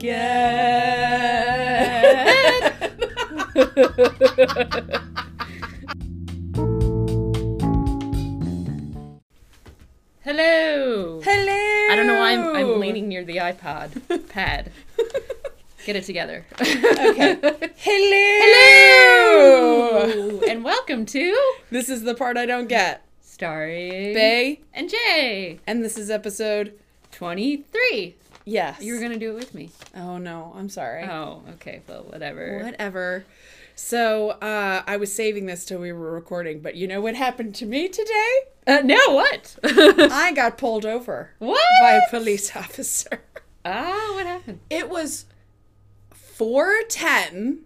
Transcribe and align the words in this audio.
Hello. 0.00 0.16
Hello. 10.22 11.20
I 11.22 11.92
don't 11.94 12.06
know 12.06 12.18
why 12.18 12.32
I'm, 12.32 12.56
I'm 12.56 12.80
leaning 12.80 13.08
near 13.08 13.24
the 13.24 13.36
iPod 13.36 14.28
pad. 14.30 14.72
Get 15.84 15.96
it 15.96 16.04
together. 16.04 16.46
Okay. 16.60 17.36
Hello. 17.76 18.38
Hello. 20.06 20.40
and 20.48 20.64
welcome 20.64 21.04
to 21.06 21.52
This 21.70 21.90
is 21.90 22.04
the 22.04 22.14
part 22.14 22.38
I 22.38 22.46
don't 22.46 22.68
get. 22.68 23.04
Starry 23.20 24.14
Bay, 24.14 24.60
and 24.72 24.88
Jay. 24.88 25.60
and 25.66 25.84
this 25.84 25.98
is 25.98 26.08
episode. 26.08 26.72
23. 27.12 28.16
Yes. 28.44 28.80
You 28.80 28.94
were 28.94 28.98
going 29.00 29.12
to 29.12 29.18
do 29.18 29.32
it 29.32 29.34
with 29.34 29.54
me. 29.54 29.70
Oh 29.94 30.18
no, 30.18 30.52
I'm 30.56 30.68
sorry. 30.68 31.04
Oh, 31.04 31.42
okay. 31.54 31.82
Well, 31.88 32.04
whatever. 32.04 32.62
Whatever. 32.64 33.24
So 33.74 34.30
uh, 34.30 34.82
I 34.86 34.96
was 34.98 35.12
saving 35.12 35.46
this 35.46 35.64
till 35.64 35.78
we 35.80 35.92
were 35.92 36.12
recording, 36.12 36.60
but 36.60 36.74
you 36.74 36.86
know 36.86 37.00
what 37.00 37.14
happened 37.14 37.54
to 37.56 37.66
me 37.66 37.88
today? 37.88 38.34
Uh, 38.66 38.80
no, 38.84 38.98
what? 39.08 39.56
I 39.64 40.32
got 40.34 40.58
pulled 40.58 40.84
over 40.84 41.30
what? 41.38 41.62
by 41.80 41.92
a 41.92 42.10
police 42.10 42.54
officer. 42.56 43.22
Ah, 43.64 44.12
what 44.14 44.26
happened? 44.26 44.60
It 44.68 44.90
was 44.90 45.24
410, 46.12 47.60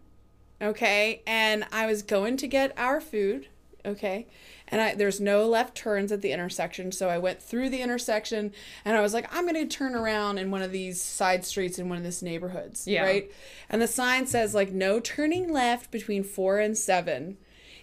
okay? 0.63 1.23
And 1.27 1.65
I 1.73 1.87
was 1.87 2.03
going 2.03 2.37
to 2.39 2.47
get 2.47 2.73
our 2.79 3.01
food, 3.01 3.49
okay? 3.85 4.27
And 4.75 4.83
I, 4.83 4.95
there's 4.97 5.21
no 5.21 5.47
left 5.47 5.77
turns 5.77 6.11
at 6.11 6.21
the 6.21 6.33
intersection, 6.33 6.91
so 6.91 7.09
I 7.09 7.17
went 7.17 7.41
through 7.41 7.69
the 7.69 7.81
intersection 7.81 8.53
and 8.85 8.97
I 8.97 9.03
was 9.03 9.15
like, 9.15 9.33
I'm 9.33 9.45
going 9.47 9.55
to 9.55 9.67
turn 9.67 9.95
around 9.95 10.39
in 10.39 10.51
one 10.51 10.63
of 10.63 10.73
these 10.73 11.01
side 11.01 11.45
streets 11.45 11.79
in 11.79 11.89
one 11.89 11.97
of 11.97 12.03
these 12.03 12.25
neighborhoods, 12.25 12.85
Yeah. 12.89 13.05
right? 13.05 13.31
And 13.71 13.81
the 13.81 13.87
sign 13.87 14.27
says 14.27 14.53
like 14.53 14.73
no 14.73 14.99
turning 14.99 15.53
left 15.53 15.93
between 15.93 16.25
4 16.25 16.59
and 16.59 16.77
7. 16.77 17.37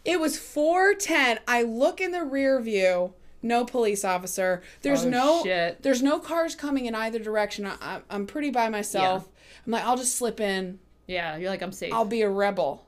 It 0.03 0.19
was 0.19 0.37
410. 0.37 1.39
I 1.47 1.61
look 1.63 2.01
in 2.01 2.11
the 2.11 2.25
rear 2.25 2.59
view, 2.59 3.13
no 3.41 3.63
police 3.63 4.03
officer. 4.03 4.61
There's 4.81 5.05
Oh, 5.05 5.09
no 5.09 5.43
shit. 5.43 5.81
there's 5.83 6.03
no 6.03 6.19
cars 6.19 6.55
coming 6.55 6.87
in 6.87 6.93
either 6.93 7.19
direction. 7.19 7.67
I, 7.67 7.75
I, 7.79 8.01
I'm 8.09 8.27
pretty 8.27 8.49
by 8.49 8.67
myself. 8.67 9.29
Yeah. 9.31 9.61
I'm 9.65 9.71
like, 9.71 9.85
I'll 9.85 9.95
just 9.95 10.17
slip 10.17 10.41
in. 10.41 10.79
Yeah, 11.07 11.37
you're 11.37 11.51
like, 11.51 11.61
I'm 11.61 11.71
safe. 11.71 11.93
I'll 11.93 12.03
be 12.03 12.21
a 12.21 12.29
rebel. 12.29 12.85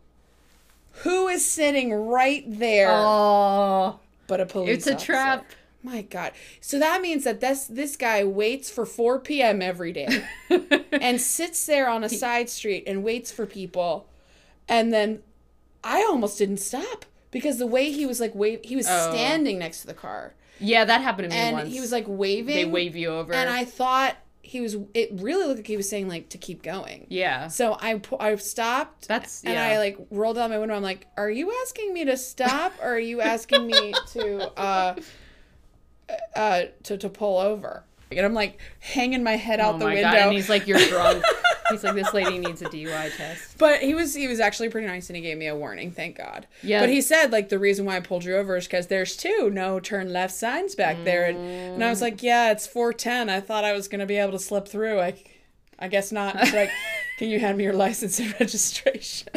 Who 1.02 1.28
is 1.28 1.44
sitting 1.50 1.92
right 1.94 2.44
there 2.48 2.90
oh, 2.92 4.00
but 4.28 4.40
a 4.40 4.46
police 4.46 4.70
it's 4.78 4.88
a 4.88 4.94
officer? 4.94 5.06
trap. 5.06 5.46
My 5.82 6.02
God. 6.04 6.32
So 6.62 6.80
that 6.80 7.02
means 7.02 7.26
that 7.26 7.42
this 7.42 7.66
this 7.66 7.98
guy 7.98 8.24
waits 8.24 8.70
for 8.70 8.86
4 8.86 9.20
p.m. 9.20 9.62
every 9.62 9.92
day 9.92 10.24
and 10.94 11.20
sits 11.20 11.66
there 11.66 11.90
on 11.90 12.04
a 12.06 12.10
side 12.10 12.50
street 12.50 12.84
and 12.88 13.04
waits 13.04 13.32
for 13.32 13.46
people. 13.46 14.08
And 14.70 14.94
then 14.94 15.24
I 15.84 15.98
almost 16.04 16.38
didn't 16.38 16.58
stop 16.58 17.06
because 17.32 17.58
the 17.58 17.68
way 17.68 17.92
he 17.92 18.06
was 18.06 18.22
like 18.22 18.34
wave 18.34 18.62
he 18.64 18.76
was 18.78 18.88
Oh. 18.90 19.12
standing 19.12 19.60
next 19.60 19.82
to 19.82 19.88
the 19.88 19.94
car 19.94 20.36
Yeah, 20.60 20.86
that 20.86 21.02
happened 21.02 21.32
to 21.32 21.36
me 21.36 21.42
and 21.42 21.54
once. 21.58 21.74
he 21.74 21.82
was 21.82 21.92
like 21.92 22.06
waving. 22.08 22.56
they 22.56 22.64
wave 22.66 22.96
you 22.96 23.10
over. 23.10 23.34
and 23.34 23.50
I 23.50 23.66
thought 23.66 24.16
he 24.46 24.60
was 24.62 24.76
it 24.94 25.10
really 25.14 25.46
looked 25.48 25.60
like 25.60 25.68
he 25.68 25.78
was 25.78 25.90
saying 25.90 26.08
like 26.10 26.28
to 26.30 26.38
keep 26.38 26.62
going. 26.62 27.08
yeah. 27.10 27.48
So 27.48 27.78
I 27.80 28.00
I 28.20 28.36
stopped. 28.36 29.08
That's- 29.08 29.42
and 29.44 29.54
yeah. 29.54 29.66
I 29.66 29.78
like 29.78 29.98
rolled 30.12 30.36
down 30.36 30.50
my 30.52 30.60
window. 30.60 30.76
I'm 30.76 30.84
like, 30.84 31.08
"Are 31.18 31.32
you 31.32 31.52
asking 31.64 31.94
me 31.94 32.06
to 32.06 32.18
stop, 32.18 32.74
or 32.82 32.90
are 32.96 33.00
you 33.00 33.22
asking 33.22 33.66
me 33.66 33.94
to 34.12 34.52
uh, 34.60 34.96
uh, 36.36 36.62
to 36.84 36.98
to 36.98 37.10
pull 37.10 37.40
over?" 37.40 37.84
And 38.12 38.26
I'm 38.26 38.34
like 38.34 38.60
hanging 38.80 39.24
my 39.24 39.38
head 39.38 39.60
out 39.60 39.76
oh 39.76 39.78
the 39.80 39.86
window. 39.86 40.02
god! 40.04 40.16
And 40.18 40.34
he's 40.34 40.50
like, 40.50 40.68
"You're 40.68 40.86
drunk." 40.88 41.24
he's 41.74 41.84
like, 41.84 41.96
"This 41.96 42.14
lady 42.14 42.40
needs 42.40 42.62
a 42.62 42.66
DUI 42.66 43.16
test." 43.16 43.58
but 43.58 43.82
he 43.82 43.94
was 43.94 44.14
he 44.14 44.28
was 44.28 44.40
actually 44.40 44.70
pretty 44.70 44.88
nice, 44.88 45.10
and 45.10 45.18
he 45.18 45.22
gave 45.22 45.38
me 45.38 45.48
a 45.48 45.56
warning. 45.56 45.92
Thank 45.92 46.18
God. 46.18 46.48
Yeah. 46.62 46.80
But 46.80 46.90
he 46.90 47.02
said 47.02 47.32
like 47.32 47.50
the 47.50 47.60
reason 47.60 47.86
why 47.86 47.98
I 47.98 48.00
pulled 48.00 48.24
you 48.24 48.36
over 48.36 48.56
is 48.56 48.66
because 48.66 48.88
there's 48.88 49.18
two 49.18 49.50
no 49.52 49.80
turn 49.80 50.14
left 50.14 50.34
signs 50.34 50.76
back 50.76 51.04
there, 51.04 51.26
and, 51.26 51.38
and 51.38 51.84
I 51.84 51.90
was 51.90 52.02
like, 52.02 52.18
mm. 52.18 52.24
"Yeah, 52.24 52.52
it's 52.52 52.66
410. 52.68 53.30
I 53.30 53.40
thought 53.40 53.64
I 53.64 53.74
was 53.74 53.88
gonna 53.88 54.06
be 54.06 54.18
able 54.18 54.34
to 54.34 54.40
slip 54.40 54.68
through. 54.68 55.00
I, 55.02 55.16
I 55.80 55.88
guess 55.88 56.12
not." 56.12 56.36
It's 56.40 56.54
like, 56.54 56.72
"Can 57.18 57.30
you 57.30 57.40
hand 57.40 57.58
me 57.58 57.66
your 57.66 57.74
license 57.74 58.20
and 58.20 58.34
registration?" 58.40 59.28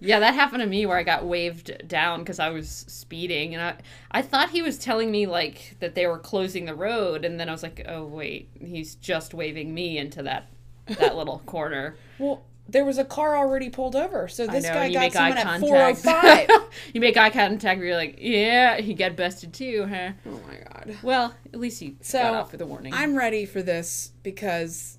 Yeah, 0.00 0.18
that 0.20 0.34
happened 0.34 0.60
to 0.60 0.66
me 0.66 0.84
where 0.84 0.98
I 0.98 1.02
got 1.02 1.24
waved 1.24 1.88
down 1.88 2.20
because 2.20 2.38
I 2.38 2.50
was 2.50 2.68
speeding, 2.68 3.54
and 3.54 3.62
I 3.62 3.76
I 4.10 4.22
thought 4.22 4.50
he 4.50 4.60
was 4.60 4.78
telling 4.78 5.10
me 5.10 5.26
like 5.26 5.76
that 5.80 5.94
they 5.94 6.06
were 6.06 6.18
closing 6.18 6.66
the 6.66 6.74
road, 6.74 7.24
and 7.24 7.40
then 7.40 7.48
I 7.48 7.52
was 7.52 7.62
like, 7.62 7.84
"Oh 7.88 8.04
wait, 8.04 8.50
he's 8.60 8.96
just 8.96 9.32
waving 9.32 9.72
me 9.72 9.98
into 9.98 10.22
that 10.24 10.48
that 10.86 11.16
little 11.16 11.40
corner." 11.46 11.96
Well, 12.18 12.44
there 12.66 12.84
was 12.84 12.96
a 12.96 13.04
car 13.04 13.36
already 13.36 13.68
pulled 13.68 13.94
over, 13.94 14.26
so 14.26 14.46
this 14.46 14.64
know, 14.64 14.72
guy 14.72 14.90
got 14.90 15.00
make 15.00 15.16
eye 15.16 15.30
someone 15.30 15.38
at 15.38 15.44
contact. 15.44 16.00
405. 16.00 16.50
you 16.94 17.00
make 17.00 17.16
eye 17.16 17.30
contact, 17.30 17.78
where 17.78 17.88
you're 17.88 17.96
like, 17.96 18.16
"Yeah, 18.18 18.78
he 18.80 18.94
got 18.94 19.16
busted 19.16 19.52
too, 19.52 19.86
huh?" 19.88 20.12
oh 20.26 20.40
my 20.48 20.56
god. 20.56 20.96
Well, 21.02 21.34
at 21.52 21.60
least 21.60 21.82
you 21.82 21.96
So, 22.00 22.18
got 22.22 22.34
off 22.34 22.50
for 22.50 22.56
the 22.56 22.66
warning. 22.66 22.94
I'm 22.94 23.16
ready 23.16 23.44
for 23.44 23.62
this 23.62 24.12
because 24.22 24.98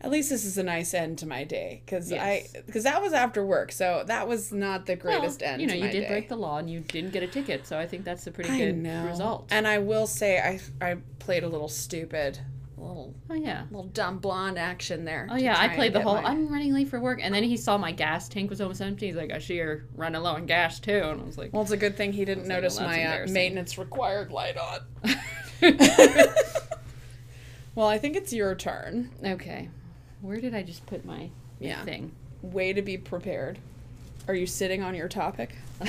at 0.00 0.10
least 0.10 0.30
this 0.30 0.44
is 0.44 0.56
a 0.58 0.62
nice 0.62 0.94
end 0.94 1.18
to 1.18 1.26
my 1.26 1.44
day 1.44 1.82
cuz 1.86 2.10
Yes. 2.10 2.54
I 2.56 2.70
cuz 2.70 2.84
that 2.84 3.00
was 3.02 3.12
after 3.14 3.44
work. 3.44 3.72
So 3.72 4.04
that 4.06 4.28
was 4.28 4.52
not 4.52 4.84
the 4.86 4.94
Well, 5.02 5.18
greatest 5.18 5.42
end 5.42 5.60
You 5.62 5.66
know, 5.66 5.74
you 5.74 5.90
did 5.90 6.02
day. 6.02 6.08
break 6.08 6.28
the 6.28 6.36
law 6.36 6.58
and 6.58 6.70
you 6.70 6.80
didn't 6.80 7.10
get 7.12 7.22
a 7.22 7.26
ticket, 7.26 7.66
so 7.66 7.78
I 7.78 7.86
think 7.86 8.04
that's 8.04 8.26
a 8.26 8.30
pretty 8.30 8.50
I 8.50 8.58
good 8.58 8.76
know. 8.76 9.06
result. 9.06 9.48
And 9.50 9.66
I 9.66 9.78
will 9.78 10.06
say 10.06 10.38
I 10.38 10.60
I 10.80 10.98
played 11.18 11.42
a 11.42 11.48
little 11.48 11.68
stupid, 11.68 12.38
little 12.80 13.14
Oh 13.30 13.34
yeah. 13.34 13.64
little 13.70 13.88
dumb 13.88 14.18
blonde 14.18 14.58
action 14.58 15.04
there. 15.04 15.26
Oh 15.30 15.36
yeah, 15.36 15.56
I 15.58 15.68
played 15.68 15.92
the 15.92 16.00
whole. 16.00 16.14
my- 16.14 16.24
I'm 16.24 16.48
running 16.52 16.72
late 16.72 16.88
for 16.88 17.00
work, 17.00 17.20
and 17.22 17.34
then 17.34 17.42
he 17.44 17.56
saw 17.56 17.76
my 17.78 17.92
gas 17.92 18.28
tank 18.28 18.50
was 18.50 18.60
almost 18.60 18.80
empty. 18.80 19.06
He's 19.06 19.16
like, 19.16 19.32
"I 19.32 19.38
see 19.38 19.56
you're 19.56 19.84
running 19.96 20.20
low 20.22 20.34
on 20.34 20.46
gas 20.46 20.80
too," 20.80 20.92
and 21.04 21.20
I 21.20 21.24
was 21.24 21.36
like, 21.38 21.52
Well, 21.52 21.62
it's 21.62 21.70
a 21.72 21.76
good 21.76 21.96
thing 21.96 22.12
he 22.12 22.24
didn't 22.24 22.44
like, 22.44 22.48
notice 22.48 22.78
well, 22.78 22.88
my 22.88 23.04
uh, 23.22 23.26
maintenance 23.28 23.76
required 23.78 24.30
light 24.30 24.56
on. 24.56 24.80
well, 27.74 27.86
I 27.88 27.98
think 27.98 28.16
it's 28.16 28.32
your 28.32 28.54
turn. 28.54 29.10
"Okay, 29.24 29.68
where 30.20 30.40
did 30.40 30.54
I 30.54 30.62
just 30.62 30.86
put 30.86 31.04
my 31.04 31.30
Yeah. 31.60 31.84
thing?" 31.84 32.12
Way 32.42 32.72
to 32.72 32.82
be 32.82 32.96
prepared. 32.98 33.58
Are 34.28 34.34
you 34.34 34.46
sitting 34.46 34.82
on 34.82 34.94
your 34.94 35.08
topic? 35.08 35.54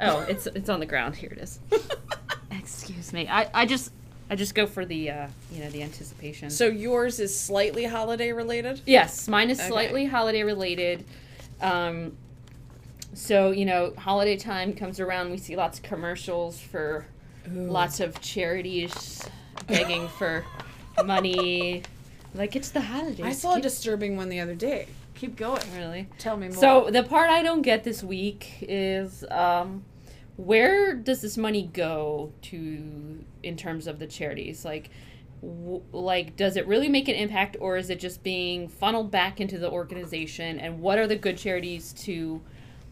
Oh, 0.00 0.20
it's 0.28 0.46
it's 0.46 0.68
on 0.68 0.78
the 0.78 0.86
ground. 0.86 1.16
Here 1.16 1.30
it 1.32 1.38
is. 1.38 1.58
Excuse 2.52 3.12
me. 3.12 3.26
I 3.28 3.50
I 3.52 3.66
just 3.66 3.90
I 4.30 4.36
just 4.36 4.54
go 4.54 4.66
for 4.66 4.84
the 4.84 5.10
uh 5.10 5.28
you 5.52 5.62
know 5.62 5.70
the 5.70 5.82
anticipation. 5.82 6.50
So 6.50 6.66
yours 6.66 7.18
is 7.20 7.38
slightly 7.38 7.84
holiday 7.84 8.32
related? 8.32 8.80
Yes, 8.86 9.28
mine 9.28 9.50
is 9.50 9.58
Okay. 9.58 9.68
slightly 9.68 10.04
holiday 10.06 10.42
related. 10.42 11.04
Um, 11.60 12.16
so 13.14 13.50
you 13.50 13.64
know, 13.64 13.94
holiday 13.96 14.36
time 14.36 14.74
comes 14.74 15.00
around, 15.00 15.30
we 15.30 15.38
see 15.38 15.56
lots 15.56 15.78
of 15.78 15.84
commercials 15.84 16.60
for 16.60 17.06
lots 17.50 18.00
of 18.00 18.20
charities 18.20 19.22
begging 19.66 20.06
for 20.18 20.44
money. 21.04 21.82
Like 22.34 22.54
it's 22.54 22.70
the 22.70 22.82
holidays. 22.82 23.24
I 23.24 23.32
saw 23.32 23.54
a 23.54 23.60
disturbing 23.60 24.16
one 24.16 24.28
the 24.28 24.40
other 24.40 24.54
day. 24.54 24.86
Keep 25.14 25.36
going. 25.36 25.62
really. 25.76 26.06
Tell 26.18 26.36
me 26.36 26.48
more. 26.48 26.56
So 26.56 26.90
the 26.90 27.02
part 27.02 27.30
I 27.30 27.42
don't 27.42 27.62
get 27.62 27.82
this 27.82 28.04
week 28.04 28.58
is 28.60 29.24
um, 29.30 29.82
where 30.38 30.94
does 30.94 31.20
this 31.20 31.36
money 31.36 31.68
go 31.72 32.32
to 32.42 33.24
in 33.42 33.56
terms 33.56 33.88
of 33.88 33.98
the 33.98 34.06
charities? 34.06 34.64
Like, 34.64 34.88
w- 35.42 35.82
like 35.92 36.36
does 36.36 36.56
it 36.56 36.66
really 36.68 36.88
make 36.88 37.08
an 37.08 37.16
impact, 37.16 37.56
or 37.60 37.76
is 37.76 37.90
it 37.90 37.98
just 37.98 38.22
being 38.22 38.68
funneled 38.68 39.10
back 39.10 39.40
into 39.40 39.58
the 39.58 39.68
organization? 39.68 40.60
And 40.60 40.80
what 40.80 40.96
are 40.98 41.08
the 41.08 41.16
good 41.16 41.36
charities 41.36 41.92
to 42.04 42.40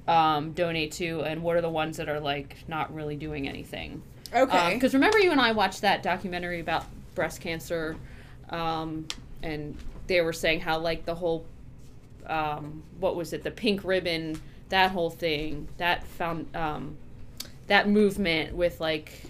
um, 0.08 0.52
donate 0.52 0.90
to, 0.92 1.22
and 1.22 1.42
what 1.42 1.56
are 1.56 1.60
the 1.60 1.70
ones 1.70 1.96
that 1.98 2.08
are 2.08 2.18
like 2.18 2.56
not 2.66 2.92
really 2.92 3.14
doing 3.14 3.48
anything? 3.48 4.02
okay. 4.34 4.74
Because 4.74 4.92
remember, 4.92 5.20
you 5.20 5.30
and 5.30 5.40
I 5.40 5.52
watched 5.52 5.82
that 5.82 6.02
documentary 6.02 6.58
about 6.58 6.84
breast 7.14 7.40
cancer, 7.40 7.96
um, 8.50 9.06
and 9.44 9.76
they 10.08 10.20
were 10.20 10.32
saying 10.32 10.60
how 10.60 10.80
like 10.80 11.04
the 11.04 11.14
whole, 11.14 11.46
um, 12.26 12.82
what 12.98 13.14
was 13.14 13.32
it, 13.32 13.44
the 13.44 13.52
pink 13.52 13.84
ribbon, 13.84 14.40
that 14.68 14.90
whole 14.90 15.10
thing, 15.10 15.68
that 15.78 16.04
found, 16.04 16.54
um, 16.56 16.96
that 17.66 17.88
movement 17.88 18.54
with 18.54 18.80
like, 18.80 19.22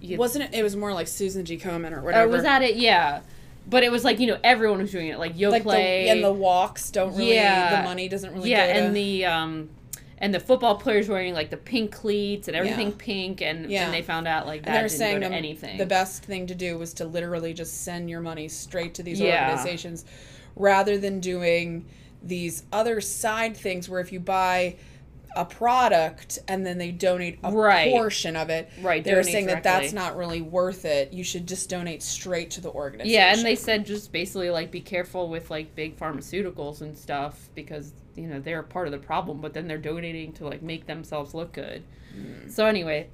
you, 0.00 0.16
Wasn't 0.16 0.44
it? 0.44 0.54
It 0.58 0.62
was 0.62 0.76
more 0.76 0.92
like 0.94 1.08
Susan 1.08 1.44
G. 1.44 1.58
Komen 1.58 1.92
or 1.96 2.00
whatever. 2.02 2.28
or 2.28 2.32
was 2.32 2.42
that 2.42 2.62
it? 2.62 2.76
Yeah, 2.76 3.20
but 3.68 3.82
it 3.82 3.92
was 3.92 4.02
like 4.04 4.18
you 4.18 4.26
know 4.26 4.38
everyone 4.42 4.78
was 4.80 4.90
doing 4.90 5.08
it, 5.08 5.18
like 5.18 5.36
Yoplait, 5.36 5.52
like 5.64 5.64
the 5.64 6.08
and 6.08 6.24
the 6.24 6.32
walks 6.32 6.90
don't 6.90 7.14
really 7.16 7.34
Yeah. 7.34 7.82
the 7.82 7.88
money 7.88 8.08
doesn't 8.08 8.32
really 8.32 8.50
yeah, 8.50 8.66
go 8.66 8.72
to, 8.72 8.78
and 8.86 8.96
the 8.96 9.24
um, 9.26 9.68
and 10.16 10.34
the 10.34 10.40
football 10.40 10.76
players 10.76 11.08
wearing 11.08 11.34
like 11.34 11.50
the 11.50 11.56
pink 11.58 11.92
cleats 11.92 12.48
and 12.48 12.56
everything 12.56 12.88
Yeah. 12.88 12.94
pink, 12.98 13.42
and 13.42 13.70
Yeah. 13.70 13.84
and 13.84 13.92
they 13.94 14.00
found 14.02 14.26
out 14.26 14.46
like 14.46 14.58
and 14.60 14.66
that 14.68 14.72
they're 14.72 14.88
didn't 14.88 14.98
saying 14.98 15.20
go 15.20 15.26
to 15.26 15.28
the, 15.28 15.34
anything. 15.36 15.76
the 15.78 15.86
best 15.86 16.22
thing 16.24 16.46
to 16.46 16.54
do 16.54 16.78
was 16.78 16.94
to 16.94 17.04
literally 17.04 17.52
just 17.52 17.82
send 17.84 18.08
your 18.08 18.20
money 18.20 18.48
straight 18.48 18.94
to 18.94 19.02
these 19.02 19.20
Yeah. 19.20 19.50
organizations 19.50 20.06
rather 20.56 20.96
than 20.98 21.20
doing 21.20 21.84
these 22.22 22.62
other 22.72 23.00
side 23.02 23.56
things 23.56 23.88
where 23.88 24.00
if 24.00 24.12
you 24.12 24.20
buy 24.20 24.76
a 25.36 25.44
product 25.44 26.38
and 26.48 26.66
then 26.66 26.78
they 26.78 26.90
donate 26.90 27.38
a 27.44 27.52
Right. 27.52 27.90
portion 27.90 28.34
of 28.36 28.50
it. 28.50 28.68
Right, 28.80 29.02
They 29.04 29.12
were 29.12 29.20
donate 29.20 29.32
saying 29.32 29.46
that 29.46 29.62
that's 29.62 29.92
not 29.92 30.16
really 30.16 30.42
worth 30.42 30.84
it. 30.84 31.12
You 31.12 31.22
should 31.24 31.46
just 31.46 31.68
donate 31.68 32.02
straight 32.02 32.50
to 32.52 32.60
the 32.60 32.70
organization. 32.70 33.14
Yeah, 33.14 33.32
and 33.34 33.44
they 33.44 33.54
said 33.54 33.86
just 33.86 34.10
basically 34.12 34.50
like 34.50 34.70
be 34.70 34.80
careful 34.80 35.28
with 35.28 35.50
like 35.50 35.74
big 35.74 35.96
pharmaceuticals 35.98 36.80
and 36.80 36.96
stuff 36.96 37.48
because 37.54 37.92
you 38.16 38.26
know 38.26 38.40
they're 38.40 38.62
part 38.62 38.86
of 38.88 38.92
the 38.92 38.98
problem, 38.98 39.40
but 39.40 39.54
then 39.54 39.68
they're 39.68 39.78
donating 39.78 40.32
to 40.34 40.44
like 40.44 40.62
make 40.62 40.86
themselves 40.86 41.32
look 41.34 41.52
good. 41.52 41.84
So 42.48 42.66
anyway, 42.66 43.08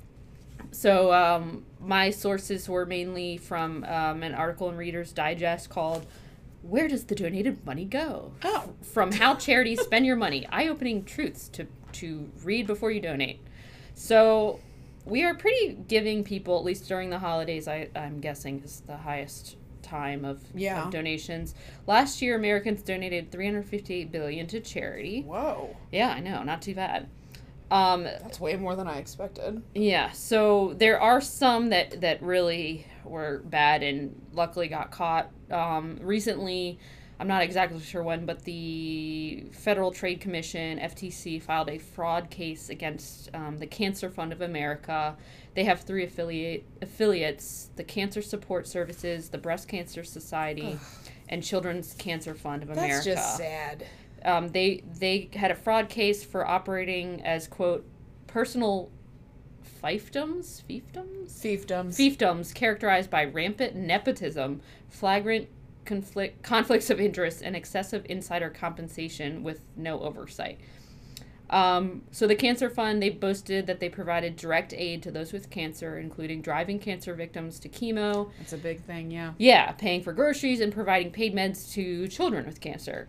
so 0.71 1.13
um, 1.13 1.65
my 1.81 2.09
sources 2.11 2.69
were 2.69 2.87
mainly 2.87 3.37
from 3.37 3.85
um, 3.85 4.23
an 4.23 4.35
article 4.35 4.71
in 4.71 4.77
Reader's 4.77 5.13
Digest 5.13 5.69
called 5.69 6.07
"Where 6.63 6.89
Does 6.89 7.05
the 7.05 7.15
Donated 7.15 7.65
Money 7.67 7.85
Go?" 7.85 8.33
Oh, 8.43 8.71
from 8.83 9.13
How 9.13 9.35
Charities 9.35 9.83
Spend 9.83 10.07
Your 10.07 10.17
Money: 10.17 10.47
Eye-opening 10.51 11.05
truths 11.05 11.49
to 11.51 11.67
to 12.01 12.31
read 12.43 12.67
before 12.67 12.91
you 12.91 13.01
donate. 13.01 13.41
So 13.95 14.61
we 15.05 15.23
are 15.25 15.35
pretty 15.35 15.75
giving 15.89 16.25
people, 16.25 16.59
at 16.59 16.65
least 16.65 16.89
during 16.89 17.11
the 17.11 17.19
holidays. 17.19 17.69
I 17.69 17.89
I'm 17.95 18.21
guessing 18.21 18.63
is 18.65 18.81
the 18.87 18.97
highest 18.97 19.57
time 19.83 20.25
of, 20.25 20.41
Yeah. 20.55 20.85
of 20.87 20.91
donations. 20.91 21.55
Last 21.87 22.21
year, 22.21 22.35
Americans 22.37 22.83
donated 22.83 23.31
358 23.31 24.11
billion 24.11 24.47
to 24.49 24.61
charity. 24.61 25.23
whoa. 25.23 25.77
Yeah, 25.93 26.11
I 26.11 26.21
know, 26.21 26.43
not 26.43 26.61
too 26.63 26.75
bad. 26.75 27.09
Um, 27.71 28.05
That's 28.05 28.39
way 28.41 28.57
more 28.57 28.77
than 28.77 28.87
I 28.89 28.99
expected. 28.99 29.63
yeah, 29.75 30.11
so 30.13 30.75
there 30.79 31.01
are 31.01 31.21
some 31.21 31.71
that 31.71 32.01
that 32.01 32.23
really 32.23 32.87
were 33.05 33.43
bad 33.45 33.83
and 33.83 34.21
luckily 34.33 34.69
got 34.69 34.91
caught. 34.93 35.31
Um, 35.51 35.99
recently, 36.01 36.79
I'm 37.19 37.29
not 37.29 37.43
exactly 37.43 37.81
sure 37.81 38.03
when, 38.03 38.27
but 38.27 38.45
the 38.45 39.47
Federal 39.53 39.91
Trade 39.91 40.21
Commission 40.21 40.79
(FTC) 40.79 41.41
filed 41.41 41.71
a 41.71 41.79
fraud 41.79 42.29
case 42.29 42.69
against 42.69 43.31
um, 43.35 43.57
the 43.59 43.67
Cancer 43.67 44.11
Fund 44.11 44.33
of 44.33 44.43
America. 44.43 45.17
They 45.55 45.65
have 45.65 45.81
three 45.81 46.05
affiliate 46.05 46.65
affiliates: 46.83 47.71
the 47.77 47.85
Cancer 47.85 48.21
Support 48.21 48.69
Services, 48.69 49.31
the 49.31 49.39
Breast 49.39 49.67
Cancer 49.67 50.05
Society, 50.05 50.79
and 51.29 51.43
Children's 51.43 51.95
Cancer 51.95 52.35
Fund 52.35 52.63
of 52.63 52.69
That's 52.69 52.79
America 52.79 53.15
That's 53.15 53.21
just 53.23 53.37
sad. 53.39 53.87
um, 54.25 54.49
they 54.49 54.85
they 54.99 55.31
had 55.33 55.51
a 55.51 55.55
fraud 55.55 55.89
case 55.89 56.23
for 56.23 56.47
operating 56.47 57.23
as 57.25 57.47
quote 57.49 57.87
personal 58.27 58.91
fiefdoms 59.83 60.63
fiefdoms 60.69 61.31
Fiefdoms. 61.31 61.97
fiefdoms 61.97 62.55
characterized 62.55 63.11
by 63.11 63.25
rampant 63.25 63.75
nepotism 63.77 64.61
flagrant 64.89 65.49
conflict 65.87 66.43
conflicts 66.43 66.91
of 66.91 67.01
interest 67.01 67.43
and 67.43 67.57
excessive 67.57 68.05
insider 68.09 68.51
compensation 68.51 69.43
with 69.43 69.61
no 69.77 70.01
oversight 70.01 70.59
um, 71.49 72.03
so 72.11 72.27
the 72.27 72.35
cancer 72.35 72.69
fund 72.69 73.01
they 73.01 73.09
boasted 73.11 73.69
that 73.69 73.79
they 73.79 73.89
provided 73.89 74.35
direct 74.35 74.75
aid 74.75 75.01
to 75.05 75.13
those 75.13 75.33
with 75.33 75.49
cancer 75.49 75.97
including 75.97 76.43
driving 76.43 76.81
cancer 76.81 77.15
victims 77.15 77.61
to 77.61 77.69
chemo 77.69 78.31
That's 78.39 78.53
a 78.53 78.59
big 78.59 78.81
thing, 78.83 79.13
yeah. 79.13 79.33
yeah, 79.39 79.71
paying 79.73 80.03
for 80.03 80.13
groceries 80.13 80.61
and 80.61 80.73
providing 80.73 81.13
paid 81.13 81.35
meds 81.37 81.73
to 81.75 82.09
children 82.09 82.47
with 82.47 82.61
cancer. 82.61 83.07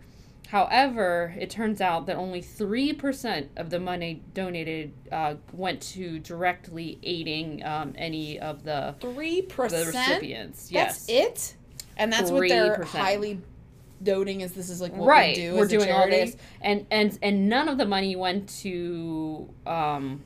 However, 0.50 1.34
it 1.38 1.50
turns 1.50 1.80
out 1.82 2.06
that 2.06 2.16
only 2.16 2.40
3% 2.40 3.48
of 3.58 3.68
the 3.68 3.78
money 3.78 4.22
donated 4.32 4.92
uh, 5.12 5.34
went 5.52 5.82
to 5.92 6.20
directly 6.20 6.98
aiding 7.02 7.62
um, 7.66 7.92
any 7.98 8.38
of 8.38 8.62
the, 8.64 8.94
Three 8.98 9.42
the 9.42 9.46
percent. 9.48 9.88
recipients. 9.88 10.70
That's 10.70 11.06
Yes. 11.06 11.08
it. 11.08 11.54
And 11.98 12.12
that's 12.12 12.30
what 12.30 12.48
they're 12.48 12.84
highly 12.84 13.40
doting 14.02 14.40
is 14.42 14.52
this 14.52 14.70
is 14.70 14.80
like 14.80 14.94
what 14.94 15.08
right. 15.08 15.36
we 15.36 15.42
do 15.42 15.56
We're 15.56 15.66
doing 15.66 15.90
all 15.90 16.08
this. 16.08 16.36
And, 16.60 16.86
and, 16.90 17.18
and 17.22 17.48
none 17.48 17.68
of 17.68 17.78
the 17.78 17.86
money 17.86 18.16
went 18.16 18.48
to. 18.60 19.48
Um, 19.66 20.22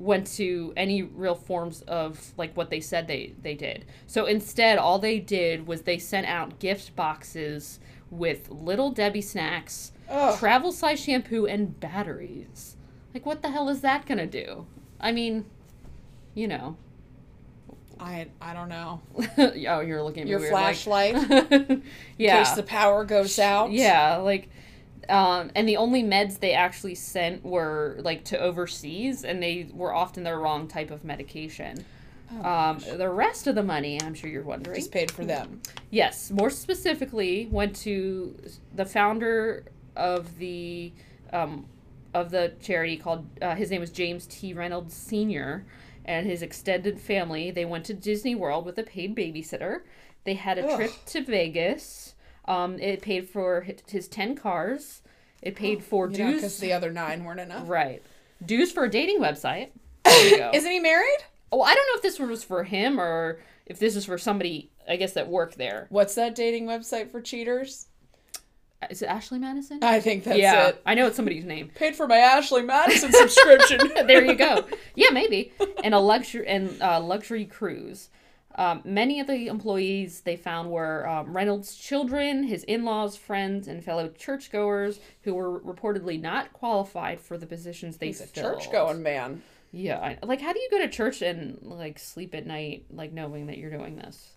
went 0.00 0.26
to 0.26 0.72
any 0.78 1.02
real 1.02 1.34
forms 1.34 1.82
of 1.82 2.32
like 2.38 2.56
what 2.56 2.70
they 2.70 2.80
said 2.80 3.06
they 3.06 3.34
they 3.42 3.54
did. 3.54 3.84
So 4.06 4.24
instead 4.24 4.78
all 4.78 4.98
they 4.98 5.20
did 5.20 5.66
was 5.66 5.82
they 5.82 5.98
sent 5.98 6.26
out 6.26 6.58
gift 6.58 6.96
boxes 6.96 7.78
with 8.10 8.50
little 8.50 8.90
Debbie 8.90 9.20
snacks, 9.20 9.92
Ugh. 10.08 10.38
travel 10.38 10.72
size 10.72 11.00
shampoo 11.00 11.46
and 11.46 11.78
batteries. 11.78 12.76
Like 13.12 13.26
what 13.26 13.42
the 13.42 13.50
hell 13.50 13.68
is 13.68 13.82
that 13.82 14.06
going 14.06 14.18
to 14.18 14.26
do? 14.26 14.66
I 14.98 15.12
mean, 15.12 15.44
you 16.34 16.48
know. 16.48 16.76
I 18.00 18.28
I 18.40 18.54
don't 18.54 18.68
know. 18.68 19.00
oh, 19.68 19.80
you're 19.80 20.02
looking 20.02 20.22
at 20.22 20.24
me 20.24 20.30
Your 20.30 20.40
weird, 20.40 20.52
like- 20.52 20.76
flashlight 20.76 21.14
yeah. 22.18 22.38
in 22.38 22.44
case 22.44 22.52
the 22.52 22.62
power 22.62 23.04
goes 23.04 23.38
out. 23.38 23.70
Yeah, 23.72 24.16
like 24.16 24.48
um 25.08 25.50
and 25.54 25.68
the 25.68 25.76
only 25.76 26.02
meds 26.02 26.38
they 26.40 26.52
actually 26.52 26.94
sent 26.94 27.44
were 27.44 27.96
like 28.00 28.24
to 28.24 28.38
overseas 28.38 29.24
and 29.24 29.42
they 29.42 29.68
were 29.72 29.92
often 29.94 30.24
the 30.24 30.34
wrong 30.36 30.66
type 30.68 30.90
of 30.90 31.04
medication. 31.04 31.84
Oh, 32.32 32.44
um 32.48 32.78
the 32.96 33.08
rest 33.08 33.46
of 33.46 33.54
the 33.54 33.62
money, 33.62 34.00
I'm 34.00 34.14
sure 34.14 34.30
you're 34.30 34.42
wondering. 34.42 34.76
just 34.76 34.92
paid 34.92 35.10
for 35.10 35.24
them. 35.24 35.60
Yes, 35.90 36.30
more 36.30 36.50
specifically, 36.50 37.48
went 37.50 37.74
to 37.76 38.36
the 38.74 38.84
founder 38.84 39.64
of 39.96 40.38
the 40.38 40.92
um, 41.32 41.66
of 42.14 42.30
the 42.30 42.52
charity 42.60 42.96
called. 42.96 43.26
Uh, 43.42 43.54
his 43.56 43.70
name 43.70 43.80
was 43.80 43.90
James 43.90 44.26
T. 44.26 44.52
Reynolds 44.54 44.94
Sr. 44.94 45.64
and 46.04 46.26
his 46.26 46.42
extended 46.42 47.00
family. 47.00 47.50
They 47.50 47.64
went 47.64 47.84
to 47.86 47.94
Disney 47.94 48.34
World 48.34 48.64
with 48.64 48.78
a 48.78 48.82
paid 48.82 49.14
babysitter. 49.16 49.80
They 50.24 50.34
had 50.34 50.58
a 50.58 50.66
Ugh. 50.66 50.76
trip 50.76 50.92
to 51.06 51.24
Vegas. 51.24 52.14
Um, 52.46 52.78
it 52.78 53.02
paid 53.02 53.28
for 53.28 53.66
his 53.86 54.08
ten 54.08 54.34
cars. 54.36 55.02
It 55.42 55.54
paid 55.56 55.82
for 55.90 56.08
dues. 56.08 56.36
because 56.36 56.58
the 56.58 56.72
other 56.72 56.90
nine 56.92 57.24
weren't 57.24 57.40
enough. 57.40 57.68
right, 57.68 58.02
dues 58.44 58.72
for 58.72 58.84
a 58.84 58.90
dating 58.90 59.20
website. 59.20 59.70
There 60.04 60.28
you 60.30 60.36
go. 60.38 60.50
Isn't 60.54 60.70
he 60.70 60.80
married? 60.80 61.18
oh, 61.52 61.62
I 61.62 61.74
don't 61.74 61.86
know 61.88 61.96
if 61.96 62.02
this 62.02 62.18
one 62.18 62.30
was 62.30 62.42
for 62.44 62.64
him 62.64 62.98
or 63.00 63.40
if 63.66 63.78
this 63.78 63.94
is 63.96 64.04
for 64.06 64.16
somebody. 64.18 64.70
I 64.88 64.96
guess 64.96 65.12
that 65.12 65.28
worked 65.28 65.58
there. 65.58 65.86
What's 65.90 66.14
that 66.16 66.34
dating 66.34 66.66
website 66.66 67.10
for 67.10 67.20
cheaters? 67.20 67.86
Is 68.88 69.02
it 69.02 69.06
Ashley 69.06 69.38
Madison? 69.38 69.80
I 69.82 70.00
think 70.00 70.24
that's 70.24 70.38
yeah, 70.38 70.68
it. 70.68 70.82
I 70.86 70.94
know 70.94 71.06
it's 71.06 71.16
somebody's 71.16 71.44
name. 71.44 71.70
Paid 71.74 71.96
for 71.96 72.08
my 72.08 72.16
Ashley 72.16 72.62
Madison 72.62 73.12
subscription. 73.12 73.92
there 74.06 74.24
you 74.24 74.34
go. 74.34 74.64
Yeah, 74.94 75.10
maybe. 75.10 75.52
And 75.84 75.94
a 75.94 75.98
luxury 75.98 76.46
and 76.46 76.80
uh, 76.82 77.00
luxury 77.00 77.44
cruise. 77.44 78.08
Um, 78.56 78.82
many 78.84 79.20
of 79.20 79.26
the 79.26 79.46
employees 79.46 80.22
they 80.22 80.36
found 80.36 80.70
were 80.70 81.08
um, 81.08 81.34
Reynolds' 81.34 81.76
children, 81.76 82.42
his 82.42 82.64
in-laws, 82.64 83.16
friends, 83.16 83.68
and 83.68 83.82
fellow 83.82 84.08
churchgoers 84.08 84.98
who 85.22 85.34
were 85.34 85.60
reportedly 85.60 86.20
not 86.20 86.52
qualified 86.52 87.20
for 87.20 87.38
the 87.38 87.46
positions 87.46 87.96
they 87.96 88.08
He's 88.08 88.20
a 88.20 88.26
filled. 88.26 88.60
church 88.60 88.72
going 88.72 89.02
man. 89.02 89.42
Yeah, 89.72 89.98
I, 89.98 90.18
like 90.26 90.40
how 90.40 90.52
do 90.52 90.58
you 90.58 90.68
go 90.70 90.78
to 90.78 90.88
church 90.88 91.22
and 91.22 91.58
like 91.62 91.98
sleep 91.98 92.34
at 92.34 92.46
night, 92.46 92.86
like 92.90 93.12
knowing 93.12 93.46
that 93.46 93.58
you're 93.58 93.70
doing 93.70 93.96
this? 93.96 94.32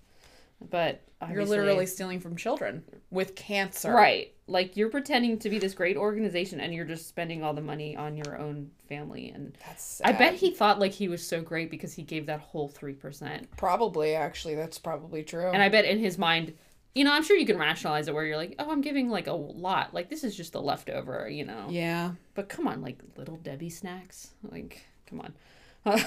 But 0.70 1.02
You're 1.30 1.46
literally 1.46 1.86
stealing 1.86 2.20
from 2.20 2.36
children 2.36 2.84
with 3.10 3.36
cancer. 3.36 3.94
Right. 3.94 4.34
Like 4.48 4.76
you're 4.76 4.90
pretending 4.90 5.40
to 5.40 5.50
be 5.50 5.58
this 5.58 5.74
great 5.74 5.96
organization 5.96 6.60
and 6.60 6.74
you're 6.74 6.86
just 6.86 7.08
spending 7.08 7.44
all 7.44 7.54
the 7.54 7.62
money 7.62 7.96
on 7.96 8.18
your 8.18 8.38
own 8.38 8.72
family 8.90 9.30
and 9.30 9.58
That's 9.66 10.02
I 10.04 10.12
bet 10.12 10.34
he 10.34 10.52
thought 10.52 10.80
like 10.80 10.92
he 10.92 11.08
was 11.08 11.26
so 11.26 11.42
great 11.42 11.72
because 11.72 11.94
he 11.94 12.04
gave 12.04 12.26
that 12.26 12.42
whole 12.42 12.70
3%. 12.70 13.46
Probably, 13.56 14.16
actually, 14.16 14.56
that's 14.56 14.78
probably 14.78 15.24
true. 15.24 15.50
And 15.50 15.62
I 15.62 15.70
bet 15.70 15.86
in 15.86 16.00
his 16.00 16.18
mind, 16.18 16.54
you 16.96 17.04
know, 17.04 17.12
I'm 17.12 17.24
sure 17.24 17.38
you 17.38 17.46
can 17.46 17.58
rationalize 17.58 18.08
it 18.08 18.14
where 18.14 18.26
you're 18.26 18.38
like, 18.38 18.56
"Oh, 18.60 18.70
I'm 18.70 18.82
giving 18.82 19.10
like 19.10 19.28
a 19.28 19.34
lot. 19.34 19.94
Like 19.94 20.10
this 20.10 20.24
is 20.24 20.36
just 20.36 20.54
a 20.54 20.60
leftover, 20.60 21.28
you 21.28 21.44
know." 21.44 21.66
yeah. 21.70 22.12
But 22.36 22.50
come 22.50 22.68
on, 22.68 22.82
like 22.82 23.00
little 23.18 23.38
Debbie 23.38 23.72
snacks. 23.72 24.30
Like, 24.44 24.86
come 25.08 25.22
on. 25.86 26.04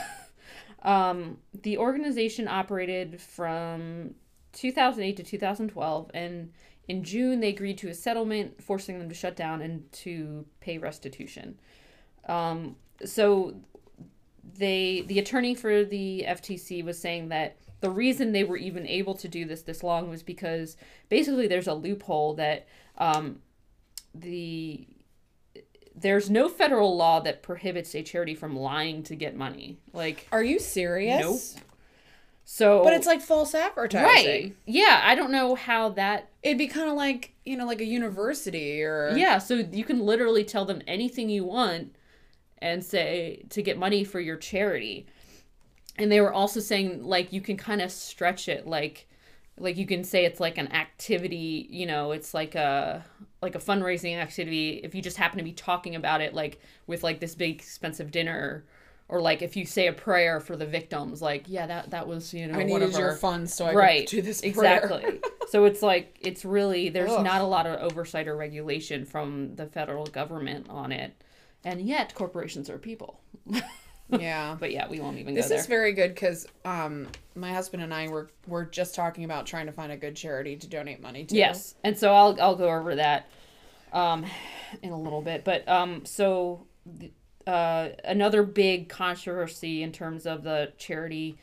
um, 0.82 1.38
the 1.62 1.78
organization 1.78 2.46
operated 2.46 3.20
from 3.20 4.14
2008 4.56 5.16
to 5.18 5.22
2012, 5.22 6.10
and 6.14 6.52
in 6.88 7.04
June 7.04 7.40
they 7.40 7.50
agreed 7.50 7.78
to 7.78 7.88
a 7.88 7.94
settlement, 7.94 8.62
forcing 8.62 8.98
them 8.98 9.08
to 9.08 9.14
shut 9.14 9.36
down 9.36 9.60
and 9.62 9.90
to 9.92 10.46
pay 10.60 10.78
restitution. 10.78 11.58
Um, 12.28 12.76
so 13.04 13.54
they, 14.58 15.04
the 15.06 15.18
attorney 15.18 15.54
for 15.54 15.84
the 15.84 16.24
FTC 16.26 16.84
was 16.84 16.98
saying 16.98 17.28
that 17.28 17.56
the 17.80 17.90
reason 17.90 18.32
they 18.32 18.44
were 18.44 18.56
even 18.56 18.86
able 18.86 19.14
to 19.14 19.28
do 19.28 19.44
this 19.44 19.62
this 19.62 19.82
long 19.82 20.08
was 20.08 20.22
because 20.22 20.76
basically 21.08 21.46
there's 21.46 21.66
a 21.66 21.74
loophole 21.74 22.34
that 22.34 22.66
um, 22.96 23.40
the 24.14 24.88
there's 25.94 26.28
no 26.28 26.48
federal 26.48 26.96
law 26.96 27.20
that 27.20 27.42
prohibits 27.42 27.94
a 27.94 28.02
charity 28.02 28.34
from 28.34 28.54
lying 28.54 29.02
to 29.04 29.14
get 29.14 29.34
money. 29.34 29.78
Like, 29.94 30.28
Are 30.30 30.42
you 30.42 30.58
serious? 30.58 31.54
Nope. 31.54 31.64
So. 32.48 32.82
But 32.84 32.94
it's 32.94 33.06
like 33.06 33.20
false 33.20 33.54
advertising. 33.54 34.06
right. 34.06 34.56
Yeah, 34.64 35.02
I 35.04 35.16
don't 35.16 35.32
know 35.32 35.56
how 35.56 35.90
that. 35.90 36.30
It'd 36.44 36.56
be 36.56 36.68
kind 36.68 36.88
of 36.88 36.94
like, 36.94 37.34
you 37.44 37.56
know, 37.56 37.66
like 37.66 37.80
a 37.80 37.84
university 37.84 38.82
or. 38.82 39.12
Yeah, 39.16 39.38
so 39.38 39.56
you 39.56 39.84
can 39.84 40.00
literally 40.00 40.44
tell 40.44 40.64
them 40.64 40.80
anything 40.86 41.28
you 41.28 41.44
want 41.44 41.96
and 42.58 42.84
say 42.84 43.44
to 43.50 43.62
get 43.62 43.76
money 43.76 44.04
for 44.04 44.20
your 44.20 44.36
charity. 44.36 45.06
And 45.96 46.10
they 46.10 46.20
were 46.20 46.32
also 46.32 46.60
saying, 46.60 47.02
like, 47.02 47.32
you 47.32 47.40
can 47.40 47.56
kind 47.56 47.82
of 47.82 47.90
stretch 47.90 48.48
it. 48.48 48.64
Like, 48.64 49.08
like 49.58 49.76
you 49.76 49.86
can 49.86 50.04
say 50.04 50.24
it's 50.24 50.38
like 50.38 50.58
an 50.58 50.70
activity 50.72 51.66
you 51.70 51.86
know 51.86 52.12
it's 52.12 52.34
like 52.34 52.54
a 52.54 53.02
like 53.40 53.54
a 53.54 53.58
fundraising 53.58 54.14
activity 54.14 54.82
if 54.84 54.94
you 54.94 55.00
just 55.00 55.16
happen 55.16 55.38
to 55.38 55.42
be 55.42 55.52
talking 55.52 55.94
about 55.94 56.20
it 56.20 56.34
like 56.34 56.60
with 56.86 57.02
like 57.02 57.20
this 57.20 57.34
big 57.34 57.54
expensive 57.54 58.10
dinner 58.10 58.66
or 59.08 59.20
like 59.20 59.42
if 59.42 59.56
you 59.56 59.64
say 59.64 59.86
a 59.86 59.92
prayer 59.92 60.40
for 60.40 60.56
the 60.56 60.66
victims 60.66 61.22
like 61.22 61.44
yeah 61.46 61.66
that 61.66 61.90
that 61.90 62.06
was 62.06 62.32
you 62.34 62.46
know 62.46 62.58
I 62.58 62.64
needed 62.64 62.82
of 62.82 62.98
your 62.98 63.14
funds 63.14 63.54
so 63.54 63.66
I 63.66 63.74
right 63.74 64.08
could 64.08 64.16
do 64.16 64.22
this 64.22 64.40
prayer. 64.40 64.50
exactly 64.50 65.20
so 65.48 65.64
it's 65.64 65.82
like 65.82 66.18
it's 66.20 66.44
really 66.44 66.88
there's 66.88 67.12
Ugh. 67.12 67.24
not 67.24 67.40
a 67.40 67.46
lot 67.46 67.66
of 67.66 67.80
oversight 67.80 68.28
or 68.28 68.36
regulation 68.36 69.04
from 69.04 69.54
the 69.56 69.66
federal 69.66 70.06
government 70.06 70.68
on 70.68 70.92
it 70.92 71.22
and 71.64 71.80
yet 71.80 72.14
corporations 72.14 72.68
are 72.68 72.78
people 72.78 73.20
yeah. 74.08 74.56
but 74.58 74.70
yeah 74.70 74.88
we 74.88 75.00
won't 75.00 75.18
even 75.18 75.34
This 75.34 75.46
go 75.46 75.48
there 75.50 75.58
is 75.58 75.66
very 75.66 75.92
good 75.92 76.14
because 76.14 76.46
um, 76.64 77.08
my 77.34 77.52
husband 77.52 77.82
and 77.82 77.92
I 77.92 78.08
were 78.08 78.30
were 78.46 78.64
just 78.64 78.94
talking 78.94 79.24
about 79.24 79.46
trying 79.46 79.66
to 79.66 79.72
find 79.72 79.92
a 79.92 79.96
good 79.96 80.16
charity 80.16 80.56
to 80.56 80.66
donate 80.66 81.00
money 81.00 81.24
to. 81.24 81.34
Yes, 81.36 81.74
and 81.84 81.96
so 81.96 82.12
I'll 82.12 82.40
I'll 82.40 82.56
go 82.56 82.68
over 82.70 82.94
that 82.96 83.28
um, 83.92 84.24
in 84.82 84.90
a 84.90 85.00
little 85.00 85.22
bit. 85.22 85.44
But 85.44 85.68
um, 85.68 86.04
so 86.04 86.66
uh, 87.46 87.90
another 88.04 88.42
big 88.42 88.88
controversy 88.88 89.82
in 89.82 89.92
terms 89.92 90.26
of 90.26 90.42
the 90.42 90.72
charity, 90.78 91.38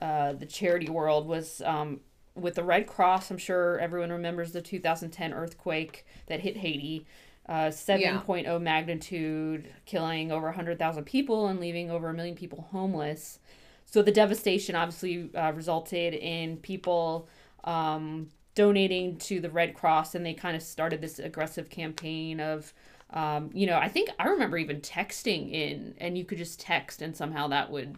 uh, 0.00 0.32
the 0.32 0.46
charity 0.46 0.88
world 0.88 1.26
was 1.26 1.62
um, 1.64 2.00
with 2.34 2.54
the 2.54 2.64
Red 2.64 2.86
Cross. 2.86 3.30
I'm 3.30 3.38
sure 3.38 3.78
everyone 3.78 4.10
remembers 4.10 4.52
the 4.52 4.60
2010 4.60 5.32
earthquake 5.32 6.06
that 6.26 6.40
hit 6.40 6.58
Haiti. 6.58 7.06
Uh, 7.48 7.70
7.0 7.70 8.60
magnitude, 8.60 9.72
killing 9.84 10.32
over 10.32 10.46
100,000 10.46 11.04
people 11.04 11.46
and 11.46 11.60
leaving 11.60 11.92
over 11.92 12.08
a 12.08 12.12
million 12.12 12.34
people 12.34 12.66
homeless. 12.72 13.38
So 13.84 14.02
the 14.02 14.10
devastation 14.10 14.74
obviously 14.74 15.30
uh, 15.32 15.52
resulted 15.52 16.12
in 16.14 16.56
people 16.56 17.28
um, 17.62 18.30
donating 18.56 19.16
to 19.18 19.38
the 19.38 19.50
Red 19.50 19.74
Cross, 19.74 20.16
and 20.16 20.26
they 20.26 20.34
kind 20.34 20.56
of 20.56 20.62
started 20.62 21.00
this 21.00 21.20
aggressive 21.20 21.70
campaign 21.70 22.40
of, 22.40 22.72
um, 23.10 23.50
you 23.52 23.66
know, 23.66 23.78
I 23.78 23.88
think 23.88 24.10
I 24.18 24.28
remember 24.28 24.58
even 24.58 24.80
texting 24.80 25.52
in, 25.52 25.94
and 25.98 26.18
you 26.18 26.24
could 26.24 26.38
just 26.38 26.58
text, 26.58 27.02
and 27.02 27.16
somehow 27.16 27.48
that 27.48 27.70
would, 27.70 27.96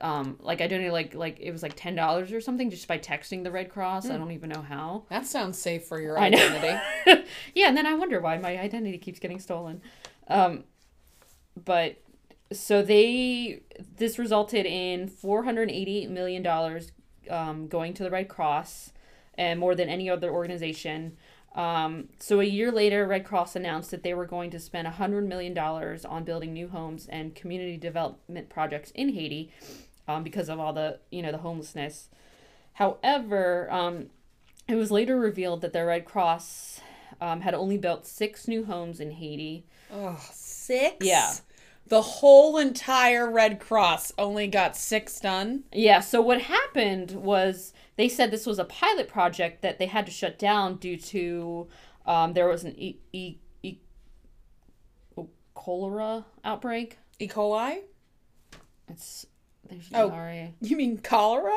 um, 0.00 0.38
like 0.40 0.60
I 0.60 0.66
donated 0.66 0.92
like 0.92 1.14
like 1.14 1.40
it 1.40 1.50
was 1.50 1.62
like 1.62 1.74
ten 1.74 1.94
dollars 1.94 2.32
or 2.32 2.40
something 2.40 2.70
just 2.70 2.86
by 2.86 2.98
texting 2.98 3.42
the 3.42 3.50
Red 3.50 3.70
Cross. 3.70 4.08
I 4.08 4.16
don't 4.16 4.30
even 4.30 4.50
know 4.50 4.62
how. 4.62 5.04
That 5.08 5.26
sounds 5.26 5.58
safe 5.58 5.84
for 5.84 6.00
your 6.00 6.18
identity. 6.18 6.80
yeah, 7.54 7.68
and 7.68 7.76
then 7.76 7.86
I 7.86 7.94
wonder 7.94 8.20
why 8.20 8.38
my 8.38 8.58
identity 8.58 8.98
keeps 8.98 9.18
getting 9.18 9.40
stolen. 9.40 9.82
Um, 10.28 10.64
but 11.62 12.00
so 12.52 12.82
they 12.82 13.62
this 13.96 14.18
resulted 14.18 14.64
in 14.64 15.08
four 15.08 15.42
hundred 15.42 15.70
eighty 15.70 16.06
million 16.06 16.42
dollars 16.42 16.92
um, 17.30 17.66
going 17.66 17.94
to 17.94 18.04
the 18.04 18.10
Red 18.10 18.28
Cross, 18.28 18.92
and 19.36 19.58
more 19.58 19.74
than 19.74 19.88
any 19.88 20.08
other 20.08 20.30
organization. 20.30 21.16
Um, 21.54 22.08
so 22.18 22.40
a 22.40 22.44
year 22.44 22.72
later, 22.72 23.06
Red 23.06 23.24
Cross 23.24 23.54
announced 23.54 23.90
that 23.92 24.02
they 24.02 24.14
were 24.14 24.26
going 24.26 24.50
to 24.50 24.58
spend 24.58 24.88
hundred 24.88 25.28
million 25.28 25.54
dollars 25.54 26.04
on 26.04 26.24
building 26.24 26.52
new 26.52 26.68
homes 26.68 27.06
and 27.08 27.34
community 27.34 27.76
development 27.76 28.48
projects 28.48 28.90
in 28.92 29.10
Haiti, 29.10 29.52
um, 30.08 30.22
because 30.24 30.48
of 30.48 30.58
all 30.58 30.72
the 30.72 30.98
you 31.10 31.22
know 31.22 31.30
the 31.32 31.38
homelessness. 31.38 32.08
However, 32.74 33.68
um, 33.70 34.06
it 34.66 34.74
was 34.74 34.90
later 34.90 35.18
revealed 35.18 35.60
that 35.60 35.72
the 35.72 35.84
Red 35.84 36.04
Cross 36.04 36.80
um, 37.20 37.42
had 37.42 37.54
only 37.54 37.78
built 37.78 38.06
six 38.06 38.48
new 38.48 38.64
homes 38.64 38.98
in 38.98 39.12
Haiti. 39.12 39.64
oh, 39.92 40.20
six. 40.32 41.06
Yeah. 41.06 41.34
The 41.86 42.02
whole 42.02 42.56
entire 42.56 43.30
Red 43.30 43.60
Cross 43.60 44.12
only 44.16 44.46
got 44.46 44.74
six 44.74 45.20
done. 45.20 45.64
Yeah, 45.70 46.00
so 46.00 46.20
what 46.22 46.40
happened 46.42 47.12
was 47.12 47.74
they 47.96 48.08
said 48.08 48.30
this 48.30 48.46
was 48.46 48.58
a 48.58 48.64
pilot 48.64 49.08
project 49.08 49.62
that 49.62 49.78
they 49.78 49.86
had 49.86 50.04
to 50.06 50.12
shut 50.12 50.38
down 50.38 50.76
due 50.76 50.96
to 50.96 51.68
um, 52.06 52.32
there 52.34 52.48
was 52.48 52.64
an 52.64 52.74
e- 52.78 52.98
e- 53.12 53.36
e- 53.62 53.78
cholera 55.54 56.24
outbreak. 56.44 56.98
E. 57.18 57.28
coli? 57.28 57.78
It's 58.88 59.26
there's 59.68 59.88
Oh. 59.94 60.10
RA. 60.10 60.48
You 60.60 60.76
mean 60.76 60.98
cholera? 60.98 61.56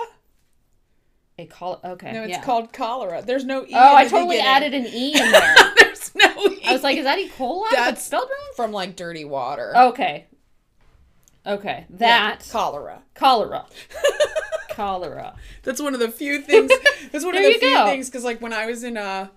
A 1.40 1.46
col- 1.46 1.82
okay. 1.84 2.14
No, 2.14 2.24
it's 2.24 2.32
yeah. 2.32 2.44
called 2.44 2.72
cholera. 2.74 3.22
There's 3.22 3.46
no 3.46 3.64
e. 3.64 3.70
Oh, 3.74 3.96
I 3.96 4.08
totally 4.08 4.40
added 4.40 4.74
an 4.74 4.86
e 4.88 5.14
in 5.20 5.32
there. 5.32 5.56
There's 5.78 6.16
no 6.16 6.30
e. 6.48 6.62
I 6.66 6.74
was 6.74 6.84
like, 6.84 6.98
is 6.98 7.04
that 7.04 7.20
E. 7.20 7.30
coli? 7.30 7.66
But 7.72 7.76
That's- 7.76 8.06
spelled 8.06 8.30
wrong. 8.30 8.52
from 8.56 8.72
like 8.72 8.96
dirty 8.96 9.26
water. 9.26 9.76
Okay. 9.76 10.28
Okay, 11.48 11.86
Yeah, 11.90 11.98
that 11.98 12.48
cholera. 12.52 13.02
cholera. 13.16 13.66
cholera. 14.70 15.36
That's 15.64 15.82
one 15.82 15.94
of 15.94 16.00
the 16.00 16.10
few 16.10 16.42
things. 16.42 16.72
That's 17.12 17.24
one 17.26 17.36
of 17.36 17.42
the 17.44 17.50
you 17.54 17.60
few 17.60 17.74
go. 17.74 17.86
things 17.86 18.10
because 18.10 18.24
like 18.24 18.42
when 18.42 18.54
I 18.54 18.66
was 18.66 18.84
in 18.84 18.98
uh 18.98 19.28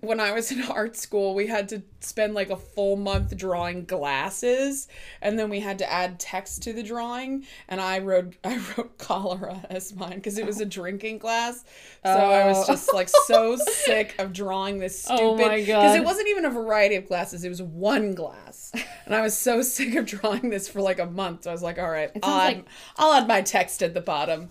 when 0.00 0.18
I 0.18 0.32
was 0.32 0.50
in 0.50 0.62
art 0.70 0.96
school, 0.96 1.34
we 1.34 1.46
had 1.46 1.68
to 1.68 1.82
spend 2.00 2.34
like 2.34 2.50
a 2.50 2.56
full 2.56 2.96
month 2.96 3.36
drawing 3.36 3.84
glasses, 3.84 4.88
and 5.22 5.38
then 5.38 5.50
we 5.50 5.60
had 5.60 5.78
to 5.78 5.90
add 5.92 6.18
text 6.18 6.62
to 6.62 6.72
the 6.72 6.82
drawing. 6.82 7.44
And 7.68 7.80
I 7.80 7.98
wrote 7.98 8.34
I 8.44 8.60
wrote 8.76 8.98
cholera 8.98 9.64
as 9.70 9.94
mine 9.94 10.14
because 10.16 10.38
it 10.38 10.46
was 10.46 10.60
a 10.60 10.64
drinking 10.66 11.18
glass. 11.18 11.64
So 12.04 12.10
I 12.10 12.46
was 12.46 12.58
Oh. 12.68 12.72
just 12.72 12.92
like 12.94 13.08
so 13.26 13.56
sick 13.84 14.14
of 14.18 14.32
drawing 14.32 14.78
this 14.78 15.06
oh 15.10 15.16
stupid. 15.16 15.44
Oh 15.44 15.48
my 15.48 15.56
Because 15.60 15.66
God. 15.92 15.96
it 15.96 16.04
wasn't 16.04 16.28
even 16.28 16.44
a 16.44 16.50
variety 16.50 16.94
of 16.96 17.06
glasses; 17.06 17.44
it 17.44 17.48
was 17.48 17.60
one 17.62 18.14
glass, 18.14 18.72
and 19.04 19.14
I 19.14 19.20
was 19.20 19.36
so 19.36 19.62
sick 19.62 19.94
of 19.96 20.06
drawing 20.06 20.50
this 20.50 20.68
for 20.68 20.80
like 20.80 20.98
a 20.98 21.06
month. 21.06 21.44
So 21.44 21.50
I 21.50 21.52
was 21.52 21.62
like, 21.62 21.78
"All 21.78 21.90
right, 21.90 22.10
I'll 22.22 22.40
add, 22.40 22.56
like- 22.56 22.66
I'll 22.96 23.12
add 23.12 23.28
my 23.28 23.42
text 23.42 23.82
at 23.82 23.92
the 23.94 24.00
bottom." 24.00 24.50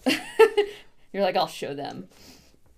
You're 1.12 1.22
like, 1.24 1.38
I'll 1.38 1.46
show 1.48 1.76
them. 1.76 2.08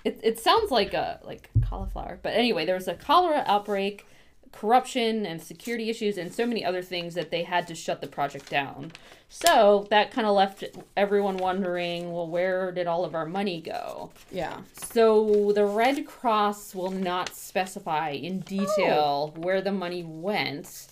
It, 0.06 0.20
it 0.24 0.40
sounds 0.40 0.72
like 0.72 0.94
a 0.94 1.20
like 1.24 1.50
cauliflower, 1.68 2.20
but 2.22 2.34
anyway, 2.34 2.66
there 2.66 2.76
was 2.76 2.88
a 2.88 2.94
cholera 2.94 3.44
outbreak, 3.48 4.06
corruption 4.52 5.26
and 5.26 5.42
security 5.42 5.90
issues, 5.90 6.18
and 6.18 6.34
so 6.34 6.46
many 6.46 6.64
other 6.64 6.82
things 6.82 7.16
that 7.16 7.32
they 7.32 7.44
had 7.44 7.68
to 7.68 7.76
shut 7.76 8.00
the 8.02 8.08
project 8.08 8.50
down. 8.50 8.92
So 9.28 9.88
that 9.90 10.12
kind 10.12 10.26
of 10.28 10.36
left 10.36 10.64
everyone 10.96 11.38
wondering, 11.38 12.14
well, 12.14 12.28
where 12.28 12.72
did 12.72 12.88
all 12.88 13.04
of 13.04 13.16
our 13.16 13.26
money 13.26 13.60
go? 13.60 14.12
Yeah. 14.32 14.62
So 14.74 15.52
the 15.54 15.66
Red 15.66 16.06
Cross 16.06 16.76
will 16.76 16.92
not 16.92 17.36
specify 17.36 18.12
in 18.12 18.40
detail 18.42 19.34
Oh. 19.36 19.40
where 19.42 19.60
the 19.62 19.72
money 19.74 20.04
went, 20.04 20.88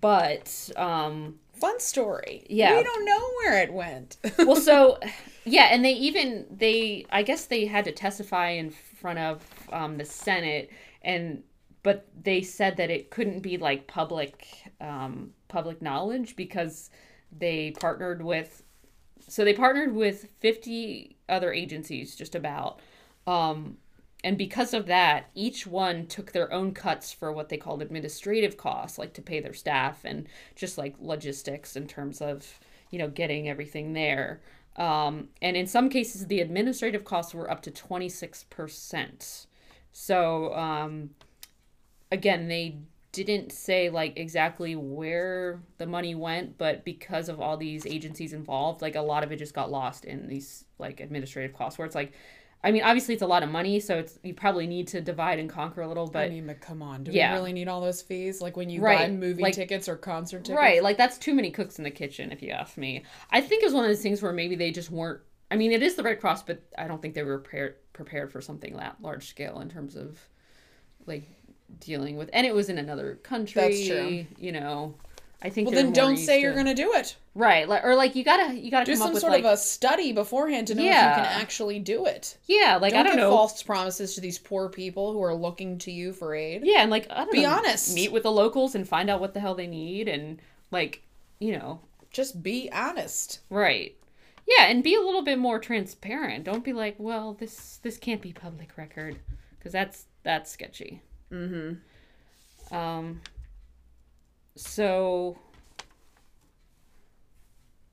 but 0.00 0.70
um, 0.76 1.38
Fun 1.62 1.78
story. 1.78 2.44
Yeah. 2.50 2.76
We 2.76 2.82
don't 2.82 3.04
know 3.04 3.30
where 3.38 3.62
it 3.62 3.72
went. 3.72 4.16
well 4.38 4.56
so 4.56 4.98
yeah 5.44 5.68
and 5.70 5.84
they 5.84 5.92
even 5.92 6.46
they 6.50 7.06
i 7.10 7.22
guess 7.22 7.46
they 7.46 7.66
had 7.66 7.84
to 7.84 7.92
testify 7.92 8.50
in 8.50 8.70
front 8.70 9.18
of 9.18 9.42
um, 9.72 9.96
the 9.96 10.04
senate 10.04 10.70
and 11.02 11.42
but 11.82 12.06
they 12.20 12.42
said 12.42 12.76
that 12.76 12.90
it 12.90 13.10
couldn't 13.10 13.40
be 13.40 13.58
like 13.58 13.86
public 13.86 14.46
um, 14.80 15.30
public 15.48 15.82
knowledge 15.82 16.36
because 16.36 16.90
they 17.36 17.72
partnered 17.80 18.22
with 18.22 18.62
so 19.28 19.44
they 19.44 19.54
partnered 19.54 19.94
with 19.94 20.28
50 20.40 21.16
other 21.28 21.52
agencies 21.52 22.16
just 22.16 22.34
about 22.34 22.80
um, 23.26 23.76
and 24.24 24.38
because 24.38 24.72
of 24.72 24.86
that 24.86 25.30
each 25.34 25.66
one 25.66 26.06
took 26.06 26.32
their 26.32 26.52
own 26.52 26.72
cuts 26.72 27.12
for 27.12 27.32
what 27.32 27.48
they 27.48 27.56
called 27.56 27.82
administrative 27.82 28.56
costs 28.56 28.98
like 28.98 29.12
to 29.14 29.22
pay 29.22 29.40
their 29.40 29.54
staff 29.54 30.04
and 30.04 30.26
just 30.54 30.78
like 30.78 30.94
logistics 31.00 31.76
in 31.76 31.86
terms 31.86 32.20
of 32.20 32.58
you 32.90 32.98
know 32.98 33.08
getting 33.08 33.48
everything 33.48 33.94
there. 33.94 34.40
Um, 34.76 35.28
and 35.42 35.54
in 35.56 35.66
some 35.66 35.90
cases 35.90 36.28
the 36.28 36.40
administrative 36.40 37.04
costs 37.04 37.34
were 37.34 37.50
up 37.50 37.60
to 37.62 37.70
26% 37.70 39.46
so 39.92 40.54
um, 40.54 41.10
again 42.10 42.48
they 42.48 42.78
didn't 43.12 43.52
say 43.52 43.90
like 43.90 44.14
exactly 44.16 44.74
where 44.74 45.60
the 45.76 45.86
money 45.86 46.14
went 46.14 46.56
but 46.56 46.86
because 46.86 47.28
of 47.28 47.38
all 47.38 47.58
these 47.58 47.84
agencies 47.84 48.32
involved 48.32 48.80
like 48.80 48.96
a 48.96 49.02
lot 49.02 49.22
of 49.22 49.30
it 49.30 49.36
just 49.36 49.52
got 49.52 49.70
lost 49.70 50.06
in 50.06 50.26
these 50.26 50.64
like 50.78 51.00
administrative 51.00 51.54
costs 51.54 51.78
where 51.78 51.84
it's 51.84 51.94
like 51.94 52.14
i 52.64 52.70
mean 52.70 52.82
obviously 52.82 53.12
it's 53.14 53.22
a 53.22 53.26
lot 53.26 53.42
of 53.42 53.48
money 53.48 53.80
so 53.80 53.96
it's 53.98 54.18
you 54.22 54.32
probably 54.34 54.66
need 54.66 54.86
to 54.88 55.00
divide 55.00 55.38
and 55.38 55.50
conquer 55.50 55.82
a 55.82 55.88
little 55.88 56.06
but 56.06 56.26
I 56.26 56.28
mean, 56.28 56.46
but 56.46 56.60
come 56.60 56.82
on. 56.82 57.04
Do 57.04 57.10
Yeah. 57.12 57.32
we 57.32 57.38
really 57.38 57.52
need 57.52 57.68
all 57.68 57.80
those 57.80 58.02
fees? 58.02 58.40
Like 58.40 58.56
when 58.56 58.70
you 58.70 58.80
buy 58.80 59.08
movie 59.08 59.42
like- 59.42 59.54
tickets 59.54 59.88
or 59.88 59.96
concert 59.96 60.44
tickets? 60.44 60.56
Right, 60.56 60.82
like 60.82 60.96
that's 60.96 61.18
too 61.18 61.34
many 61.34 61.50
cooks 61.50 61.78
in 61.78 61.84
the 61.84 61.90
kitchen, 61.90 62.30
if 62.32 62.42
you 62.42 62.50
ask 62.50 62.76
me. 62.76 63.02
I 63.30 63.40
think 63.40 63.62
it's 63.64 63.72
one 63.74 63.84
of 63.84 63.90
those 63.90 64.02
things 64.02 64.22
where 64.22 64.32
maybe 64.32 64.54
they 64.54 64.70
just 64.70 64.90
weren't. 64.90 65.20
I 65.50 65.56
mean, 65.56 65.72
it 65.72 65.82
is 65.82 65.96
the 65.96 66.02
Red 66.02 66.20
Cross, 66.20 66.44
but 66.44 66.62
I 66.78 66.86
don't 66.88 67.02
think 67.02 67.14
they 67.14 67.22
were 67.22 67.38
prepared 67.38 67.74
prepared 67.92 68.32
for 68.32 68.40
something 68.40 68.74
that 68.76 68.96
large 69.02 69.26
scale 69.28 69.60
in 69.60 69.68
terms 69.68 69.96
of 69.96 70.18
like 71.06 71.28
dealing 71.80 72.16
with. 72.16 72.30
And 72.32 72.46
it 72.46 72.54
was 72.54 72.68
in 72.68 72.78
another 72.78 73.16
country. 73.16 73.60
That's 73.60 73.86
true. 73.86 74.26
You 74.38 74.52
know, 74.52 74.94
I 75.42 75.50
think. 75.50 75.68
Well, 75.68 75.74
then 75.74 75.92
don't 75.92 76.16
say 76.16 76.40
you're 76.40 76.54
going 76.54 76.66
to 76.66 76.74
do 76.74 76.92
it. 76.94 77.16
Right, 77.34 77.66
like, 77.66 77.82
or 77.82 77.94
like 77.94 78.14
you 78.14 78.24
gotta 78.24 78.54
you 78.54 78.70
gotta 78.70 78.84
Do 78.84 78.92
come 78.92 78.98
some 78.98 79.06
up 79.08 79.14
with 79.14 79.22
sort 79.22 79.32
like 79.32 79.44
of 79.44 79.52
a 79.52 79.56
study 79.56 80.12
beforehand 80.12 80.66
to 80.66 80.74
know 80.74 80.82
if 80.82 80.88
you 80.88 80.92
can 80.92 81.40
actually 81.40 81.78
do 81.78 82.04
it. 82.04 82.36
yeah, 82.46 82.76
like 82.80 82.92
Don't, 82.92 83.00
I 83.00 83.02
don't 83.04 83.12
give 83.12 83.20
know. 83.22 83.30
false 83.30 83.62
promises 83.62 84.14
to 84.16 84.20
these 84.20 84.38
poor 84.38 84.68
people 84.68 85.14
who 85.14 85.22
are 85.22 85.34
looking 85.34 85.78
to 85.78 85.90
you 85.90 86.12
for 86.12 86.34
aid. 86.34 86.60
Yeah, 86.62 86.82
and 86.82 86.90
like 86.90 87.06
I 87.10 87.24
don't 87.24 87.32
Be 87.32 87.44
know, 87.44 87.52
honest. 87.52 87.94
Meet 87.94 88.12
with 88.12 88.24
the 88.24 88.30
locals 88.30 88.74
and 88.74 88.86
find 88.86 89.08
out 89.08 89.18
what 89.18 89.32
the 89.32 89.40
hell 89.40 89.54
they 89.54 89.66
need, 89.66 90.08
and 90.08 90.40
like 90.70 91.02
you 91.38 91.52
know, 91.58 91.80
Just 92.10 92.42
be 92.42 92.70
honest. 92.70 93.40
Right. 93.48 93.96
Yeah, 94.46 94.66
and 94.66 94.84
be 94.84 94.94
a 94.94 95.00
little 95.00 95.22
bit 95.22 95.38
more 95.38 95.58
transparent. 95.58 96.44
Don't 96.44 96.64
be 96.64 96.74
like, 96.74 96.96
well, 96.98 97.32
this 97.32 97.78
this 97.82 97.96
can't 97.96 98.20
be 98.20 98.32
public 98.34 98.76
record, 98.76 99.16
because 99.58 99.72
that's 99.72 100.04
that's 100.22 100.50
sketchy. 100.50 101.00
Mm-hmm. 101.32 102.76
Um. 102.76 103.22
So. 104.56 105.38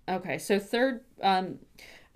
Okay, 0.08 0.40
so 0.40 0.58
third, 0.58 1.02
um, 1.22 1.60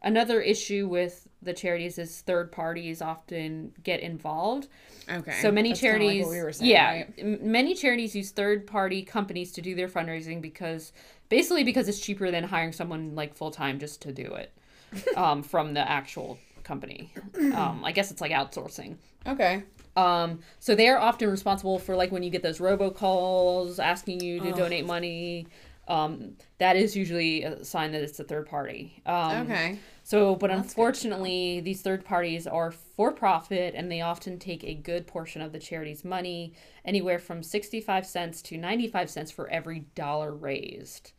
another 0.01 0.41
issue 0.41 0.87
with 0.87 1.27
the 1.43 1.53
charities 1.53 1.97
is 1.97 2.21
third 2.21 2.51
parties 2.51 3.01
often 3.01 3.71
get 3.83 3.99
involved. 3.99 4.67
Okay. 5.09 5.39
So 5.41 5.51
many 5.51 5.69
That's 5.69 5.83
like 5.83 5.91
charities, 5.91 6.25
what 6.25 6.45
we 6.45 6.53
saying, 6.53 6.71
yeah, 6.71 6.91
right? 6.91 7.13
m- 7.17 7.51
many 7.51 7.75
charities 7.75 8.15
use 8.15 8.31
third 8.31 8.65
party 8.65 9.03
companies 9.03 9.51
to 9.53 9.61
do 9.61 9.75
their 9.75 9.89
fundraising 9.89 10.41
because 10.41 10.93
basically 11.29 11.63
because 11.63 11.87
it's 11.87 11.99
cheaper 11.99 12.31
than 12.31 12.43
hiring 12.43 12.71
someone 12.71 13.15
like 13.15 13.35
full 13.35 13.51
time 13.51 13.79
just 13.79 14.01
to 14.03 14.11
do 14.11 14.33
it 14.33 14.53
um, 15.17 15.43
from 15.43 15.73
the 15.73 15.89
actual 15.89 16.37
company. 16.63 17.13
Um, 17.53 17.83
I 17.83 17.91
guess 17.91 18.11
it's 18.11 18.21
like 18.21 18.31
outsourcing. 18.31 18.95
Okay. 19.27 19.63
Um, 19.95 20.39
so 20.59 20.75
they're 20.75 20.99
often 20.99 21.29
responsible 21.29 21.77
for 21.79 21.95
like 21.95 22.11
when 22.11 22.23
you 22.23 22.29
get 22.29 22.41
those 22.43 22.59
robocalls 22.59 23.79
asking 23.79 24.21
you 24.21 24.39
to 24.39 24.51
donate 24.57 24.85
money. 24.85 25.47
Um, 25.87 26.37
that 26.59 26.77
is 26.77 26.95
usually 26.95 27.43
a 27.43 27.63
sign 27.65 27.91
that 27.91 28.01
it's 28.01 28.19
a 28.19 28.23
third 28.23 28.47
party. 28.47 29.01
Um, 29.05 29.41
Okay. 29.51 29.77
so, 30.03 30.33
but 30.35 30.49
unfortunately, 30.49 31.59
these 31.59 31.81
third 31.81 32.05
parties 32.05 32.47
are 32.47 32.71
for 32.71 33.11
profit 33.11 33.73
and 33.75 33.91
they 33.91 33.99
often 34.01 34.39
take 34.39 34.63
a 34.63 34.73
good 34.75 35.05
portion 35.07 35.41
of 35.41 35.51
the 35.51 35.59
charity's 35.59 36.05
money, 36.05 36.53
anywhere 36.85 37.19
from 37.19 37.43
65 37.43 38.05
cents 38.05 38.41
to 38.43 38.57
95 38.57 39.09
cents 39.09 39.29
for 39.31 39.49
every 39.49 39.81
dollar 39.93 40.33
raised. 40.33 41.11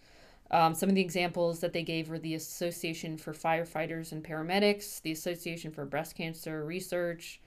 Um, 0.51 0.75
some 0.75 0.89
of 0.89 0.95
the 0.95 1.01
examples 1.03 1.61
that 1.61 1.73
they 1.73 1.83
gave 1.83 2.09
were 2.09 2.19
the 2.19 2.35
Association 2.35 3.19
for 3.19 3.33
Firefighters 3.35 4.13
and 4.13 4.23
Paramedics, 4.25 5.03
the 5.03 5.13
Association 5.13 5.73
for 5.73 5.85
Breast 5.85 6.15
Cancer 6.17 6.65
Research, 6.65 7.41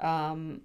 um, 0.00 0.60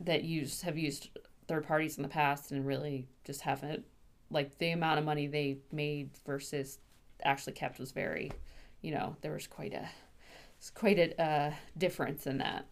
that 0.00 0.24
use 0.24 0.62
have 0.62 0.76
used 0.78 1.10
third 1.48 1.66
parties 1.66 1.96
in 1.96 2.02
the 2.02 2.08
past 2.08 2.50
and 2.52 2.66
really 2.66 3.06
just 3.24 3.42
haven't 3.42 3.84
like 4.30 4.56
the 4.58 4.70
amount 4.70 4.98
of 4.98 5.04
money 5.04 5.26
they 5.26 5.58
made 5.70 6.10
versus 6.26 6.78
actually 7.24 7.52
kept 7.52 7.78
was 7.78 7.92
very 7.92 8.32
you 8.80 8.90
know 8.92 9.14
there 9.20 9.32
was 9.32 9.46
quite 9.46 9.72
a 9.74 9.88
it's 10.58 10.70
quite 10.70 10.98
a 10.98 11.22
uh, 11.22 11.52
difference 11.76 12.26
in 12.26 12.38
that 12.38 12.64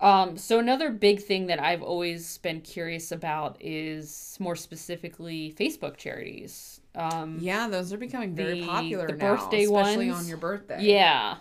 um, 0.00 0.36
so 0.36 0.58
another 0.58 0.90
big 0.90 1.22
thing 1.22 1.46
that 1.46 1.60
i've 1.62 1.82
always 1.82 2.38
been 2.38 2.60
curious 2.60 3.12
about 3.12 3.56
is 3.60 4.36
more 4.40 4.56
specifically 4.56 5.54
facebook 5.58 5.96
charities 5.96 6.80
um, 6.94 7.38
Yeah, 7.40 7.68
those 7.68 7.90
are 7.92 7.96
becoming 7.96 8.34
very 8.34 8.60
The- 8.60 8.66
popular 8.66 9.06
the 9.06 9.14
now, 9.16 9.36
birthday 9.36 9.64
especially 9.64 10.08
ones. 10.10 10.22
on 10.24 10.28
your 10.28 10.36
birthday. 10.36 10.78
yeah 10.82 11.36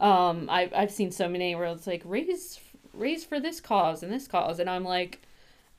um, 0.00 0.48
I, 0.50 0.70
i've 0.74 0.90
seen 0.90 1.12
so 1.12 1.28
many 1.28 1.54
where 1.54 1.66
it's 1.66 1.86
like 1.86 2.02
raise 2.04 2.58
raise 2.92 3.24
for 3.24 3.38
this 3.38 3.60
cause 3.60 4.02
and 4.02 4.12
this 4.12 4.26
cause 4.26 4.58
and 4.58 4.68
i'm 4.68 4.84
like 4.84 5.20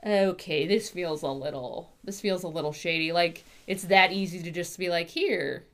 okay 0.06 0.66
this 0.66 0.90
feels 0.90 1.22
a 1.24 1.28
little 1.28 1.92
this 2.04 2.22
feels 2.22 2.44
a 2.44 2.48
little 2.48 2.72
shady 2.74 3.12
like 3.12 3.44
it's 3.68 3.84
that 3.84 4.12
easy 4.12 4.42
to 4.42 4.50
just 4.52 4.80
be 4.80 4.90
like 4.90 5.10
here 5.10 5.66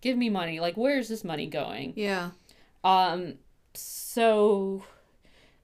give 0.00 0.16
me 0.18 0.28
money 0.28 0.60
like 0.60 0.76
where's 0.76 1.08
this 1.08 1.24
money 1.24 1.46
going 1.46 1.92
Yeah. 1.96 2.30
um, 2.84 3.34
so 3.74 4.84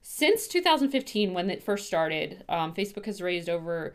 since 0.01 0.47
2015, 0.47 1.33
when 1.35 1.49
it 1.51 1.61
first 1.63 1.85
started, 1.85 2.43
um, 2.49 2.73
Facebook 2.73 3.05
has 3.05 3.21
raised 3.21 3.47
over. 3.47 3.93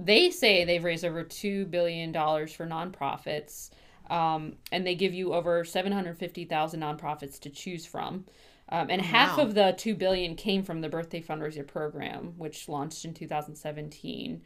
They 0.00 0.30
say 0.30 0.64
they've 0.64 0.82
raised 0.82 1.04
over 1.04 1.22
two 1.22 1.64
billion 1.66 2.10
dollars 2.10 2.52
for 2.52 2.66
nonprofits, 2.66 3.70
um, 4.10 4.54
and 4.72 4.86
they 4.86 4.94
give 4.94 5.14
you 5.14 5.32
over 5.34 5.64
750,000 5.64 6.80
nonprofits 6.80 7.38
to 7.40 7.50
choose 7.50 7.86
from. 7.86 8.24
Um, 8.70 8.88
and 8.90 9.02
half 9.02 9.36
Wow. 9.36 9.44
of 9.44 9.54
the 9.54 9.74
two 9.76 9.94
billion 9.94 10.36
came 10.36 10.62
from 10.62 10.80
the 10.80 10.88
birthday 10.88 11.20
fundraiser 11.20 11.66
program, 11.66 12.34
which 12.38 12.68
launched 12.68 13.04
in 13.04 13.12
2017. 13.12 14.40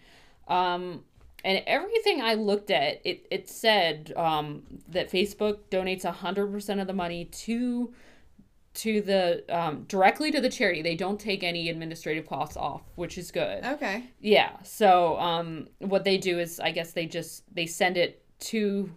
Um, 0.49 1.05
and 1.45 1.63
everything 1.69 2.21
I 2.21 2.35
looked 2.35 2.71
at, 2.71 3.01
it, 3.05 3.27
it 3.31 3.49
said 3.49 4.13
um, 4.17 4.65
that 4.89 5.11
Facebook 5.11 5.59
donates 5.71 6.03
100% 6.03 6.81
of 6.81 6.87
the 6.87 6.93
money 6.93 7.27
to 7.27 7.93
to 8.75 9.01
the 9.01 9.43
um, 9.49 9.85
directly 9.89 10.31
to 10.31 10.41
the 10.41 10.49
charity. 10.49 10.83
They 10.83 10.95
don't 10.95 11.19
take 11.19 11.43
any 11.43 11.69
administrative 11.69 12.29
costs 12.29 12.57
off, 12.57 12.83
which 12.95 13.19
is 13.19 13.33
good. 13.33 13.65
Okay. 13.65 14.05
Yeah. 14.21 14.51
So 14.63 15.19
um, 15.19 15.69
what 15.79 16.05
they 16.05 16.17
do 16.17 16.39
is, 16.39 16.61
I 16.61 16.71
guess 16.71 16.93
they 16.93 17.07
just 17.07 17.43
they 17.53 17.67
send 17.67 17.97
it 17.97 18.23
to 18.41 18.91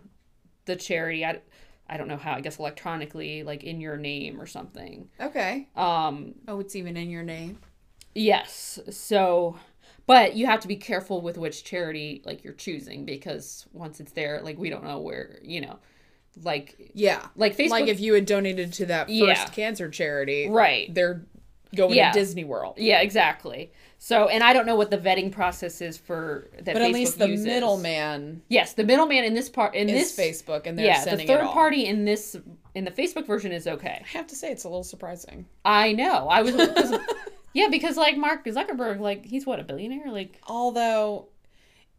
the 0.65 0.75
charity. 0.75 1.25
I, 1.25 1.39
I 1.87 1.97
don't 1.97 2.07
know 2.07 2.17
how. 2.17 2.33
I 2.33 2.41
guess 2.41 2.59
electronically, 2.59 3.43
like 3.43 3.63
in 3.63 3.81
your 3.81 3.97
name 3.97 4.39
or 4.41 4.45
something. 4.47 5.09
Okay. 5.19 5.67
Um, 5.75 6.35
Oh, 6.47 6.59
it's 6.59 6.75
even 6.75 6.95
in 6.97 7.09
your 7.09 7.23
name. 7.23 7.59
Yes. 8.15 8.79
So, 8.89 9.57
but 10.05 10.35
you 10.35 10.45
have 10.45 10.59
to 10.61 10.67
be 10.67 10.75
careful 10.75 11.21
with 11.21 11.37
which 11.37 11.63
charity 11.63 12.21
like 12.25 12.43
you're 12.43 12.53
choosing 12.53 13.05
because 13.05 13.65
once 13.73 13.99
it's 13.99 14.11
there, 14.13 14.41
like 14.41 14.57
we 14.57 14.69
don't 14.69 14.83
know 14.83 14.99
where 14.99 15.39
you 15.43 15.61
know, 15.61 15.79
like 16.43 16.91
Yeah. 16.93 17.25
like 17.35 17.55
Facebook. 17.57 17.69
Like 17.69 17.87
if 17.87 17.99
you 17.99 18.13
had 18.13 18.25
donated 18.25 18.73
to 18.73 18.85
that 18.87 19.07
first 19.07 19.11
Yeah. 19.11 19.45
cancer 19.47 19.89
charity, 19.89 20.49
right. 20.49 20.93
they're 20.93 21.25
going 21.75 21.95
Yeah. 21.95 22.11
to 22.11 22.19
Disney 22.19 22.43
World. 22.43 22.75
Yeah. 22.77 23.01
Exactly. 23.01 23.71
So, 24.03 24.29
and 24.29 24.43
I 24.43 24.51
don't 24.51 24.65
know 24.65 24.73
what 24.73 24.89
the 24.89 24.97
vetting 24.97 25.31
process 25.31 25.79
is 25.79 25.95
for 25.95 26.49
that. 26.55 26.73
But 26.73 26.77
Facebook 26.77 26.85
at 26.85 26.91
least 26.91 27.19
the 27.19 27.29
uses. 27.29 27.45
middleman 27.45 28.41
Yes, 28.49 28.73
the 28.73 28.83
middleman 28.83 29.23
in 29.25 29.35
this 29.35 29.47
part 29.47 29.75
in 29.75 29.87
is 29.89 30.15
this 30.15 30.41
Facebook, 30.41 30.65
and 30.65 30.75
they're 30.75 30.87
Yeah, 30.87 31.05
the 31.05 31.23
third 31.23 31.45
party 31.45 31.85
in 31.85 32.03
this 32.03 32.35
in 32.73 32.83
the 32.83 32.89
Facebook 32.89 33.27
version 33.27 33.51
is 33.51 33.67
okay. 33.67 34.01
I 34.03 34.17
have 34.17 34.25
to 34.27 34.35
say, 34.35 34.51
it's 34.51 34.63
a 34.63 34.69
little 34.69 34.83
surprising. 34.83 35.45
I 35.63 35.93
know. 35.93 36.27
I 36.29 36.41
was, 36.41 36.55
yeah, 37.53 37.67
because 37.69 37.95
like 37.95 38.17
Mark 38.17 38.43
Zuckerberg, 38.43 38.99
like 38.99 39.23
he's 39.23 39.45
what 39.45 39.59
a 39.59 39.63
billionaire. 39.63 40.11
Like 40.11 40.41
Although, 40.47 41.27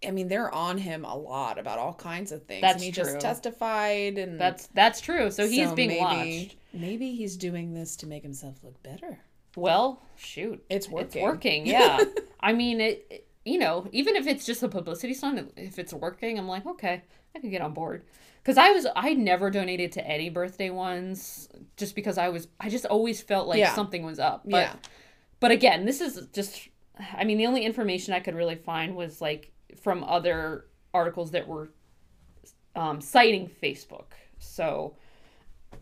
I 0.05 0.11
mean, 0.11 0.27
they're 0.27 0.53
on 0.53 0.79
him 0.79 1.05
a 1.05 1.17
lot 1.17 1.57
about 1.57 1.79
all 1.79 1.95
kinds 1.95 2.33
of 2.33 2.43
things. 2.47 2.63
That's 2.63 2.75
and 2.75 2.83
he 2.83 2.91
true. 2.91 3.05
just 3.05 3.21
testified, 3.21 4.19
and 4.19 4.41
that's 4.41 4.67
that's 4.75 5.01
true. 5.01 5.31
So 5.31 5.47
he's 5.47 5.69
so 5.69 5.77
being 5.77 5.91
maybe, 5.91 6.01
watched. 6.01 6.57
Maybe 6.73 7.15
he's 7.15 7.37
doing 7.37 7.75
this 7.75 7.95
to 7.99 8.09
make 8.09 8.25
himself 8.25 8.57
look 8.65 8.83
better. 8.83 9.21
Well, 9.57 10.03
shoot. 10.17 10.65
It's 10.71 10.89
working. 10.89 11.07
It's 11.07 11.23
working, 11.23 11.67
yeah. 11.67 12.01
I 12.41 12.53
mean, 12.53 12.81
it, 12.81 13.07
it- 13.11 13.27
you 13.45 13.59
know, 13.59 13.89
even 13.91 14.15
if 14.15 14.29
it's 14.29 14.47
just 14.47 14.63
a 14.63 14.69
publicity 14.69 15.13
stunt, 15.15 15.53
if 15.57 15.77
it's 15.77 15.93
working, 15.93 16.39
I'm 16.39 16.47
like, 16.47 16.65
okay, 16.65 17.03
I 17.35 17.41
can 17.41 17.51
get 17.51 17.61
on 17.61 17.73
board. 17.75 18.05
Because 18.41 18.57
I 18.57 18.71
was, 18.71 18.87
I 18.95 19.15
never 19.15 19.51
donated 19.51 19.91
to 19.93 20.07
any 20.07 20.31
birthday 20.31 20.71
ones 20.71 21.49
just 21.77 21.97
because 21.97 22.19
I 22.19 22.29
was, 22.29 22.47
I 22.61 22.69
just 22.69 22.87
always 22.87 23.21
felt 23.21 23.49
like 23.49 23.59
Yeah. 23.59 23.75
something 23.75 24.05
was 24.05 24.21
up. 24.21 24.43
But, 24.45 24.57
yeah. 24.59 24.75
but 25.41 25.51
again, 25.51 25.87
this 25.87 26.01
is 26.01 26.29
just, 26.33 26.69
I 27.17 27.25
mean, 27.25 27.37
the 27.37 27.47
only 27.47 27.65
information 27.65 28.15
I 28.15 28.21
could 28.21 28.37
really 28.37 28.55
find 28.55 28.95
was 28.95 29.21
like 29.21 29.51
from 29.81 30.05
other 30.05 30.67
articles 30.95 31.33
that 31.33 31.49
were 31.49 31.73
um, 32.77 33.01
citing 33.01 33.51
Facebook. 33.61 34.13
So, 34.39 34.95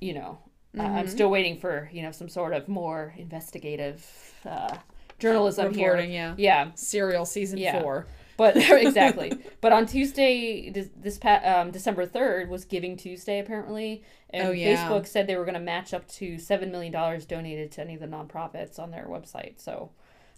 you 0.01 0.15
know, 0.15 0.39
I- 0.79 0.83
I'm 0.85 0.91
Mm-hmm. 1.05 1.09
still 1.09 1.31
waiting 1.31 1.59
for, 1.59 1.91
you 1.93 2.03
know, 2.03 2.13
some 2.13 2.29
sort 2.29 2.53
of 2.55 2.69
more 2.69 3.15
investigative 3.19 4.05
uh, 4.45 4.77
journalism 5.19 5.73
Reporting, 5.73 6.11
here. 6.11 6.35
yeah. 6.39 6.65
Yeah. 6.67 6.71
Serial 6.75 7.25
season 7.25 7.59
Yeah. 7.59 7.81
four. 7.83 8.07
But 8.37 8.57
exactly. 8.71 9.33
But 9.61 9.73
on 9.73 9.87
Tuesday, 9.87 10.71
this, 10.71 10.89
this 10.97 11.19
pa- 11.19 11.43
um, 11.45 11.71
December 11.73 12.07
3rd 12.07 12.49
was 12.49 12.65
Giving 12.65 12.97
Tuesday, 12.97 13.39
apparently. 13.41 14.03
And 14.31 14.49
Oh, 14.49 14.51
yeah. 14.53 14.89
Facebook 14.89 15.07
said 15.07 15.27
they 15.27 15.37
were 15.37 15.45
going 15.45 15.55
to 15.55 15.61
match 15.61 15.93
up 15.93 16.07
to 16.13 16.37
$7 16.37 16.71
million 16.71 16.93
donated 17.27 17.73
to 17.73 17.81
any 17.83 17.95
of 17.95 18.01
the 18.01 18.07
nonprofits 18.07 18.79
on 18.79 18.91
their 18.93 19.07
website. 19.09 19.61
So 19.61 19.91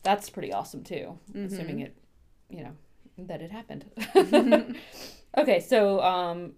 that's 0.03 0.31
pretty 0.31 0.53
awesome, 0.53 0.83
too, 0.83 1.18
assuming 1.35 1.77
Mm-hmm. 1.77 1.81
it, 1.83 1.97
you 2.49 2.64
know, 2.64 2.73
that 3.18 3.40
it 3.42 3.51
happened. 3.53 3.85
okay, 5.38 5.61
so 5.61 6.01
um, 6.01 6.53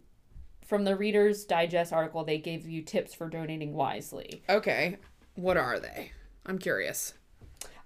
from 0.64 0.85
the 0.85 0.96
Reader's 0.96 1.44
Digest 1.44 1.92
article, 1.92 2.24
they 2.24 2.38
gave 2.38 2.66
you 2.66 2.83
tips 2.83 3.14
for 3.14 3.29
donating 3.29 3.74
wisely. 3.74 4.42
Okay. 4.48 4.96
What 5.35 5.57
are 5.57 5.79
they? 5.79 6.12
I'm 6.46 6.59
curious. 6.59 7.14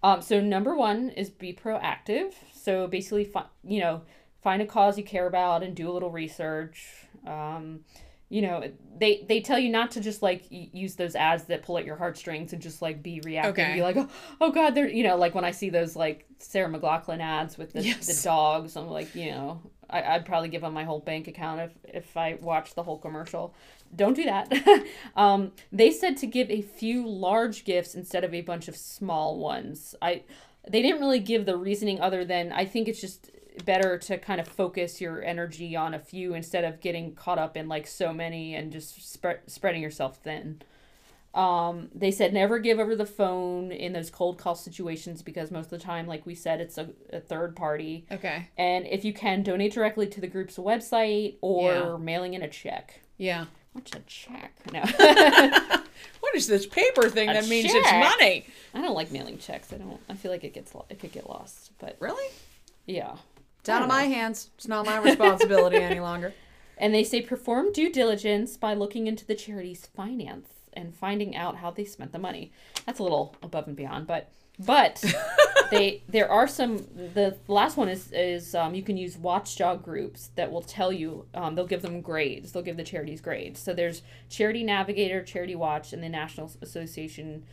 Um, 0.03 0.23
so 0.23 0.41
number 0.41 0.77
one 0.77 1.11
is 1.11 1.29
be 1.31 1.53
proactive. 1.53 2.33
So 2.55 2.87
basically, 2.87 3.25
fi- 3.25 3.47
you 3.65 3.81
know, 3.81 4.03
find 4.43 4.63
a 4.63 4.67
cause 4.67 4.97
you 4.97 5.05
care 5.05 5.27
about 5.27 5.63
and 5.63 5.75
do 5.75 5.91
a 5.91 5.93
little 5.93 6.11
research. 6.11 6.87
Um, 7.27 7.81
you 8.29 8.43
know, 8.43 8.71
they 8.99 9.25
they 9.27 9.41
tell 9.41 9.59
you 9.59 9.71
not 9.71 9.91
to 9.93 10.01
just 10.01 10.23
like 10.23 10.45
y- 10.53 10.69
use 10.73 10.95
those 10.97 11.17
ads 11.17 11.45
that 11.45 11.63
pull 11.63 11.79
at 11.79 11.85
your 11.87 11.97
heartstrings 11.97 12.53
and 12.53 12.61
just 12.61 12.83
like 12.83 13.03
be 13.03 13.21
reactive. 13.25 13.57
and 13.59 13.67
Okay. 13.69 13.75
Be 13.79 13.83
like, 13.83 13.97
oh, 13.97 14.09
oh 14.41 14.53
God, 14.53 14.75
they're 14.75 14.89
you 14.89 15.03
know, 15.03 15.17
like 15.17 15.35
when 15.35 15.45
I 15.45 15.51
see 15.51 15.71
those 15.71 15.97
like 15.97 16.27
Sarah 16.39 16.69
McLachlan 16.69 17.21
ads 17.21 17.57
with 17.59 17.73
the, 17.73 17.83
Yes. 17.83 18.07
the 18.07 18.23
dogs, 18.29 18.77
I'm 18.77 18.89
like, 18.89 19.15
you 19.15 19.31
know, 19.31 19.63
I, 19.91 20.03
I'd 20.03 20.27
probably 20.27 20.49
give 20.49 20.63
them 20.63 20.75
my 20.75 20.85
whole 20.85 21.01
bank 21.01 21.29
account 21.29 21.61
if 21.61 21.73
if 21.85 22.17
I 22.17 22.39
watched 22.41 22.75
the 22.75 22.83
whole 22.83 22.99
commercial. 22.99 23.55
Don't 23.95 24.15
do 24.15 24.25
that. 24.25 24.53
um, 25.17 25.53
they 25.73 25.91
said 25.91 26.17
to 26.19 26.27
give 26.27 26.51
a 26.51 26.63
few 26.63 27.09
large 27.09 27.65
gifts 27.65 27.95
instead 27.95 28.25
of 28.25 28.35
a 28.35 28.43
bunch 28.43 28.69
of 28.69 28.77
small 28.77 29.39
ones. 29.39 29.95
I 30.03 30.23
they 30.69 30.83
didn't 30.83 31.01
really 31.01 31.21
give 31.21 31.47
the 31.47 31.57
reasoning 31.57 32.01
other 32.01 32.25
than 32.25 32.53
I 32.53 32.65
think 32.65 32.89
it's 32.89 33.01
just 33.01 33.31
better 33.65 33.99
to 33.99 34.19
kind 34.19 34.41
of 34.41 34.47
focus 34.47 35.01
your 35.01 35.23
energy 35.23 35.75
on 35.75 35.95
a 35.95 35.99
few 35.99 36.35
instead 36.35 36.65
of 36.65 36.81
getting 36.81 37.15
caught 37.15 37.39
up 37.39 37.57
in 37.57 37.69
like 37.69 37.87
so 37.87 38.13
many 38.13 38.55
and 38.55 38.73
just 38.73 39.11
spread 39.11 39.41
spreading 39.47 39.83
yourself 39.83 40.19
thin. 40.19 40.63
Um, 41.35 41.89
they 41.95 42.11
said 42.11 42.33
never 42.33 42.59
give 42.59 42.79
over 42.81 42.97
the 42.97 43.07
phone 43.07 43.71
in 43.71 43.93
those 43.93 44.11
cold 44.11 44.39
call 44.39 44.55
situations 44.55 45.23
because 45.23 45.51
most 45.51 45.67
of 45.67 45.71
the 45.79 45.79
time, 45.79 46.07
like 46.07 46.25
we 46.27 46.35
said, 46.35 46.61
it's 46.61 46.79
a, 46.79 46.89
a 47.13 47.21
third 47.21 47.55
party. 47.55 48.07
Okay. 48.11 48.49
And 48.57 48.87
if 48.87 49.05
you 49.05 49.13
can, 49.13 49.43
donate 49.43 49.73
directly 49.75 50.07
to 50.09 50.21
the 50.21 50.27
group's 50.27 50.57
website 50.57 51.37
or 51.41 51.73
Yeah. 51.73 51.97
mailing 51.99 52.35
in 52.35 52.43
a 52.43 52.49
check. 52.49 53.01
Yeah. 53.19 53.45
What's 53.73 53.93
a 53.95 54.01
check? 54.01 54.53
No. 54.73 54.83
What 56.21 56.35
is 56.35 56.47
this 56.47 56.67
paper 56.67 57.09
thing 57.09 57.29
A 57.29 57.33
that 57.35 57.49
means 57.49 57.73
it's 57.73 57.91
money? 57.93 58.47
I 58.75 58.83
don't 58.83 58.95
like 58.95 59.11
mailing 59.11 59.39
checks. 59.39 59.73
I 59.73 59.77
don't. 59.77 59.99
I 60.09 60.15
feel 60.15 60.31
like 60.31 60.45
it 60.45 60.53
gets 60.55 60.73
it 60.91 60.99
could 61.01 61.13
get 61.13 61.29
lost. 61.29 61.71
But 61.79 61.97
Really? 62.01 62.33
yeah. 62.87 63.17
It's 63.61 63.69
out 63.69 63.83
of 63.83 63.89
my 63.89 64.05
hands. 64.05 64.51
It's 64.57 64.69
not 64.69 64.87
my 64.87 64.99
responsibility 64.99 65.77
any 65.77 66.01
longer. 66.01 66.33
And 66.81 66.95
they 66.95 67.03
say 67.03 67.23
perform 67.23 67.73
due 67.73 67.91
diligence 67.93 68.57
by 68.57 68.73
looking 68.75 69.09
into 69.09 69.27
the 69.27 69.35
charity's 69.35 69.87
finance 69.87 70.47
and 70.79 70.95
finding 70.95 71.37
out 71.37 71.57
how 71.57 71.71
they 71.71 71.85
spent 71.85 72.13
the 72.13 72.19
money. 72.19 72.53
That's 72.87 72.99
a 72.99 73.03
little 73.03 73.37
above 73.43 73.67
and 73.67 73.77
beyond, 73.77 74.07
but 74.07 74.31
but 74.59 75.05
they 75.71 76.03
there 76.09 76.31
are 76.31 76.49
some. 76.49 76.79
The 77.15 77.37
last 77.47 77.77
one 77.77 77.89
is 77.89 78.11
is 78.13 78.55
um, 78.55 78.75
you 78.75 78.83
can 78.83 78.97
use 78.97 79.17
watchdog 79.17 79.85
groups 79.85 80.31
that 80.37 80.51
will 80.51 80.63
tell 80.63 80.93
you. 80.93 81.27
Um, 81.35 81.55
they'll 81.55 81.67
give 81.67 81.83
them 81.83 82.01
grades. 82.01 82.53
They'll 82.53 82.63
give 82.63 82.77
the 82.77 82.85
charities 82.85 83.21
grades. 83.21 83.61
So 83.61 83.75
there's 83.75 84.03
Charity 84.29 84.65
Navigator, 84.65 85.23
Charity 85.23 85.55
Watch, 85.55 85.93
and 85.93 86.03
the 86.03 86.09
National 86.09 86.51
Association 86.63 87.45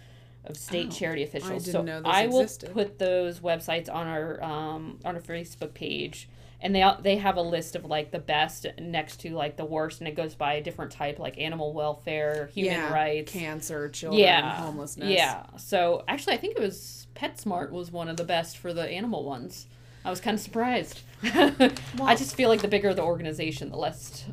of 0.45 0.57
State 0.57 0.91
Charity 0.91 1.23
Officials. 1.23 1.65
didn't 1.65 1.73
so 1.73 1.81
know 1.81 2.01
those 2.01 2.13
I 2.13 2.27
will 2.27 2.41
existed. 2.41 2.73
put 2.73 2.99
those 2.99 3.39
websites 3.39 3.93
on 3.93 4.07
our 4.07 4.43
um, 4.43 4.99
on 5.05 5.15
our 5.15 5.21
Facebook 5.21 5.73
page 5.73 6.29
and 6.61 6.75
they 6.75 6.89
they 7.01 7.17
have 7.17 7.37
a 7.37 7.41
list 7.41 7.75
of 7.75 7.85
like 7.85 8.11
the 8.11 8.19
best 8.19 8.65
next 8.79 9.21
to 9.21 9.31
like 9.31 9.57
the 9.57 9.65
worst 9.65 9.99
and 9.99 10.07
it 10.07 10.15
goes 10.15 10.35
by 10.35 10.53
a 10.53 10.63
different 10.63 10.91
type 10.91 11.19
like 11.19 11.37
animal 11.39 11.73
welfare 11.73 12.49
human 12.53 12.73
yeah. 12.73 12.93
rights. 12.93 13.31
Cancer, 13.31 13.89
children, 13.89 14.21
yeah. 14.21 14.55
homelessness. 14.55 15.09
yeah. 15.09 15.45
So 15.57 16.03
actually 16.07 16.33
i 16.33 16.37
think 16.37 16.55
it 16.55 16.61
was 16.61 17.07
petsmart 17.15 17.71
was 17.71 17.91
one 17.91 18.09
of 18.09 18.17
the 18.17 18.23
best 18.23 18.57
for 18.57 18.73
the 18.73 18.87
animal 18.87 19.23
ones. 19.23 19.67
I 20.03 20.09
was 20.11 20.21
kind 20.21 20.35
of 20.35 20.41
surprised. 20.41 21.01
I 21.23 22.15
just 22.15 22.35
feel 22.35 22.49
like 22.49 22.61
the 22.61 22.67
bigger 22.67 22.93
the 22.93 23.01
organization 23.01 23.71
the 23.71 23.77
less 23.77 24.25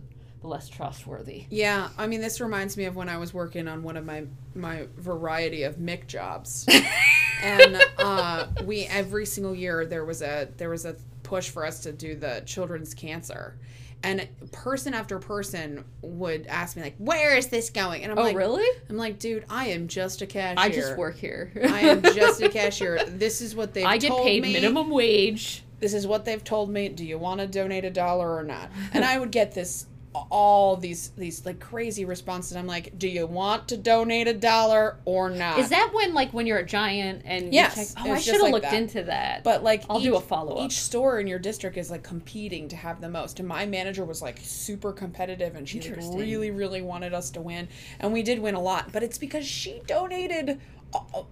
the 0.43 0.49
less 0.49 0.69
trustworthy. 0.69 1.47
Yeah, 1.49 1.89
I 1.97 2.07
mean, 2.07 2.21
this 2.21 2.41
reminds 2.41 2.77
me 2.77 2.85
of 2.85 2.97
when 2.97 3.09
I 3.09 3.17
was 3.17 3.33
working 3.33 3.69
on 3.69 3.83
one 3.83 3.97
of 3.97 4.05
my 4.05 4.25
my 4.55 4.87
variety 4.97 5.63
of 5.63 5.77
Mick 5.77 6.07
jobs, 6.07 6.69
and 7.43 7.81
uh, 7.99 8.49
we 8.65 8.85
every 8.85 9.25
single 9.25 9.55
year 9.55 9.87
there 9.87 10.05
was 10.05 10.21
a 10.21 10.49
there 10.59 10.69
was 10.69 10.85
a 10.85 10.97
push 11.33 11.49
for 11.49 11.65
us 11.65 11.81
to 11.81 11.93
do 11.93 12.15
the 12.15 12.43
children's 12.45 12.93
cancer, 12.93 13.57
and 14.03 14.29
person 14.53 14.93
after 14.93 15.19
person 15.19 15.83
would 16.03 16.47
ask 16.47 16.77
me 16.77 16.83
like, 16.83 16.97
"Where 16.99 17.35
is 17.39 17.47
this 17.47 17.71
going?" 17.71 18.03
And 18.03 18.13
I'm 18.13 18.19
oh 18.19 18.23
like, 18.23 18.37
really 18.37 18.69
"I'm 18.91 18.99
like, 18.99 19.19
dude, 19.19 19.47
I 19.49 19.69
am 19.69 19.89
just 19.89 20.21
a 20.21 20.27
cashier. 20.27 20.63
i 20.63 20.69
just 20.69 20.99
work 20.99 21.17
here 21.17 21.51
I 21.57 21.81
am 21.81 22.03
just 22.15 22.43
a 22.43 22.51
cashier. 22.51 23.03
This 23.07 23.41
is 23.41 23.57
what 23.57 23.73
they've 23.73 23.87
I 23.87 23.97
get 23.97 24.13
paid 24.13 24.43
me. 24.43 24.53
minimum 24.53 24.91
wage 24.91 25.65
this 25.81 25.95
is 25.95 26.07
what 26.07 26.25
they've 26.25 26.45
told 26.45 26.71
me 26.71 26.89
do 26.89 27.05
you 27.05 27.19
want 27.19 27.41
to 27.41 27.47
donate 27.49 27.85
a 27.85 27.91
dollar 27.91 28.37
or 28.37 28.45
not 28.45 28.71
and 28.93 29.05
i 29.05 29.19
would 29.19 29.33
get 29.33 29.53
this 29.53 29.87
all 30.15 30.77
these 30.77 31.11
these 31.17 31.45
like 31.47 31.59
crazy 31.61 32.05
responses. 32.05 32.57
I'm 32.57 32.67
like 32.67 32.99
do 32.99 33.09
you 33.09 33.27
want 33.27 33.69
to 33.69 33.77
donate 33.77 34.29
a 34.29 34.35
dollar 34.35 34.97
or 35.05 35.31
not? 35.31 35.59
Is 35.59 35.71
that 35.71 35.91
when, 35.95 36.13
like, 36.15 36.33
when 36.33 36.47
you're 36.47 36.59
a 36.59 36.67
giant 36.67 37.23
and 37.25 37.47
you 37.47 37.53
Yes, 37.53 37.95
check- 37.95 38.05
oh, 38.07 38.13
I 38.13 38.19
should 38.19 38.35
have 38.35 38.43
like 38.43 38.53
looked 38.53 38.65
that. 38.71 38.75
into 38.75 39.03
that. 39.05 39.45
but 39.45 39.63
like 39.63 39.85
I'll 39.89 39.99
each, 39.99 40.05
do 40.05 40.17
a 40.17 40.21
follow-up. 40.21 40.65
each 40.67 40.79
store 40.79 41.19
in 41.21 41.27
your 41.27 41.39
district 41.39 41.77
is 41.77 41.91
like 41.91 42.03
competing 42.03 42.69
to 42.69 42.77
have 42.77 43.01
the 43.01 43.09
most. 43.09 43.39
And 43.39 43.49
my 43.49 43.65
manager 43.67 44.05
was 44.05 44.21
like 44.21 44.39
super 44.43 44.93
competitive 44.93 45.55
and 45.57 45.69
she 45.69 45.81
like, 45.81 45.97
really 46.19 46.51
really 46.51 46.83
wanted 46.83 47.15
us 47.15 47.31
to 47.31 47.41
win. 47.41 47.69
And 48.01 48.13
we 48.13 48.23
did 48.23 48.39
win 48.39 48.55
a 48.55 48.61
lot. 48.61 48.93
But 48.93 49.03
it's 49.03 49.19
because 49.19 49.47
she 49.47 49.81
donated 49.87 50.61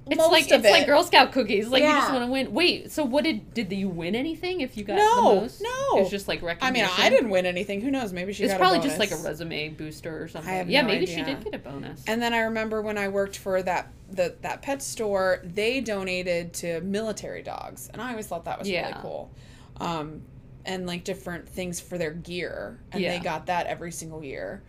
it's 0.07 0.17
most 0.17 0.33
like 0.33 0.51
it's 0.51 0.65
it 0.65 0.71
like 0.71 0.87
Girl 0.87 1.03
Scout 1.05 1.33
cookies. 1.33 1.69
Like 1.69 1.83
you 1.83 1.89
just 1.91 2.13
want 2.13 2.25
to 2.25 2.31
win. 2.31 2.53
Wait, 2.53 2.91
so 2.91 3.05
what 3.05 3.25
did 3.25 3.53
did 3.55 3.73
you 3.73 3.89
win 3.89 4.15
anything? 4.15 4.61
If 4.63 4.77
you 4.77 4.85
got 4.85 4.97
No, 4.97 5.35
the 5.35 5.41
most? 5.43 5.63
no. 5.63 5.99
It 5.99 6.01
was 6.03 6.11
just 6.11 6.29
like 6.29 6.43
recognition. 6.43 6.85
i 6.87 6.89
mean 6.89 7.07
i 7.07 7.11
didn't 7.11 7.31
win 7.31 7.45
anything 7.47 7.81
who 7.81 7.91
knows 7.91 8.13
maybe 8.13 8.33
she 8.33 8.45
It's 8.45 8.55
probably 8.55 8.81
just 8.81 8.99
like 8.99 9.11
a 9.11 9.17
resume 9.17 9.69
booster 9.71 10.23
or 10.23 10.29
something. 10.29 10.71
yeah, 10.71 10.83
no 10.83 10.89
maybe 10.89 11.07
she 11.07 11.23
did 11.23 11.45
get 11.45 11.55
a 11.55 11.59
bonus. 11.59 12.03
And 12.07 12.21
then 12.23 12.33
I 12.33 12.41
remember 12.41 12.81
when 12.83 12.97
I 12.99 13.09
worked 13.09 13.37
for 13.39 13.63
that 13.63 13.93
the 14.11 14.35
that 14.43 14.63
pet 14.63 14.83
store, 14.83 15.41
they 15.45 15.81
donated 15.81 16.53
to 16.55 16.81
military 16.81 17.43
dogs, 17.43 17.89
and 17.93 18.01
I 18.03 18.11
always 18.11 18.27
thought 18.27 18.45
that 18.47 18.59
was 18.59 18.69
really 18.69 18.95
cool. 19.03 19.31
Um, 19.79 20.23
and 20.67 20.87
like 20.87 21.05
different 21.05 21.49
things 21.49 21.81
for 21.81 21.97
their 21.97 22.11
gear, 22.13 22.79
and 22.93 23.03
they 23.05 23.19
got 23.19 23.47
that 23.47 23.67
every 23.67 23.93
single 23.93 24.23
year. 24.25 24.63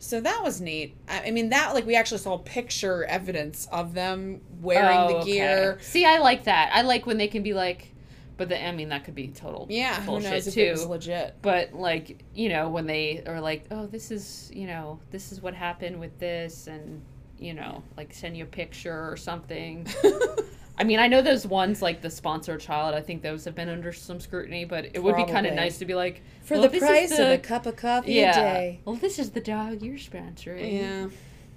So 0.00 0.20
that 0.20 0.40
was 0.44 0.60
neat. 0.60 0.96
I, 1.08 1.26
I 1.26 1.30
mean, 1.32 1.48
that 1.50 1.74
like 1.74 1.86
we 1.86 1.96
actually 1.96 2.18
saw 2.18 2.38
picture 2.38 3.04
evidence 3.04 3.66
of 3.72 3.94
them 3.94 4.40
wearing 4.60 5.00
Oh, 5.00 5.08
the 5.08 5.14
okay. 5.16 5.32
gear. 5.32 5.78
See, 5.80 6.04
I 6.04 6.18
like 6.18 6.44
that. 6.44 6.70
I 6.72 6.82
like 6.82 7.04
when 7.06 7.18
they 7.18 7.28
can 7.28 7.42
be 7.42 7.52
like, 7.54 7.92
but 8.36 8.48
the, 8.48 8.64
I 8.64 8.70
mean 8.70 8.90
that 8.90 9.02
could 9.04 9.16
be 9.16 9.26
total 9.28 9.66
Yeah, 9.68 10.04
bullshit 10.06 10.44
too. 10.44 10.76
legit? 10.88 11.34
but 11.42 11.72
like 11.74 12.22
you 12.34 12.48
know 12.48 12.68
when 12.68 12.86
they 12.86 13.22
are 13.26 13.40
like 13.40 13.64
oh 13.72 13.86
this 13.86 14.12
is 14.12 14.48
you 14.54 14.66
know 14.68 15.00
this 15.10 15.32
is 15.32 15.40
what 15.42 15.54
happened 15.54 15.98
with 15.98 16.16
this 16.20 16.68
and 16.68 17.02
you 17.40 17.52
know 17.52 17.82
like 17.96 18.14
send 18.14 18.36
you 18.36 18.44
a 18.44 18.46
picture 18.46 19.10
or 19.10 19.16
something 19.16 19.84
i 20.78 20.84
mean 20.84 20.98
i 20.98 21.06
know 21.06 21.20
those 21.20 21.46
ones 21.46 21.82
like 21.82 22.00
the 22.00 22.10
sponsor 22.10 22.56
child 22.56 22.94
i 22.94 23.00
think 23.00 23.20
those 23.22 23.44
have 23.44 23.54
been 23.54 23.68
under 23.68 23.92
some 23.92 24.20
scrutiny 24.20 24.64
but 24.64 24.84
it 24.94 25.02
would 25.02 25.16
be 25.16 25.24
kind 25.24 25.46
of 25.46 25.54
nice 25.54 25.78
to 25.78 25.84
be 25.84 25.94
like 25.94 26.22
For 26.42 26.54
well, 26.54 26.62
the 26.62 26.68
this 26.68 26.82
is 26.82 26.88
price 26.88 27.18
of 27.18 27.28
a 27.28 27.38
cup 27.38 27.66
of 27.66 27.76
coffee 27.76 28.14
yeah 28.14 28.30
a 28.30 28.34
day. 28.34 28.80
well 28.84 28.96
this 28.96 29.18
is 29.18 29.30
the 29.30 29.40
dog 29.40 29.82
you're 29.82 29.96
sponsoring 29.98 30.80
Yeah. 30.80 31.08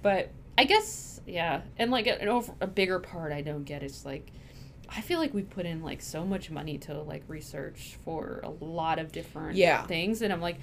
but 0.02 0.30
i 0.58 0.64
guess 0.64 1.20
yeah 1.26 1.62
and 1.78 1.90
like 1.90 2.06
an 2.06 2.28
over 2.28 2.52
a 2.60 2.66
bigger 2.66 2.98
part 2.98 3.32
i 3.32 3.40
don't 3.40 3.64
get 3.64 3.82
is 3.82 4.04
like 4.04 4.30
I 4.94 5.00
feel 5.00 5.18
like 5.18 5.32
we 5.32 5.40
put 5.42 5.64
in 5.64 5.82
like 5.82 6.02
so 6.02 6.22
much 6.22 6.50
money 6.50 6.76
to 6.76 7.00
like 7.00 7.22
research 7.26 7.96
for 8.04 8.40
a 8.44 8.50
lot 8.62 8.98
of 8.98 9.10
different 9.10 9.56
Yeah. 9.56 9.86
things, 9.86 10.20
and 10.20 10.30
I'm 10.30 10.42
like, 10.42 10.58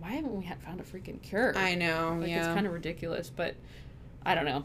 why 0.00 0.10
haven't 0.10 0.34
we 0.36 0.44
had 0.44 0.60
found 0.60 0.80
a 0.80 0.82
freaking 0.82 1.22
cure? 1.22 1.56
I 1.56 1.76
know. 1.76 2.16
like 2.20 2.28
yeah. 2.28 2.38
it's 2.38 2.46
kind 2.48 2.66
of 2.66 2.72
ridiculous, 2.72 3.30
but 3.30 3.54
I 4.24 4.34
don't 4.34 4.46
know. 4.46 4.64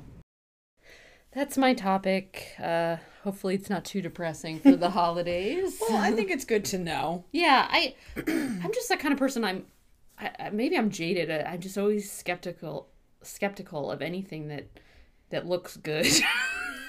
That's 1.34 1.58
my 1.58 1.74
topic. 1.74 2.56
Uh, 2.62 2.98
hopefully, 3.24 3.56
it's 3.56 3.70
not 3.70 3.86
too 3.86 4.02
depressing 4.02 4.60
for 4.60 4.76
the 4.76 4.90
holidays. 4.92 5.80
well, 5.88 5.98
I 6.02 6.12
think 6.12 6.30
it's 6.30 6.46
good 6.46 6.66
to 6.66 6.78
know. 6.78 7.26
yeah, 7.32 7.68
I, 7.70 7.96
I'm 8.28 8.74
just 8.74 8.90
that 8.90 9.00
kind 9.00 9.14
of 9.14 9.20
person. 9.20 9.44
I'm, 9.46 9.66
I, 10.20 10.50
maybe 10.52 10.78
I'm 10.78 10.90
jaded. 10.90 11.32
I, 11.32 11.52
I'm 11.52 11.62
just 11.62 11.78
always 11.78 12.12
skeptical, 12.12 12.90
skeptical 13.22 13.90
of 13.92 14.02
anything 14.02 14.50
that, 14.50 14.68
that 15.30 15.48
looks 15.48 15.78
good. 15.78 16.08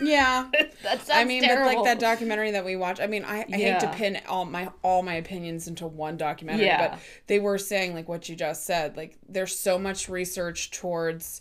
Yeah. 0.01 0.49
that 0.83 1.07
sounds 1.07 1.11
I 1.13 1.23
mean, 1.23 1.47
but 1.47 1.65
like 1.65 1.85
that 1.85 2.01
documentary 2.01 2.51
that 2.53 2.65
we 2.65 2.75
watched. 2.75 3.01
I 3.01 3.07
mean, 3.07 3.25
I, 3.25 3.45
I 3.53 3.57
hate 3.57 3.79
to 3.81 3.89
pin 3.93 4.21
all 4.29 4.45
my 4.45 4.69
all 4.83 5.03
my 5.05 5.15
opinions 5.15 5.69
into 5.69 5.87
one 5.87 6.17
documentary, 6.17 6.67
Yeah. 6.67 6.89
but 6.89 6.99
they 7.29 7.39
were 7.39 7.57
saying 7.57 7.95
like 7.95 8.09
what 8.09 8.29
you 8.29 8.35
just 8.35 8.67
said. 8.67 8.97
Like, 8.97 9.17
there's 9.29 9.57
so 9.57 9.79
much 9.79 10.09
research 10.09 10.73
towards, 10.73 11.41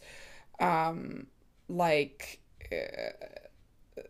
um, 0.60 1.26
like, 1.70 2.41
uh, 2.72 4.02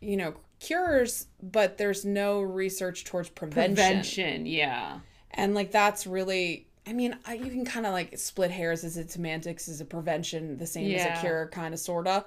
you 0.00 0.16
know, 0.16 0.34
cures, 0.60 1.26
but 1.42 1.78
there's 1.78 2.04
no 2.04 2.40
research 2.40 3.04
towards 3.04 3.28
prevention. 3.28 3.74
prevention. 3.74 4.46
Yeah. 4.46 4.98
And 5.30 5.54
like 5.54 5.70
that's 5.70 6.06
really. 6.06 6.66
I 6.84 6.92
mean, 6.92 7.16
I, 7.24 7.34
you 7.34 7.50
can 7.50 7.64
kind 7.64 7.86
of 7.86 7.92
like 7.92 8.18
split 8.18 8.50
hairs. 8.50 8.82
Is 8.82 8.96
it 8.96 9.10
semantics? 9.10 9.68
Is 9.68 9.80
it 9.80 9.88
prevention 9.88 10.58
the 10.58 10.66
same 10.66 10.92
as 10.96 11.04
a 11.04 11.20
cure? 11.20 11.48
Kind 11.52 11.74
of, 11.74 11.80
sorta. 11.80 12.24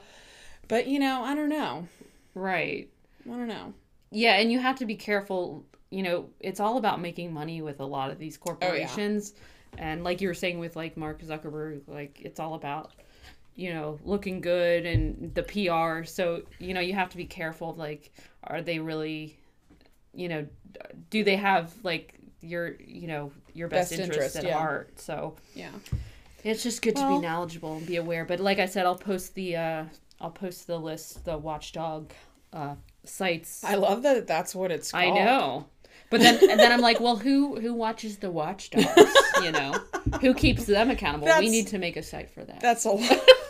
But 0.69 0.87
you 0.87 0.97
know, 0.99 1.23
I 1.23 1.35
don't 1.35 1.49
know. 1.49 1.87
Right. 2.33 2.89
I 3.25 3.29
don't 3.29 3.47
know. 3.47 3.73
Yeah, 4.11 4.35
and 4.35 4.51
you 4.51 4.59
have 4.59 4.77
to 4.77 4.85
be 4.85 4.95
careful. 4.95 5.65
You 5.89 6.03
know, 6.03 6.29
it's 6.39 6.59
all 6.59 6.77
about 6.77 7.01
making 7.01 7.33
money 7.33 7.61
with 7.61 7.79
a 7.79 7.85
lot 7.85 8.11
of 8.11 8.17
these 8.17 8.37
corporations. 8.37 9.33
oh, 9.35 9.39
yeah. 9.77 9.91
And 9.91 10.03
like 10.03 10.21
you 10.21 10.29
were 10.29 10.33
saying 10.33 10.59
with 10.59 10.75
like 10.75 10.95
Mark 10.95 11.21
Zuckerberg, 11.21 11.81
like 11.87 12.21
it's 12.21 12.39
all 12.39 12.53
about, 12.53 12.93
you 13.55 13.73
know, 13.73 13.99
looking 14.03 14.41
good 14.41 14.85
and 14.85 15.33
the 15.33 15.43
PR. 15.43 16.03
So, 16.05 16.43
you 16.59 16.73
know, 16.73 16.81
you 16.81 16.93
have 16.93 17.09
to 17.09 17.17
be 17.17 17.25
careful. 17.25 17.73
Like, 17.75 18.11
are 18.43 18.61
they 18.61 18.79
really, 18.79 19.37
you 20.13 20.27
know, 20.29 20.45
do 21.09 21.23
they 21.23 21.37
have 21.37 21.73
like 21.83 22.15
your, 22.41 22.75
you 22.81 23.07
know, 23.07 23.31
your 23.53 23.67
best, 23.69 23.91
Best 23.91 24.01
interest, 24.01 24.17
interest, 24.17 24.35
at 24.37 24.43
yeah. 24.45 24.57
heart? 24.57 24.99
So 24.99 25.35
Yeah. 25.53 25.69
it's 26.43 26.63
just 26.63 26.81
good 26.81 26.95
to 26.97 27.07
be 27.07 27.19
knowledgeable 27.19 27.77
and 27.77 27.87
be 27.87 27.95
aware. 27.95 28.25
But 28.25 28.39
like 28.39 28.59
I 28.59 28.65
said, 28.65 28.85
I'll 28.85 28.95
post 28.95 29.33
the, 29.35 29.55
uh, 29.55 29.85
I'll 30.19 30.31
post 30.31 30.67
the 30.67 30.77
list, 30.77 31.23
the 31.25 31.37
watchdog, 31.37 32.11
uh, 32.51 32.75
sites. 33.05 33.63
I 33.63 33.75
love 33.75 34.03
that 34.03 34.27
that's 34.27 34.53
what 34.55 34.71
it's 34.71 34.91
called. 34.91 35.03
I 35.03 35.09
know. 35.11 35.65
But 36.09 36.21
then 36.21 36.35
and 36.49 36.59
then 36.59 36.71
I'm 36.71 36.81
like, 36.81 36.99
well, 36.99 37.15
who 37.17 37.59
who 37.59 37.73
watches 37.73 38.17
the 38.17 38.29
watchdogs? 38.29 38.85
You 39.41 39.51
know, 39.51 39.73
who 40.21 40.33
keeps 40.33 40.65
them 40.65 40.89
accountable? 40.91 41.25
That's- 41.25 41.41
we 41.43 41.49
need 41.49 41.67
to 41.67 41.79
make 41.79 41.97
a 41.97 42.03
site 42.03 42.29
for 42.29 42.43
that. 42.45 42.59
That's 42.59 42.85
a 42.85 42.91
lot. 42.91 43.19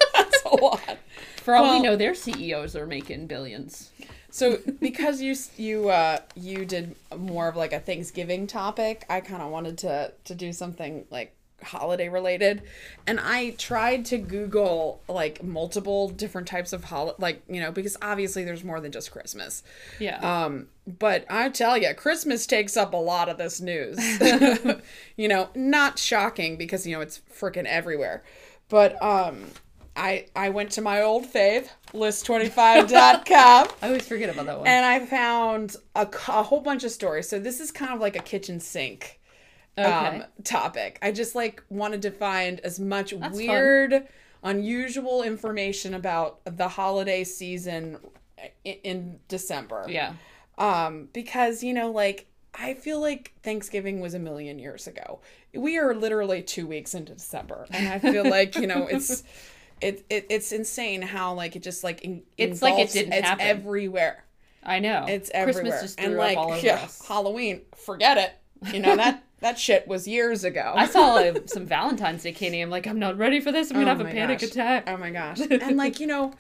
For 1.38 1.56
all 1.56 1.64
well- 1.64 1.74
we 1.74 1.82
know, 1.82 1.96
their 1.96 2.16
CEOs 2.16 2.76
are 2.76 2.86
making 2.88 3.28
billions. 3.28 3.92
So 4.30 4.58
because 4.82 5.22
you 5.22 5.34
you 5.56 5.90
uh 5.90 6.20
you 6.36 6.66
did 6.66 6.96
more 7.18 7.48
of 7.48 7.56
like 7.56 7.72
a 7.72 7.80
Thanksgiving 7.80 8.48
topic, 8.48 9.06
I 9.10 9.22
kind 9.22 9.42
of 9.42 9.50
wanted 9.50 9.78
to 9.80 10.12
to 10.26 10.36
do 10.36 10.52
something 10.52 11.06
like 11.10 11.34
holiday 11.64 12.10
related 12.10 12.62
and 13.08 13.18
i 13.20 13.52
tried 13.52 14.04
to 14.06 14.18
google 14.18 15.02
like 15.08 15.42
multiple 15.42 16.10
different 16.10 16.48
types 16.48 16.74
of 16.74 16.84
holiday 16.84 17.16
like 17.18 17.42
you 17.48 17.62
know 17.62 17.72
because 17.72 17.96
obviously 18.02 18.44
there's 18.44 18.64
more 18.64 18.80
than 18.82 18.92
just 18.92 19.10
christmas 19.10 19.64
Yeah. 19.98 20.20
um, 20.20 20.68
but 20.86 21.26
I 21.30 21.50
tell 21.50 21.78
you, 21.78 21.92
Christmas 21.96 22.46
takes 22.46 22.78
up 22.78 22.94
a 22.94 22.98
lot 22.98 23.28
of 23.28 23.38
this 23.40 23.60
news. 23.60 23.98
you 25.18 25.28
know, 25.28 25.50
not 25.56 25.98
shocking 25.98 26.58
because 26.58 26.86
you 26.86 26.96
know 26.96 27.02
it's 27.02 27.22
freaking 27.34 27.66
everywhere. 27.66 28.24
But 28.70 29.02
um, 29.02 29.46
I 29.96 30.28
I 30.36 30.50
went 30.50 30.72
to 30.72 30.82
my 30.82 31.02
old 31.02 31.26
fave, 31.26 31.68
list25.com. 31.94 33.68
I 33.82 33.88
always 33.88 34.08
forget 34.08 34.30
about 34.30 34.46
that 34.46 34.58
one. 34.58 34.68
And 34.68 34.86
I 34.86 35.06
found 35.06 35.76
a, 35.96 36.08
a, 36.28 36.44
whole 36.44 36.62
bunch 36.62 36.84
of 36.84 36.92
stories. 36.92 37.30
So 37.30 37.40
this 37.40 37.60
is 37.60 37.72
kind 37.72 37.94
of 37.94 38.00
like 38.00 38.16
a 38.16 38.22
kitchen 38.22 38.60
sink 38.60 39.20
okay. 39.78 39.88
um, 39.88 40.24
topic. 40.44 41.00
I 41.02 41.12
just 41.12 41.36
like 41.36 41.64
wanted 41.70 42.02
to 42.04 42.12
find 42.12 42.60
as 42.62 42.80
much 42.80 43.12
That's 43.12 43.22
fun. 43.22 43.48
weird, 43.48 44.08
unusual 44.44 45.24
information 45.24 45.94
about 45.94 46.40
the 46.46 46.68
holiday 46.68 47.24
season 47.24 47.98
in, 48.64 48.76
in 48.84 49.20
December 49.28 49.86
yeah. 49.88 50.14
um 50.58 51.10
because 51.14 51.64
you 51.64 51.74
know 51.74 51.92
like 51.92 52.28
i 52.54 52.74
feel 52.74 53.00
like 53.00 53.34
thanksgiving 53.44 54.00
was 54.00 54.14
a 54.14 54.20
million 54.20 54.60
years 54.60 54.88
ago 54.88 55.20
we 55.54 55.78
are 55.78 55.94
literally 55.94 56.42
two 56.42 56.68
weeks 56.68 56.94
into 56.94 57.14
december 57.14 57.66
and 57.72 57.88
i 57.88 58.00
feel 58.00 58.24
like 58.30 58.56
you 58.56 58.68
know 58.68 58.88
it's 58.88 59.24
it, 59.86 60.06
it 60.10 60.26
it's 60.30 60.52
insane 60.52 61.02
how 61.02 61.34
like 61.34 61.56
it 61.56 61.64
just 61.64 61.84
like 61.84 62.02
in, 62.02 62.24
It's 62.38 62.62
like 62.62 62.78
it 62.80 62.92
didn't 62.92 63.14
it's 63.14 63.28
happen. 63.28 63.46
everywhere 63.46 64.24
I 64.64 64.80
know. 64.80 65.06
it's 65.08 65.30
Christmas 65.30 65.56
everywhere 65.58 65.82
just 65.82 66.00
and 66.00 66.16
like 66.18 66.38
all 66.38 66.52
over 66.54 66.66
yeah, 66.66 66.76
us. 66.84 67.06
halloween 67.08 67.62
forget 67.76 68.18
it 68.18 68.34
you 68.74 68.80
know 68.82 68.96
that 68.96 69.24
that 69.42 69.60
shit 69.60 69.88
was 69.88 70.08
years 70.08 70.44
ago 70.44 70.74
I 70.76 70.88
saw 70.88 71.22
some 71.46 71.66
Valentine's 71.66 72.24
Day 72.24 72.32
candy. 72.32 72.62
I'm 72.62 72.70
like, 72.72 72.88
I'm 72.88 72.98
not 73.00 73.18
ready 73.18 73.40
for 73.42 73.52
this. 73.52 73.70
I'm 73.70 73.76
gonna 73.78 73.92
Oh 73.92 73.98
have 73.98 74.02
a 74.02 74.06
panic 74.10 74.40
gosh. 74.40 74.50
attack. 74.50 74.86
Oh 74.88 74.98
my 74.98 75.12
gosh. 75.12 75.40
And 75.52 75.78
like, 75.78 76.00
you 76.00 76.08
know, 76.08 76.34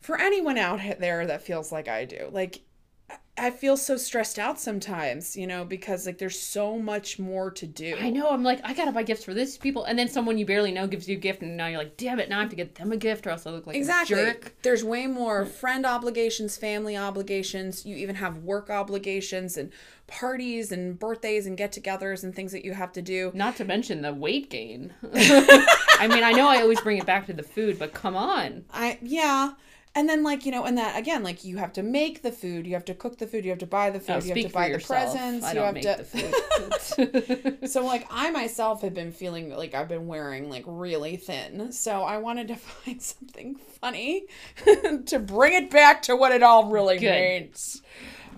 for 0.00 0.18
anyone 0.18 0.56
out 0.56 0.80
there 0.98 1.26
that 1.26 1.42
feels 1.42 1.70
like 1.72 1.88
I 1.88 2.04
do, 2.06 2.28
like 2.32 2.60
I- 3.10 3.50
feel 3.50 3.76
so 3.76 3.96
stressed 3.96 4.38
out 4.38 4.58
sometimes, 4.60 5.36
you 5.36 5.46
know, 5.46 5.64
because 5.64 6.06
like 6.06 6.18
there's 6.18 6.38
so 6.38 6.76
much 6.78 7.18
more 7.20 7.50
to 7.52 7.66
do. 7.66 7.96
I 8.00 8.10
know. 8.10 8.28
I'm 8.30 8.42
like, 8.42 8.60
I 8.64 8.74
gotta 8.74 8.90
buy 8.92 9.04
gifts 9.04 9.22
for 9.24 9.32
these 9.32 9.56
people, 9.56 9.84
and 9.84 9.96
then 9.98 10.08
someone 10.08 10.38
you 10.38 10.44
barely 10.44 10.72
know 10.72 10.86
gives 10.88 11.08
you 11.08 11.16
a 11.16 11.20
gift, 11.20 11.42
and 11.42 11.56
now 11.56 11.66
you're 11.68 11.78
like, 11.78 11.96
damn 11.96 12.18
it, 12.20 12.28
now 12.28 12.38
I 12.38 12.40
have 12.42 12.50
to 12.50 12.56
get 12.56 12.74
them 12.74 12.90
a 12.92 12.96
gift, 12.96 13.26
or 13.26 13.30
else 13.30 13.46
I 13.46 13.50
look 13.50 13.66
like 13.66 13.76
Exactly. 13.76 14.20
a 14.20 14.26
jerk. 14.32 14.54
There's 14.62 14.82
way 14.84 15.06
more 15.06 15.46
friend 15.46 15.86
obligations, 15.86 16.56
family 16.56 16.96
obligations. 16.96 17.86
You 17.86 17.96
even 17.96 18.16
have 18.16 18.38
work 18.38 18.70
obligations 18.70 19.56
and 19.56 19.72
parties 20.08 20.72
and 20.72 20.98
birthdays 20.98 21.46
and 21.46 21.56
get-togethers 21.56 22.24
and 22.24 22.34
things 22.34 22.50
that 22.52 22.64
you 22.64 22.72
have 22.74 22.92
to 22.92 23.02
do. 23.02 23.30
Not 23.34 23.56
to 23.56 23.64
mention 23.64 24.02
the 24.02 24.12
weight 24.12 24.50
gain. 24.50 24.92
I 25.14 26.08
mean, 26.08 26.24
I 26.24 26.32
know 26.32 26.48
I 26.48 26.60
always 26.62 26.80
bring 26.80 26.98
it 26.98 27.06
back 27.06 27.26
to 27.26 27.32
the 27.32 27.42
food, 27.42 27.78
but 27.78 27.92
come 27.94 28.16
on. 28.16 28.64
I 28.72 28.98
yeah. 29.02 29.52
And 29.98 30.08
then 30.08 30.22
like, 30.22 30.46
you 30.46 30.52
know, 30.52 30.64
and 30.64 30.78
that 30.78 30.96
again, 30.96 31.24
like 31.24 31.42
you 31.44 31.56
have 31.56 31.72
to 31.72 31.82
make 31.82 32.22
the 32.22 32.30
food, 32.30 32.68
you 32.68 32.74
have 32.74 32.84
to 32.84 32.94
cook 32.94 33.18
the 33.18 33.26
food, 33.26 33.44
you 33.44 33.50
have 33.50 33.58
to 33.58 33.66
buy 33.66 33.90
the 33.90 33.98
food, 33.98 34.12
Oh, 34.12 34.20
you 34.20 34.28
have 34.28 34.36
to 34.44 34.48
for 34.48 34.52
buy 34.54 34.68
the 34.68 34.78
presents, 34.78 35.44
I 35.44 35.52
you 35.54 35.60
have 35.60 35.80
to. 35.80 37.58
So 37.68 37.84
like 37.84 38.06
I 38.08 38.30
myself 38.30 38.82
have 38.82 38.94
been 38.94 39.10
feeling 39.10 39.50
like 39.50 39.74
I've 39.74 39.88
been 39.88 40.06
wearing 40.06 40.48
like 40.48 40.62
really 40.68 41.16
thin. 41.16 41.72
So 41.72 42.02
I 42.02 42.18
wanted 42.18 42.46
to 42.48 42.54
find 42.84 43.02
something 43.02 43.56
funny 43.56 44.26
to 45.06 45.18
bring 45.18 45.54
it 45.54 45.68
back 45.68 46.02
to 46.02 46.14
what 46.14 46.30
it 46.30 46.44
all 46.44 46.70
really 46.70 46.98
Good. 46.98 47.40
means. 47.42 47.82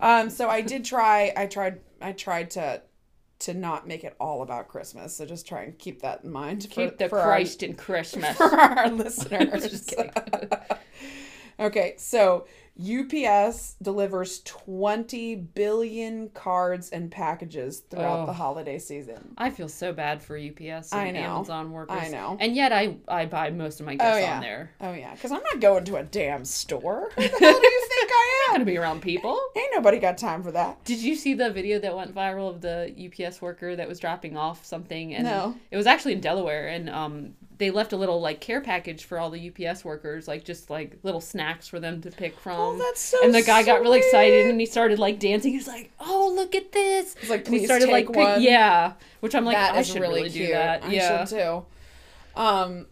Um 0.00 0.30
so 0.30 0.48
I 0.48 0.62
did 0.62 0.82
try 0.86 1.30
I 1.36 1.44
tried 1.44 1.80
I 2.00 2.12
tried 2.12 2.52
to 2.52 2.80
to 3.40 3.52
not 3.54 3.86
make 3.86 4.02
it 4.04 4.14
all 4.18 4.40
about 4.42 4.68
Christmas. 4.68 5.14
So 5.16 5.26
just 5.26 5.46
try 5.46 5.62
and 5.64 5.78
keep 5.78 6.00
that 6.02 6.24
in 6.24 6.30
mind 6.32 6.62
for, 6.64 6.68
Keep 6.70 6.96
the 6.98 7.08
for 7.10 7.18
our- 7.18 7.26
Christ 7.26 7.62
in 7.62 7.74
Christmas. 7.74 8.34
for 8.36 8.44
our 8.58 8.88
listeners. 8.90 9.86
Okay, 11.60 11.94
so 11.98 12.46
UPS 12.80 13.76
delivers 13.82 14.40
20 14.44 15.34
billion 15.36 16.30
cards 16.30 16.88
and 16.90 17.10
packages 17.10 17.80
throughout 17.90 18.20
Oh. 18.20 18.26
the 18.26 18.32
holiday 18.32 18.78
season. 18.78 19.34
I 19.36 19.50
feel 19.50 19.68
so 19.68 19.92
bad 19.92 20.22
for 20.22 20.36
UPS 20.38 20.92
and 20.92 21.00
I 21.00 21.10
know. 21.10 21.36
Amazon 21.36 21.72
workers. 21.72 21.98
I 22.00 22.08
know. 22.08 22.38
And 22.40 22.54
yet 22.56 22.72
I 22.72 22.96
I 23.06 23.26
buy 23.26 23.50
most 23.50 23.80
of 23.80 23.86
my 23.86 23.96
gifts 23.96 24.10
Oh, 24.10 24.16
yeah. 24.16 24.36
on 24.36 24.40
there. 24.40 24.70
Oh 24.80 24.92
yeah, 24.92 25.12
because 25.14 25.30
I'm 25.32 25.42
not 25.42 25.60
going 25.60 25.84
to 25.84 25.96
a 25.96 26.02
damn 26.02 26.44
store. 26.44 27.10
Who 27.16 27.22
the 27.22 27.28
hell 27.28 27.38
do 27.60 27.66
you 27.66 27.86
think 27.88 28.10
I 28.10 28.46
I'm 28.48 28.54
am? 28.54 28.54
gonna 28.54 28.64
be 28.64 28.78
around 28.78 29.02
people. 29.02 29.38
Ain't 29.56 29.72
nobody 29.74 29.98
got 29.98 30.16
time 30.16 30.42
for 30.42 30.52
that. 30.52 30.82
Did 30.84 31.00
you 31.02 31.14
see 31.16 31.34
the 31.34 31.50
video 31.50 31.78
that 31.80 31.94
went 31.94 32.14
viral 32.14 32.48
of 32.48 32.60
the 32.62 32.94
UPS 32.96 33.42
worker 33.42 33.76
that 33.76 33.86
was 33.88 34.00
dropping 34.00 34.36
off 34.38 34.64
something? 34.64 35.14
And 35.14 35.24
No. 35.24 35.54
It 35.70 35.76
was 35.76 35.86
actually 35.86 36.14
in 36.14 36.20
Delaware, 36.20 36.68
and 36.68 36.88
um, 36.88 37.34
they 37.60 37.70
left 37.70 37.92
a 37.92 37.96
little 37.96 38.20
like 38.20 38.40
care 38.40 38.62
package 38.62 39.04
for 39.04 39.18
all 39.18 39.30
the 39.30 39.50
UPS 39.50 39.84
workers, 39.84 40.26
like 40.26 40.44
just 40.44 40.70
like 40.70 40.96
little 41.02 41.20
snacks 41.20 41.68
for 41.68 41.78
them 41.78 42.00
to 42.00 42.10
pick 42.10 42.40
from. 42.40 42.58
Oh, 42.58 42.78
that's 42.78 43.00
so 43.00 43.22
And 43.22 43.34
the 43.34 43.42
guy 43.42 43.62
got 43.62 43.82
really 43.82 43.98
excited, 43.98 44.46
and 44.46 44.58
he 44.58 44.64
started 44.64 44.98
like 44.98 45.20
dancing. 45.20 45.52
He's 45.52 45.68
like, 45.68 45.92
"Oh, 46.00 46.32
look 46.34 46.54
at 46.54 46.72
this!" 46.72 47.14
It's 47.20 47.28
like, 47.28 47.44
and 47.44 47.54
he 47.54 47.60
"Please 47.60 47.66
started 47.66 47.90
like, 47.90 48.06
take 48.06 48.14
pick- 48.14 48.26
one." 48.26 48.42
yeah, 48.42 48.94
which 49.20 49.34
I'm 49.34 49.44
like, 49.44 49.56
that 49.56 49.74
I 49.74 49.82
should 49.82 50.00
really, 50.00 50.22
really, 50.22 50.30
do 50.30 50.48
that. 50.48 50.84
I 50.84 50.90
yeah, 50.90 51.24
should 51.26 51.38
too. 51.38 51.66
Um, 52.34 52.86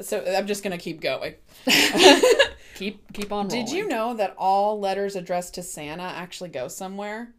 so 0.00 0.24
I'm 0.26 0.46
just 0.46 0.64
gonna 0.64 0.78
keep 0.78 1.02
going. 1.02 1.34
keep 2.74 3.12
keep 3.12 3.30
on. 3.30 3.48
Did 3.48 3.68
you 3.68 3.86
know 3.86 4.14
that 4.14 4.34
all 4.38 4.80
letters 4.80 5.14
addressed 5.14 5.54
to 5.54 5.62
Santa 5.62 6.04
actually 6.04 6.50
go 6.50 6.68
somewhere? 6.68 7.34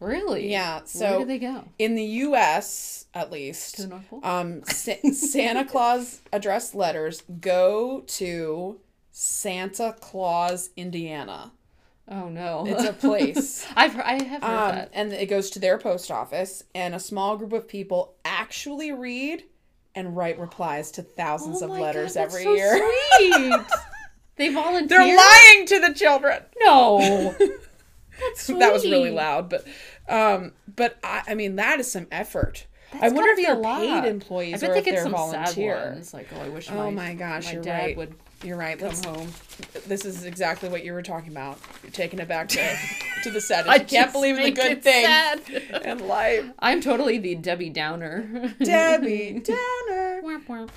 Really? 0.00 0.50
Yeah. 0.50 0.80
So 0.84 1.10
where 1.10 1.18
do 1.20 1.24
they 1.26 1.38
go? 1.38 1.64
in 1.78 1.94
the 1.94 2.04
U.S. 2.04 3.06
at 3.14 3.30
least, 3.32 3.76
To 3.76 3.82
the 3.82 3.88
North 3.88 4.08
Pole. 4.08 4.20
um, 4.24 4.62
Sa- 4.64 4.94
Santa 5.12 5.64
Claus 5.64 6.20
address 6.32 6.74
letters 6.74 7.22
go 7.40 8.00
to 8.06 8.80
Santa 9.12 9.94
Claus, 10.00 10.70
Indiana. 10.76 11.52
oh 12.08 12.28
no, 12.28 12.64
It's 12.66 12.84
a 12.84 12.92
place. 12.92 13.66
I've 13.76 13.92
heard, 13.94 14.04
I 14.04 14.22
have 14.22 14.42
heard 14.42 14.68
Um, 14.70 14.74
that. 14.76 14.90
and 14.92 15.12
it 15.12 15.26
goes 15.28 15.50
to 15.50 15.58
their 15.58 15.78
post 15.78 16.10
office, 16.10 16.62
and 16.74 16.94
a 16.94 17.00
small 17.00 17.36
group 17.36 17.52
of 17.52 17.66
people 17.68 18.14
actually 18.24 18.92
read 18.92 19.44
and 19.94 20.16
write 20.16 20.38
replies 20.38 20.92
to 20.92 21.02
thousands 21.02 21.60
Oh 21.60 21.64
of 21.64 21.70
my 21.72 21.80
letters 21.80 22.14
God, 22.14 22.22
that's 22.22 22.34
every 22.36 22.44
so 22.44 22.54
year. 22.54 22.92
Sweet. 23.16 23.60
they 24.36 24.52
volunteer. 24.54 24.86
They're 24.98 25.16
lying 25.16 25.66
to 25.66 25.80
the 25.80 25.92
children. 25.94 26.42
No. 26.60 27.34
That's 28.20 28.46
that 28.48 28.72
was 28.72 28.84
really 28.84 29.12
loud, 29.12 29.48
but 29.48 29.64
um, 30.08 30.52
but 30.76 30.98
I, 31.04 31.22
I 31.28 31.34
mean 31.34 31.56
that 31.56 31.80
is 31.80 31.90
some 31.90 32.06
effort. 32.10 32.66
I 33.00 33.10
wonder 33.10 33.30
if 33.32 33.36
be 33.36 33.44
a 33.44 33.48
they're 33.48 33.56
lot. 33.56 33.80
paid 33.80 34.04
employees 34.08 34.62
I 34.62 34.66
bet 34.66 34.70
or 34.70 34.72
they 34.72 34.78
if 34.78 34.84
get 34.86 34.94
they're 34.94 35.02
some 35.02 35.12
volunteer. 35.12 35.98
sad. 36.02 36.14
Like, 36.14 36.28
oh, 36.34 36.40
I 36.40 36.48
wish 36.48 36.70
Oh 36.70 36.90
my, 36.90 37.08
my 37.08 37.14
gosh, 37.14 37.44
my 37.46 37.52
you're 37.52 37.62
dad 37.62 37.78
right. 37.82 37.96
would 37.98 38.14
You're 38.42 38.56
right. 38.56 38.78
come 38.78 38.88
Let's, 38.88 39.04
home. 39.04 39.28
this 39.86 40.06
is 40.06 40.24
exactly 40.24 40.70
what 40.70 40.84
you 40.84 40.94
were 40.94 41.02
talking 41.02 41.30
about. 41.30 41.58
You're 41.82 41.92
taking 41.92 42.18
it 42.18 42.28
back 42.28 42.48
to 42.48 42.58
to 43.24 43.30
the 43.30 43.40
sad. 43.42 43.68
I 43.68 43.80
can't 43.80 44.10
believe 44.12 44.38
in 44.38 44.44
the 44.44 44.50
good 44.52 44.82
sad. 44.82 45.40
in 45.84 46.06
life. 46.08 46.46
I'm 46.60 46.80
totally 46.80 47.18
the 47.18 47.34
Debbie 47.34 47.68
Downer. 47.70 48.54
Debbie 48.62 49.40
Downer. 49.44 50.22
Womp 50.24 50.46
womp. 50.46 50.70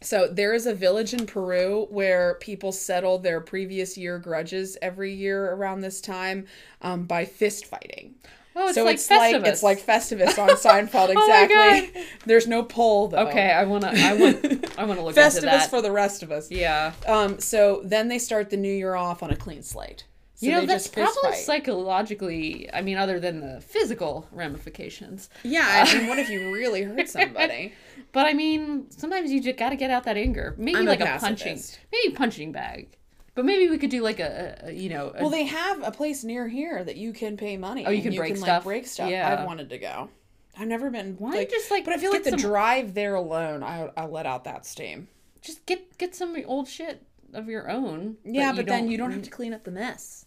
So 0.00 0.28
there 0.28 0.54
is 0.54 0.66
a 0.66 0.74
village 0.74 1.12
in 1.12 1.26
Peru 1.26 1.86
where 1.90 2.34
people 2.40 2.70
settle 2.70 3.18
their 3.18 3.40
previous 3.40 3.98
year 3.98 4.18
grudges 4.20 4.78
every 4.80 5.12
year 5.12 5.52
around 5.52 5.80
this 5.80 6.00
time 6.00 6.46
um, 6.82 7.04
by 7.04 7.24
fist 7.24 7.66
fighting. 7.66 8.14
Oh, 8.60 8.66
it's 8.66 8.74
so 8.74 8.84
like 8.84 8.94
it's 8.94 9.08
like 9.08 9.46
it's 9.46 9.62
like 9.62 9.80
Festivus 9.80 10.36
on 10.36 10.48
Seinfeld. 10.56 11.14
Oh 11.16 11.44
Exactly. 11.44 12.02
There's 12.26 12.48
no 12.48 12.64
pole 12.64 13.06
though. 13.08 13.28
Okay, 13.28 13.52
I 13.52 13.64
wanna, 13.64 13.92
I 13.94 14.14
want, 14.14 14.78
I 14.78 14.84
wanna 14.84 15.02
look 15.04 15.16
into 15.16 15.20
Festivus 15.20 15.42
that. 15.42 15.70
for 15.70 15.80
the 15.80 15.92
rest 15.92 16.22
of 16.24 16.32
us. 16.32 16.50
yeah, 16.50 16.92
Um. 17.06 17.38
So 17.38 17.80
then 17.84 18.08
they 18.08 18.18
start 18.18 18.50
the 18.50 18.56
new 18.56 18.72
year 18.72 18.94
off 18.96 19.22
on 19.22 19.30
a 19.30 19.36
clean 19.36 19.62
slate. 19.62 20.04
So 20.34 20.46
you 20.46 20.52
know 20.52 20.66
that's 20.66 20.86
probably 20.88 21.30
fight. 21.30 21.34
psychologically. 21.36 22.72
I 22.72 22.82
mean, 22.82 22.96
other 22.96 23.18
than 23.20 23.40
the 23.40 23.60
physical 23.60 24.28
ramifications. 24.32 25.28
Yeah. 25.42 25.84
I 25.86 25.98
mean, 25.98 26.08
what 26.08 26.18
if 26.18 26.28
you 26.28 26.52
really 26.52 26.82
hurt 26.82 27.08
somebody? 27.18 27.72
But 28.12 28.26
I 28.26 28.34
mean, 28.34 28.90
sometimes 28.90 29.30
you 29.32 29.40
just 29.42 29.58
got 29.58 29.70
to 29.70 29.76
get 29.76 29.90
out 29.90 30.04
that 30.04 30.16
anger. 30.16 30.54
Maybe 30.58 30.78
I'm 30.78 30.84
like 30.84 31.00
a, 31.00 31.18
punching, 31.18 31.60
maybe 31.92 32.14
punching 32.14 32.52
bag. 32.52 32.97
But 33.38 33.44
maybe 33.44 33.70
we 33.70 33.78
could 33.78 33.90
do 33.90 34.02
like 34.02 34.18
a, 34.18 34.62
a 34.64 34.72
you 34.72 34.88
know, 34.88 35.12
a, 35.14 35.20
Well, 35.20 35.30
they 35.30 35.44
have 35.44 35.86
a 35.86 35.92
place 35.92 36.24
near 36.24 36.48
here 36.48 36.82
that 36.82 36.96
you 36.96 37.12
can 37.12 37.36
pay 37.36 37.56
money. 37.56 37.86
Oh, 37.86 37.90
you 37.90 38.02
can 38.02 38.16
break 38.16 38.32
like 38.32 38.40
stuff? 38.40 38.64
break 38.64 38.84
stuff. 38.84 39.08
Yeah. 39.08 39.32
I've 39.32 39.46
wanted 39.46 39.70
to 39.70 39.78
go. 39.78 40.10
I've 40.58 40.66
never 40.66 40.90
been. 40.90 41.14
Why 41.20 41.30
like, 41.30 41.48
just, 41.48 41.70
like, 41.70 41.84
But 41.84 41.94
I 41.94 41.98
feel 41.98 42.10
like 42.10 42.24
the 42.24 42.30
some- 42.30 42.40
drive 42.40 42.94
there 42.94 43.14
alone, 43.14 43.62
I 43.62 43.92
I 43.96 44.06
let 44.06 44.26
out 44.26 44.42
that 44.42 44.66
steam. 44.66 45.06
just 45.40 45.64
get 45.66 45.96
get 45.98 46.16
some 46.16 46.36
old 46.46 46.66
shit 46.66 47.00
of 47.32 47.48
your 47.48 47.70
own. 47.70 48.16
Yeah, 48.24 48.50
that 48.50 48.56
but 48.56 48.66
then 48.66 48.90
you 48.90 48.98
don't 48.98 49.12
have 49.12 49.22
to 49.22 49.30
clean 49.30 49.54
up 49.54 49.62
the 49.62 49.70
mess. 49.70 50.26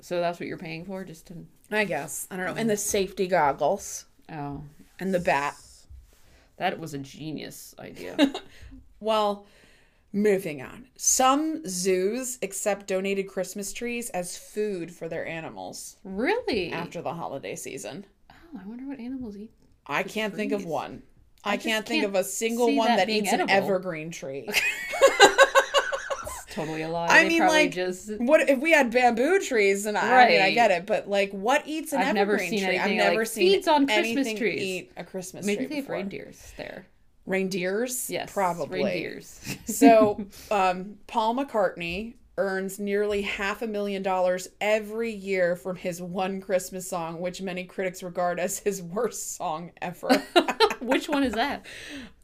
So 0.00 0.18
that's 0.18 0.40
what 0.40 0.48
you're 0.48 0.58
paying 0.58 0.84
for, 0.84 1.04
just 1.04 1.28
to. 1.28 1.46
I 1.70 1.84
guess 1.84 2.26
I 2.28 2.36
don't 2.36 2.46
know. 2.46 2.54
And 2.54 2.66
mm. 2.66 2.72
the 2.72 2.76
safety 2.76 3.28
goggles 3.28 4.06
Oh, 4.32 4.64
and 4.98 5.14
the 5.14 5.20
bat. 5.20 5.54
that 6.56 6.80
was 6.80 6.92
a 6.92 6.98
genius 6.98 7.76
idea. 7.78 8.16
Well, 9.00 9.46
Moving 10.12 10.62
on. 10.62 10.86
Some 10.96 11.62
zoos 11.68 12.38
accept 12.42 12.86
donated 12.86 13.28
Christmas 13.28 13.72
trees 13.72 14.08
as 14.10 14.36
food 14.38 14.90
for 14.90 15.08
their 15.08 15.26
animals 15.26 15.96
Really? 16.02 16.72
after 16.72 17.02
the 17.02 17.12
holiday 17.12 17.54
season. 17.54 18.06
Oh, 18.30 18.60
I 18.62 18.66
wonder 18.66 18.86
what 18.86 18.98
animals 18.98 19.36
eat. 19.36 19.50
I 19.86 20.02
can't 20.02 20.34
think 20.34 20.52
of 20.52 20.64
one. 20.64 21.02
I, 21.44 21.56
just 21.56 21.66
can't 21.66 21.86
think 21.86 22.02
can't 22.02 22.14
of 22.14 22.20
a 22.20 22.24
single 22.24 22.74
one 22.74 22.88
that 22.88 23.06
that, 23.06 23.10
eats 23.10 23.32
an 23.32 23.48
evergreen 23.50 24.10
tree. 24.10 24.48
It's 26.22 26.54
totally 26.54 26.82
a 26.82 26.88
lie. 26.88 27.06
I 27.06 27.22
They 27.22 27.28
mean, 27.28 27.46
like, 27.46 27.70
just 27.72 28.10
what 28.18 28.48
if 28.48 28.58
we 28.58 28.72
had 28.72 28.90
bamboo 28.90 29.38
trees? 29.40 29.86
And 29.86 29.96
I, 29.96 30.24
I 30.24 30.28
mean, 30.28 30.40
I 30.42 30.50
get 30.52 30.70
it, 30.72 30.86
but 30.86 31.08
like, 31.08 31.30
what 31.30 31.62
eats 31.66 31.92
an 31.92 32.00
I've 32.00 32.14
never 32.14 32.32
evergreen 32.32 32.50
seen 32.50 32.64
tree? 32.66 32.78
I've 32.78 32.90
never 32.90 33.18
like 33.20 33.26
seen 33.28 33.52
feeds 33.52 33.68
on 33.68 33.86
Christmas 33.86 34.32
trees. 34.34 34.60
eat 34.62 34.92
a 34.96 35.04
Christmas 35.04 35.46
maybe 35.46 35.58
tree. 35.66 35.68
they 35.68 35.76
have 35.76 35.88
reindeers 35.88 36.52
there. 36.56 36.86
Reindeers, 37.28 38.08
Yes, 38.10 38.32
probably. 38.32 38.82
reindeers. 38.82 39.40
So, 39.66 40.24
um, 40.50 40.96
Paul 41.06 41.34
McCartney 41.36 42.14
earns 42.38 42.78
nearly 42.78 43.22
half 43.22 43.62
a 43.62 43.66
million 43.66 44.02
dollars 44.02 44.48
every 44.60 45.10
year 45.10 45.56
from 45.56 45.76
his 45.76 46.00
one 46.00 46.40
Christmas 46.40 46.88
song, 46.88 47.20
which 47.20 47.42
many 47.42 47.64
critics 47.64 48.02
regard 48.02 48.38
as 48.38 48.60
his 48.60 48.80
worst 48.82 49.36
song 49.36 49.72
ever. 49.82 50.08
Which 50.80 51.08
one 51.08 51.24
is 51.24 51.32
that? 51.34 51.66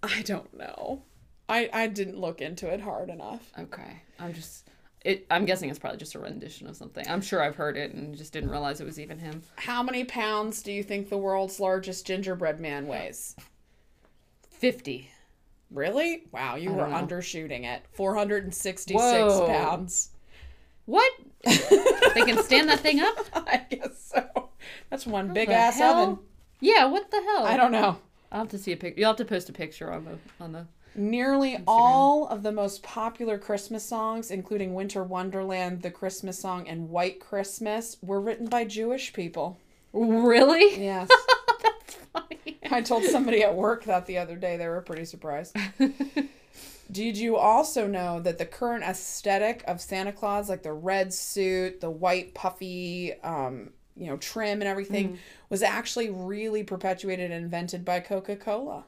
I 0.04 0.22
don't 0.22 0.54
know. 0.56 1.02
I, 1.48 1.68
I 1.72 1.88
didn't 1.88 2.16
look 2.20 2.40
into 2.40 2.68
it 2.72 2.80
hard 2.80 3.10
enough. 3.10 3.50
Okay, 3.58 4.00
I'm 4.20 4.32
just. 4.32 4.68
It, 5.04 5.26
I'm 5.30 5.44
guessing 5.44 5.68
it's 5.68 5.78
probably 5.80 5.98
just 5.98 6.14
a 6.14 6.18
rendition 6.20 6.66
of 6.68 6.76
something. 6.76 7.04
I'm 7.08 7.20
sure 7.20 7.42
I've 7.42 7.56
heard 7.56 7.76
it 7.76 7.92
and 7.92 8.16
just 8.16 8.32
didn't 8.32 8.50
realize 8.50 8.80
it 8.80 8.84
was 8.86 8.98
even 9.00 9.18
him. 9.18 9.42
How 9.56 9.82
many 9.82 10.04
pounds 10.04 10.62
do 10.62 10.72
you 10.72 10.82
think 10.84 11.10
the 11.10 11.18
world's 11.18 11.58
largest 11.60 12.06
gingerbread 12.06 12.58
man 12.60 12.86
weighs? 12.86 13.34
Fifty. 14.58 15.10
Really? 15.70 16.22
Wow, 16.30 16.56
you 16.56 16.72
were 16.72 16.86
know. 16.88 16.94
undershooting 16.94 17.64
it. 17.64 17.82
466 17.92 18.94
Whoa. 18.94 19.46
pounds. 19.48 20.10
What? 20.86 21.12
they 21.44 22.22
can 22.24 22.42
stand 22.42 22.68
that 22.68 22.80
thing 22.80 23.00
up? 23.00 23.16
I 23.34 23.66
guess 23.68 24.12
so. 24.14 24.50
That's 24.90 25.06
one 25.06 25.32
big 25.32 25.48
ass 25.48 25.78
hell? 25.78 25.94
oven. 25.96 26.18
Yeah. 26.60 26.86
What 26.86 27.10
the 27.10 27.20
hell? 27.20 27.44
I 27.44 27.56
don't 27.56 27.72
know. 27.72 27.98
I'll 28.30 28.40
have 28.40 28.50
to 28.50 28.58
see 28.58 28.72
a 28.72 28.76
pic. 28.76 28.96
You'll 28.96 29.08
have 29.08 29.16
to 29.16 29.24
post 29.24 29.48
a 29.48 29.52
picture 29.52 29.92
on 29.92 30.04
the 30.04 30.18
on 30.42 30.52
the. 30.52 30.66
Nearly 30.96 31.58
all 31.66 32.28
of 32.28 32.44
the 32.44 32.52
most 32.52 32.84
popular 32.84 33.36
Christmas 33.36 33.84
songs, 33.84 34.30
including 34.30 34.74
Winter 34.74 35.02
Wonderland, 35.02 35.82
The 35.82 35.90
Christmas 35.90 36.38
Song, 36.38 36.68
and 36.68 36.88
White 36.88 37.18
Christmas, 37.18 37.96
were 38.00 38.20
written 38.20 38.46
by 38.46 38.64
Jewish 38.64 39.12
people. 39.12 39.58
Really? 39.92 40.80
Yes. 40.80 41.08
I 42.70 42.80
told 42.82 43.04
somebody 43.04 43.42
at 43.42 43.54
work 43.54 43.84
that 43.84 44.06
the 44.06 44.18
other 44.18 44.36
day. 44.36 44.56
They 44.56 44.68
were 44.68 44.80
pretty 44.80 45.04
surprised. 45.04 45.56
Did 46.90 47.16
you 47.16 47.36
also 47.36 47.86
know 47.86 48.20
that 48.20 48.38
the 48.38 48.44
current 48.44 48.84
aesthetic 48.84 49.64
of 49.66 49.80
Santa 49.80 50.12
Claus, 50.12 50.48
like 50.48 50.62
the 50.62 50.72
red 50.72 51.12
suit, 51.14 51.80
the 51.80 51.90
white 51.90 52.34
puffy, 52.34 53.14
um, 53.22 53.70
you 53.96 54.06
know, 54.06 54.16
trim 54.18 54.60
and 54.60 54.68
everything, 54.68 55.18
was 55.48 55.62
actually 55.62 56.10
really 56.10 56.62
perpetuated 56.62 57.30
and 57.30 57.42
invented 57.44 57.84
by 57.84 58.00
Coca 58.00 58.36
Cola? 58.36 58.84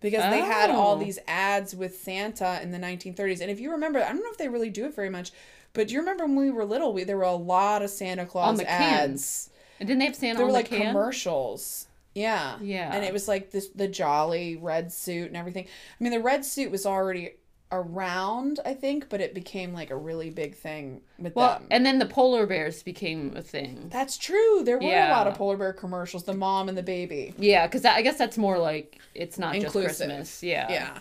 Because 0.00 0.28
they 0.32 0.40
had 0.40 0.68
all 0.70 0.96
Oh. 0.96 0.98
these 0.98 1.20
ads 1.28 1.76
with 1.76 1.96
Santa 2.00 2.58
in 2.60 2.72
the 2.72 2.78
1930s. 2.78 3.40
And 3.40 3.52
if 3.52 3.60
you 3.60 3.70
remember, 3.70 4.00
I 4.02 4.08
don't 4.08 4.16
know 4.24 4.30
if 4.32 4.36
they 4.38 4.48
really 4.48 4.70
do 4.70 4.84
it 4.86 4.94
very 4.96 5.10
much, 5.10 5.30
but 5.74 5.86
do 5.88 5.94
you 5.94 6.00
remember 6.00 6.24
when 6.26 6.34
we 6.34 6.50
were 6.50 6.64
little, 6.64 6.92
we, 6.92 7.04
there 7.04 7.16
were 7.16 7.22
a 7.22 7.32
lot 7.36 7.82
of 7.82 7.90
Santa 7.90 8.26
Claus 8.26 8.58
the 8.58 8.68
ads. 8.68 8.90
cans. 8.90 9.50
And 9.78 9.86
didn't 9.86 10.00
they 10.00 10.06
have 10.06 10.16
Santa 10.16 10.38
They 10.38 10.42
on 10.42 10.46
were 10.48 10.52
the 10.52 10.58
like 10.58 10.68
can? 10.70 10.86
commercials. 10.88 11.86
Yeah. 12.14 12.58
Yeah. 12.60 12.90
And 12.94 13.04
it 13.04 13.12
was 13.12 13.28
like 13.28 13.50
this 13.50 13.68
the 13.68 13.88
jolly 13.88 14.56
red 14.56 14.92
suit 14.92 15.28
and 15.28 15.36
everything. 15.36 15.64
I 15.66 16.04
mean 16.04 16.12
the 16.12 16.20
red 16.20 16.44
suit 16.44 16.70
was 16.70 16.84
already 16.86 17.32
around, 17.74 18.60
I 18.66 18.74
think, 18.74 19.08
but 19.08 19.22
it 19.22 19.34
became 19.34 19.72
like 19.72 19.90
a 19.90 19.96
really 19.96 20.28
big 20.28 20.54
thing 20.54 21.00
with 21.18 21.34
Well, 21.34 21.54
them. 21.54 21.66
and 21.70 21.86
then 21.86 21.98
the 21.98 22.04
polar 22.06 22.46
bears 22.46 22.82
became 22.82 23.34
a 23.34 23.40
thing. 23.40 23.88
That's 23.90 24.18
true. 24.18 24.62
There 24.62 24.78
were 24.78 24.84
a 24.84 25.08
lot 25.08 25.26
of 25.26 25.34
polar 25.36 25.56
bear 25.56 25.72
commercials, 25.72 26.24
the 26.24 26.34
mom 26.34 26.68
and 26.68 26.76
the 26.76 26.82
baby. 26.82 27.32
Yeah, 27.38 27.66
because 27.66 27.84
I 27.86 28.02
guess 28.02 28.18
that's 28.18 28.36
more 28.36 28.58
like 28.58 29.00
it's 29.14 29.38
not 29.38 29.54
Inclusive. 29.56 29.82
just 29.88 29.98
Christmas. 30.00 30.42
Yeah. 30.42 30.70
Yeah. 30.70 30.98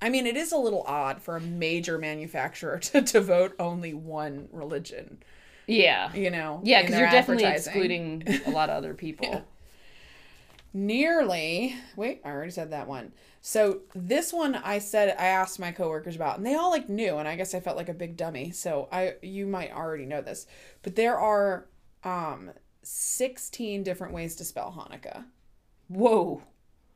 I 0.00 0.08
mean, 0.10 0.26
it 0.26 0.36
is 0.36 0.50
a 0.50 0.56
little 0.56 0.82
odd 0.88 1.22
for 1.22 1.36
a 1.36 1.40
major 1.40 1.96
manufacturer 1.98 2.78
to 2.90 3.00
devote 3.00 3.54
only 3.60 3.94
one 3.94 4.48
religion, 4.50 5.22
Yeah. 5.68 6.12
you 6.12 6.30
know. 6.32 6.60
Yeah, 6.64 6.82
because 6.82 6.98
you're 6.98 7.10
definitely 7.10 7.44
excluding 7.44 8.24
a 8.44 8.50
lot 8.50 8.68
of 8.70 8.76
other 8.76 8.94
people. 8.94 9.44
nearly 10.74 11.74
wait 11.96 12.20
i 12.24 12.30
already 12.30 12.50
said 12.50 12.70
that 12.70 12.88
one. 12.88 13.12
So 13.40 13.80
this 13.94 14.32
one 14.32 14.54
i 14.54 14.78
said 14.78 15.16
i 15.18 15.26
asked 15.26 15.58
my 15.58 15.72
coworkers 15.72 16.16
about 16.16 16.38
and 16.38 16.46
they 16.46 16.54
all 16.54 16.70
like 16.70 16.88
knew 16.88 17.16
and 17.16 17.28
i 17.28 17.36
guess 17.36 17.54
i 17.54 17.60
felt 17.60 17.76
like 17.76 17.88
a 17.88 17.94
big 17.94 18.16
dummy. 18.16 18.50
So 18.50 18.88
i 18.92 19.14
you 19.22 19.46
might 19.46 19.72
already 19.72 20.06
know 20.06 20.22
this 20.22 20.46
but 20.82 20.96
there 20.96 21.18
are 21.18 21.66
um 22.04 22.50
16 22.82 23.82
different 23.82 24.12
ways 24.12 24.34
to 24.36 24.44
spell 24.44 24.72
hanukkah. 24.76 25.24
Whoa. 25.88 26.42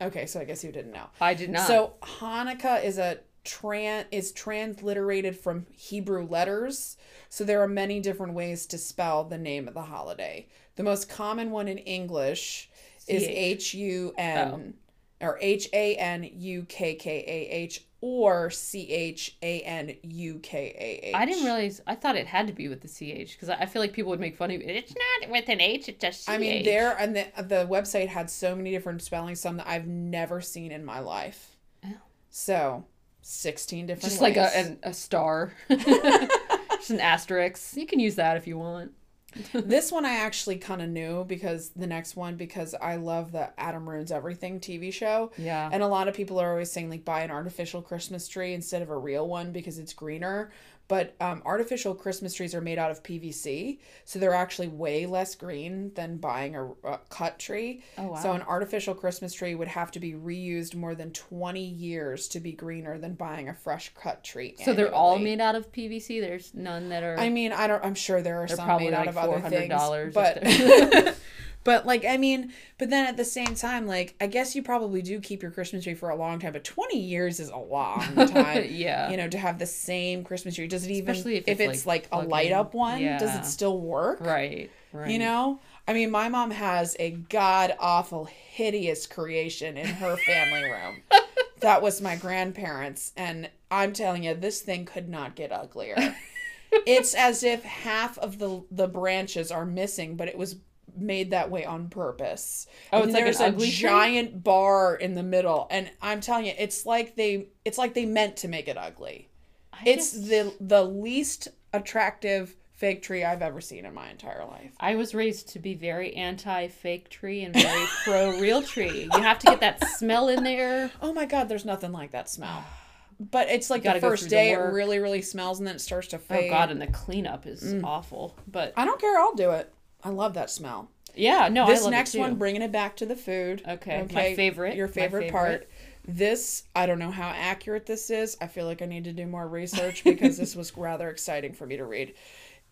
okay 0.01 0.27
so 0.27 0.41
i 0.41 0.45
guess 0.45 0.65
you 0.65 0.73
didn't 0.73 0.93
know. 0.93 1.09
I 1.21 1.35
did 1.35 1.51
not. 1.51 1.67
so 1.67 1.95
hanukkah 2.03 2.83
is 2.83 2.99
a 2.99 3.19
tran 3.45 4.05
is 4.11 4.33
transliterated 4.33 5.37
from 5.37 5.67
hebrew 5.71 6.27
letters. 6.27 6.97
So 7.29 7.45
there 7.45 7.63
are 7.63 7.69
many 7.69 8.01
different 8.01 8.35
ways 8.35 8.67
to 8.67 8.79
spell 8.79 9.25
the 9.25 9.39
name 9.39 9.69
of 9.69 9.75
the 9.75 9.83
holiday. 9.83 10.49
The 10.75 10.83
most 10.83 11.09
common 11.09 11.51
one 11.51 11.69
in 11.69 11.79
english 11.79 12.69
is 13.07 13.23
H 13.25 13.75
U 13.75 14.13
N 14.17 14.75
oh. 15.21 15.27
or 15.27 15.39
H 15.41 15.69
A 15.73 15.97
N 15.97 16.29
U 16.33 16.65
K 16.69 16.95
K 16.95 17.25
A 17.27 17.55
H 17.55 17.85
or 18.01 18.51
C 18.51 18.91
H 18.93 19.37
A 19.43 19.61
N 19.63 19.97
U 20.03 20.39
K 20.41 20.75
A 20.79 21.09
H. 21.09 21.15
I 21.15 21.25
didn't 21.25 21.45
realize. 21.45 21.81
I 21.87 21.95
thought 21.95 22.17
it 22.17 22.27
had 22.27 22.47
to 22.47 22.53
be 22.53 22.69
with 22.69 22.81
the 22.81 22.89
ch 22.89 23.33
because 23.33 23.49
I 23.49 23.67
feel 23.67 23.83
like 23.83 23.93
people 23.93 24.11
would 24.11 24.21
make 24.21 24.37
fun 24.37 24.51
of 24.51 24.61
it. 24.61 24.77
It's 24.77 24.95
not 24.95 25.31
with 25.31 25.49
an 25.49 25.61
h. 25.61 25.89
It's 25.89 26.01
just. 26.01 26.29
I 26.29 26.39
mean, 26.39 26.65
there 26.65 26.97
and 26.99 27.17
the 27.17 27.27
the 27.43 27.67
website 27.67 28.09
had 28.09 28.31
so 28.31 28.55
many 28.55 28.71
different 28.71 29.03
spellings, 29.03 29.41
some 29.41 29.57
that 29.57 29.69
I've 29.69 29.87
never 29.87 30.41
seen 30.41 30.73
in 30.73 30.85
my 30.85 31.01
life. 31.01 31.57
Oh. 31.85 31.95
So, 32.31 32.85
sixteen 33.23 33.87
different. 33.87 34.11
just 34.11 34.21
like 34.21 34.37
a 34.37 34.57
an, 34.57 34.79
a 34.83 34.93
star, 34.93 35.53
just 35.69 36.91
an 36.91 37.01
asterisk. 37.01 37.77
You 37.77 37.87
can 37.87 37.99
use 37.99 38.17
that 38.17 38.37
if 38.37 38.47
you 38.47 38.59
want. 38.59 38.93
this 39.53 39.93
one 39.93 40.05
I 40.05 40.17
actually 40.17 40.57
kind 40.57 40.83
of 40.83 40.89
knew 40.89 41.25
because 41.25 41.71
the 41.71 41.87
next 41.87 42.17
one 42.17 42.37
because 42.37 42.75
I 42.75 42.97
love 42.97 43.33
the 43.33 43.51
Adam 43.59 43.89
Ruins 43.89 44.13
Everything 44.13 44.61
TV 44.61 44.93
show. 44.93 45.33
Yeah. 45.37 45.69
And 45.73 45.83
a 45.83 45.87
lot 45.87 46.09
of 46.09 46.15
people 46.15 46.39
are 46.39 46.51
always 46.51 46.71
saying 46.71 46.91
like 46.91 47.05
buy 47.05 47.21
an 47.21 47.31
artificial 47.31 47.83
Christmas 47.83 48.29
tree 48.29 48.55
instead 48.55 48.83
of 48.83 48.91
a 48.91 48.97
real 48.97 49.27
one 49.29 49.53
because 49.53 49.79
it's 49.79 49.93
greener. 49.93 50.51
But 50.89 51.17
um, 51.21 51.43
artificial 51.45 51.95
Christmas 51.95 52.33
trees 52.35 52.55
are 52.55 52.61
made 52.61 52.79
out 52.79 52.91
of 52.91 53.03
PVC, 53.03 53.79
so 54.05 54.19
they're 54.19 54.35
actually 54.35 54.69
way 54.69 55.07
less 55.07 55.35
green 55.35 55.93
than 55.95 56.19
buying 56.19 56.55
a, 56.55 56.67
a 56.85 57.01
cut 57.09 57.39
tree. 57.39 57.83
Oh, 57.99 58.09
wow. 58.09 58.23
So 58.23 58.33
an 58.33 58.43
artificial 58.43 58.95
Christmas 58.95 59.33
tree 59.33 59.55
would 59.57 59.69
have 59.69 59.91
to 59.93 60.01
be 60.01 60.13
reused 60.13 60.77
more 60.77 60.95
than 60.95 61.11
twenty 61.11 61.65
years 61.65 62.29
to 62.29 62.41
be 62.41 62.53
greener 62.53 62.99
than 62.99 63.15
buying 63.15 63.49
a 63.49 63.55
fresh 63.55 63.93
cut 64.01 64.23
tree. 64.23 64.55
So 64.65 64.75
they're 64.75 64.95
all 64.95 65.19
made 65.19 65.41
out 65.41 65.57
of 65.57 65.73
PVC. 65.73 66.21
There's 66.21 66.55
none 66.55 66.89
that 66.91 67.03
are. 67.03 67.19
I 67.19 67.31
mean, 67.31 67.53
I 67.53 67.67
don't. 67.67 67.85
I'm 67.85 67.95
sure 67.95 68.23
there 68.23 68.43
are 68.43 68.49
some 68.49 68.79
made 68.79 68.95
out 68.95 69.09
of 69.09 69.17
other 69.17 69.41
things, 69.41 69.73
$400 69.73 70.09
if 70.09 70.15
but 70.15 71.17
but 71.67 71.85
like 71.85 72.05
I 72.05 72.17
mean, 72.17 72.53
but 72.79 72.91
then 72.91 73.07
at 73.07 73.17
the 73.17 73.25
same 73.25 73.57
time, 73.57 73.87
like 73.87 74.15
I 74.21 74.29
guess 74.29 74.55
you 74.55 74.63
probably 74.63 75.03
do 75.03 75.21
keep 75.21 75.43
your 75.43 75.51
Christmas 75.51 75.83
tree 75.83 75.95
for 75.95 76.11
a 76.11 76.17
long 76.17 76.39
time, 76.39 76.53
but 76.53 76.63
20 76.63 76.97
years 76.97 77.41
is 77.41 77.51
a 77.51 77.57
long 77.57 78.01
time. 78.15 78.69
Yeah. 78.71 79.11
you 79.11 79.17
know, 79.17 79.29
to 79.29 79.37
have 79.37 79.59
the 79.59 79.67
same 79.67 80.23
Christmas 80.23 80.55
tree. 80.55 80.69
Does 80.69 80.87
it 80.87 80.93
even 80.93 81.11
Especially 81.11 81.37
if 81.39 81.49
if, 81.49 81.59
it's, 81.59 81.79
it's, 81.79 81.87
like, 81.87 82.11
like, 82.13 82.25
a 82.25 82.29
light 82.29 82.53
up 82.53 82.73
one? 82.73 83.03
Does 83.03 83.35
it 83.35 83.45
still 83.45 83.81
work? 83.81 84.21
right. 84.21 84.71
Right. 84.93 85.11
You 85.11 85.19
know. 85.19 85.61
I 85.89 85.93
mean, 85.93 86.11
my 86.11 86.29
mom 86.29 86.51
has 86.53 86.97
a 86.99 87.11
god 87.11 87.75
awful, 87.79 88.25
hideous 88.25 89.07
creation 89.07 89.77
in 89.77 89.87
her 89.87 90.17
family 90.17 90.65
room. 90.65 91.03
that 91.61 91.83
was 91.83 92.01
my 92.01 92.17
grandparents, 92.17 93.13
and 93.17 93.51
I'm 93.71 93.93
telling 93.93 94.25
you, 94.25 94.35
this 94.35 94.63
thing 94.63 94.85
could 94.85 95.09
not 95.09 95.37
get 95.37 95.53
uglier. 95.53 95.97
it's 96.73 97.15
as 97.15 97.45
if 97.45 97.63
half 97.63 98.19
of 98.19 98.39
the 98.39 98.65
the 98.71 98.89
branches 98.89 99.51
are 99.53 99.65
missing, 99.65 100.17
but 100.17 100.29
it 100.29 100.39
was 100.39 100.57
made 100.99 101.31
that 101.31 101.51
way 101.51 101.65
on 101.65 101.89
purpose. 101.89 102.67
Oh, 102.93 103.03
And 103.03 103.07
it's 103.11 103.15
like 103.15 103.21
an 103.49 103.57
there's 103.59 103.65
a 103.65 103.71
giant 103.77 104.43
bar 104.45 104.95
in 104.97 105.15
the 105.15 105.23
middle, 105.23 105.67
and 105.71 105.91
I'm 106.03 106.21
telling 106.21 106.47
you, 106.47 106.53
it's 106.59 106.87
like 106.87 107.17
they 107.17 107.49
it's 107.65 107.79
like 107.79 107.95
they 107.95 108.07
meant 108.07 108.37
to 108.39 108.49
make 108.49 108.69
it 108.69 108.77
ugly. 108.77 109.29
I 109.73 109.79
It's 109.87 110.13
just- 110.13 110.29
the 110.29 110.55
the 110.61 110.83
least 110.85 111.49
attractive 111.73 112.57
fake 112.73 113.03
tree 113.03 113.25
I've 113.25 113.41
ever 113.41 113.61
seen 113.63 113.87
in 113.87 113.95
my 113.95 114.11
entire 114.11 114.45
life. 114.45 114.71
I 114.79 114.97
was 114.97 115.15
raised 115.15 115.49
to 115.51 115.59
be 115.59 115.75
very 115.75 116.15
anti 116.15 116.69
fake 116.69 117.09
tree 117.09 117.43
and 117.43 117.55
very 117.55 117.87
pro 118.05 118.39
real 118.39 118.63
tree. 118.63 119.09
You 119.13 119.23
have 119.23 119.39
to 119.41 119.47
get 119.47 119.61
that 119.61 119.87
smell 119.91 120.29
in 120.29 120.43
there. 120.45 120.91
Oh 121.03 121.13
my 121.13 121.25
god, 121.27 121.49
there's 121.49 121.65
nothing 121.65 121.93
like 121.93 122.11
that 122.13 122.29
smell. 122.29 122.65
But 123.19 123.49
it's 123.49 123.71
like 123.71 123.83
the 123.83 123.95
first 123.99 124.25
through 124.25 124.29
the 124.29 124.35
day 124.37 124.53
it 124.53 124.57
really, 124.59 124.99
really 124.99 125.23
smells 125.23 125.59
and 125.59 125.67
then 125.67 125.77
it 125.77 125.81
starts 125.81 126.09
to 126.09 126.19
fade. 126.19 126.51
Oh 126.51 126.55
god, 126.55 126.71
and 126.71 126.83
the 126.83 126.87
cleanup 126.87 127.47
is 127.47 127.63
Mm. 127.65 127.83
awful. 127.83 128.37
But 128.47 128.75
I 128.77 128.85
don't 128.85 129.01
care, 129.01 129.19
I'll 129.19 129.35
do 129.35 129.53
it. 129.53 129.73
I 130.07 130.11
love 130.11 130.35
that 130.35 130.51
smell. 130.51 130.89
yeah, 131.17 131.49
no, 131.49 131.67
this 131.67 131.81
I 131.81 131.85
love 131.85 131.91
next 131.91 132.15
one, 132.15 132.37
bringing 132.37 132.63
it 132.63 132.71
back 132.71 132.97
to 132.99 133.07
the 133.07 133.17
food. 133.17 133.63
Okay, 133.67 134.07
my 134.13 134.35
favorite, 134.35 134.77
Your 134.77 134.87
favorite, 134.87 135.25
favorite. 135.25 135.33
part. 135.33 135.69
This, 136.07 136.63
I 136.77 136.87
don't 136.87 137.01
know 137.01 137.11
how 137.11 137.29
accurate 137.31 137.87
this 137.87 138.11
is. 138.11 138.37
I 138.41 138.47
feel 138.47 138.67
like 138.67 138.81
I 138.81 138.87
need 138.87 139.03
to 139.05 139.13
do 139.13 139.27
more 139.27 139.49
research 139.49 140.05
because 140.05 140.37
this 140.37 140.55
was 140.55 140.77
rather 140.77 141.09
exciting 141.11 141.53
for 141.55 141.67
me 141.67 141.77
to 141.77 141.85
read. 141.85 142.15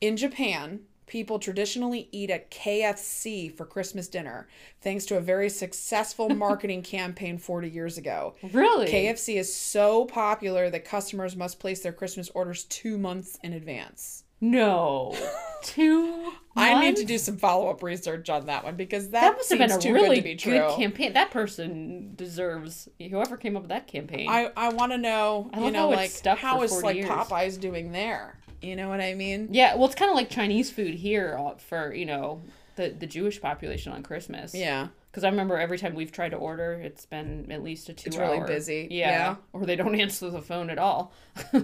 In 0.01 0.17
Japan, 0.17 0.81
people 1.07 1.41
traditionally 1.41 2.09
eat 2.13 2.31
at 2.31 2.51
KFC 2.53 3.53
for 3.53 3.67
Christmas 3.67 4.07
dinner, 4.07 4.47
thanks 4.81 5.05
to 5.07 5.17
a 5.17 5.21
very 5.21 5.49
successful 5.51 6.29
marketing 6.35 6.83
campaign 6.83 7.39
40 7.39 7.69
years 7.69 7.99
ago. 7.99 8.37
Really? 8.53 8.87
KFC 8.87 9.37
is 9.37 9.53
so 9.53 10.05
popular 10.05 10.71
that 10.71 10.85
customers 10.85 11.35
must 11.35 11.59
place 11.59 11.81
their 11.81 11.93
Christmas 11.93 12.31
orders 12.31 12.65
two 12.65 12.97
months 12.99 13.39
in 13.43 13.53
advance. 13.53 14.24
No. 14.41 15.17
Two. 15.63 16.33
I 16.57 16.81
need 16.81 16.97
to 16.97 17.05
do 17.05 17.19
some 17.19 17.37
follow 17.37 17.69
up 17.69 17.83
research 17.83 18.29
on 18.31 18.47
that 18.47 18.65
one 18.65 18.77
because 18.77 19.11
that, 19.11 19.23
That 19.23 19.37
must 19.37 19.51
have 19.51 19.59
been 19.59 19.73
a 19.73 19.93
really 19.93 20.17
good 20.17 20.23
be 20.23 20.35
good, 20.37 20.77
campaign. 20.77 21.15
That 21.15 21.31
person 21.31 22.13
deserves 22.15 22.89
whoever 22.99 23.37
came 23.37 23.57
up 23.57 23.63
with 23.63 23.71
that 23.71 23.87
campaign. 23.87 24.29
I, 24.29 24.53
I 24.57 24.69
want 24.69 24.93
to 24.93 24.99
know, 24.99 25.51
I 25.53 25.65
you 25.65 25.71
know, 25.71 25.89
like 25.89 26.13
how 26.25 26.63
is 26.63 26.71
40 26.71 26.87
like 26.87 26.97
years. 26.97 27.09
Popeyes 27.09 27.59
doing 27.59 27.93
there? 27.93 28.39
You 28.63 28.77
know 28.77 28.89
what 28.89 29.01
I 29.01 29.15
mean? 29.15 29.49
yeah, 29.51 29.75
well, 29.75 29.87
it's 29.87 29.95
kind 29.95 30.11
of 30.11 30.17
like 30.17 30.31
Chinese 30.31 30.71
food 30.71 30.95
here 30.95 31.39
for 31.67 31.93
you 31.93 32.07
know 32.07 32.41
the 32.77 32.91
the 32.91 33.07
Jewish 33.07 33.41
population 33.41 33.93
on 33.93 34.03
Christmas. 34.03 34.55
Yeah. 34.55 34.89
Because 35.11 35.23
I 35.23 35.29
remember 35.29 35.59
every 35.59 35.79
time 35.79 35.95
we've 35.95 36.11
tried 36.11 36.31
to 36.31 36.37
order, 36.37 36.73
it's 36.73 37.07
been 37.07 37.51
at 37.53 37.63
least 37.63 37.89
a 37.89 37.95
two. 37.95 38.09
It's 38.09 38.17
really 38.17 38.39
hour- 38.39 38.47
busy. 38.47 38.89
Yeah, 38.91 39.11
Yeah. 39.11 39.37
Or 39.53 39.65
they 39.65 39.77
don't 39.77 39.95
answer 40.01 40.29
the 40.31 40.43
phone 40.43 40.71
at 40.71 40.79
all. 40.79 41.13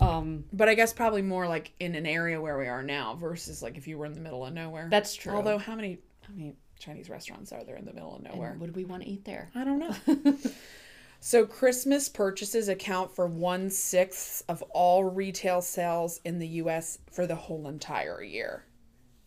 um, 0.00 0.44
But 0.52 0.68
I 0.68 0.74
guess 0.74 0.92
probably 0.92 1.22
more 1.22 1.46
like 1.46 1.72
in 1.80 1.94
an 1.94 2.06
area 2.06 2.40
where 2.40 2.58
we 2.58 2.66
are 2.66 2.82
now 2.82 3.14
versus 3.14 3.62
like 3.62 3.76
if 3.76 3.86
you 3.86 3.98
were 3.98 4.06
in 4.06 4.14
the 4.14 4.20
middle 4.20 4.44
of 4.46 4.52
nowhere. 4.54 4.88
that's 4.90 5.14
true. 5.14 5.34
Although 5.34 5.58
how 5.58 5.74
many 5.74 5.98
how 6.26 6.32
many 6.34 6.54
Chinese 6.78 7.08
restaurants 7.10 7.52
are 7.52 7.62
there 7.64 7.76
in 7.76 7.84
the 7.84 7.92
middle 7.92 8.16
of 8.16 8.22
nowhere? 8.22 8.50
And 8.52 8.60
would 8.60 8.74
we 8.74 8.84
want 8.84 9.02
to 9.02 9.08
eat 9.08 9.24
there? 9.24 9.50
I 9.54 9.64
don't 9.64 9.78
know. 9.78 10.34
so 11.20 11.46
Christmas 11.46 12.08
purchases 12.08 12.68
account 12.68 13.14
for 13.14 13.26
one 13.26 13.70
sixth 13.70 14.42
of 14.48 14.62
all 14.70 15.04
retail 15.04 15.60
sales 15.62 16.20
in 16.24 16.38
the 16.38 16.48
U.S. 16.48 16.98
for 17.10 17.26
the 17.26 17.36
whole 17.36 17.68
entire 17.68 18.22
year. 18.22 18.64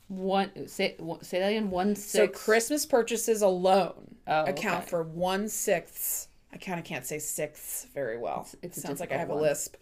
One 0.08 0.68
say 0.68 0.98
say 1.22 1.40
that 1.40 1.50
again. 1.52 1.70
One 1.72 1.96
sixth. 1.96 2.12
So. 2.12 2.28
Christmas 2.46 2.86
purchases 2.86 3.42
alone 3.42 4.16
Oh, 4.28 4.44
account 4.46 4.82
okay. 4.82 4.90
for 4.90 5.04
one 5.04 5.48
sixth. 5.48 6.28
I 6.54 6.58
kind 6.58 6.80
of 6.80 6.86
can't 6.86 7.06
say 7.06 7.20
sixths 7.20 7.86
very 7.94 8.18
well. 8.18 8.42
It's- 8.42 8.56
it's 8.64 8.78
a 8.78 8.82
Sounds 8.82 9.00
like 9.00 9.12
I 9.12 9.18
have 9.18 9.28
difficult 9.28 9.46
a 9.46 9.50
lisp. 9.50 9.76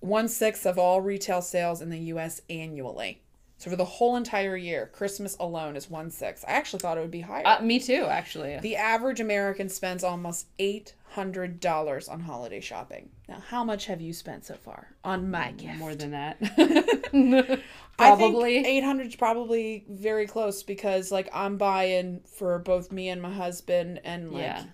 One 0.00 0.28
sixth 0.28 0.66
of 0.66 0.78
all 0.78 1.00
retail 1.00 1.42
sales 1.42 1.80
in 1.82 1.90
the 1.90 1.98
U.S. 1.98 2.40
annually. 2.50 3.22
So 3.58 3.70
for 3.70 3.76
the 3.76 3.86
whole 3.86 4.16
entire 4.16 4.54
year, 4.56 4.90
Christmas 4.92 5.34
alone 5.40 5.76
is 5.76 5.88
one 5.88 6.10
sixth. 6.10 6.44
I 6.46 6.52
actually 6.52 6.80
thought 6.80 6.98
it 6.98 7.00
would 7.00 7.10
be 7.10 7.22
higher. 7.22 7.46
Uh, 7.46 7.60
me 7.62 7.78
too, 7.80 8.04
actually. 8.08 8.58
the 8.60 8.76
average 8.76 9.18
American 9.20 9.70
spends 9.70 10.04
almost 10.04 10.48
eight 10.58 10.92
hundred 11.12 11.58
dollars 11.60 12.06
on 12.08 12.20
holiday 12.20 12.60
shopping. 12.60 13.08
Now, 13.26 13.42
how 13.48 13.64
much 13.64 13.86
have 13.86 14.02
you 14.02 14.12
spent 14.12 14.44
so 14.44 14.54
far 14.56 14.88
on 15.02 15.30
my 15.30 15.52
gift? 15.52 15.78
More 15.78 15.94
than 15.94 16.10
that. 16.10 16.38
Probably. 17.96 18.56
think 18.62 18.66
800 18.66 19.06
is 19.06 19.16
probably 19.16 19.86
very 19.88 20.26
close 20.26 20.62
because 20.62 21.10
like 21.10 21.30
I'm 21.32 21.56
buying 21.56 22.20
for 22.26 22.58
both 22.58 22.92
me 22.92 23.08
and 23.08 23.22
my 23.22 23.32
husband 23.32 24.00
and 24.04 24.32
like 24.32 24.42
Yeah. 24.42 24.64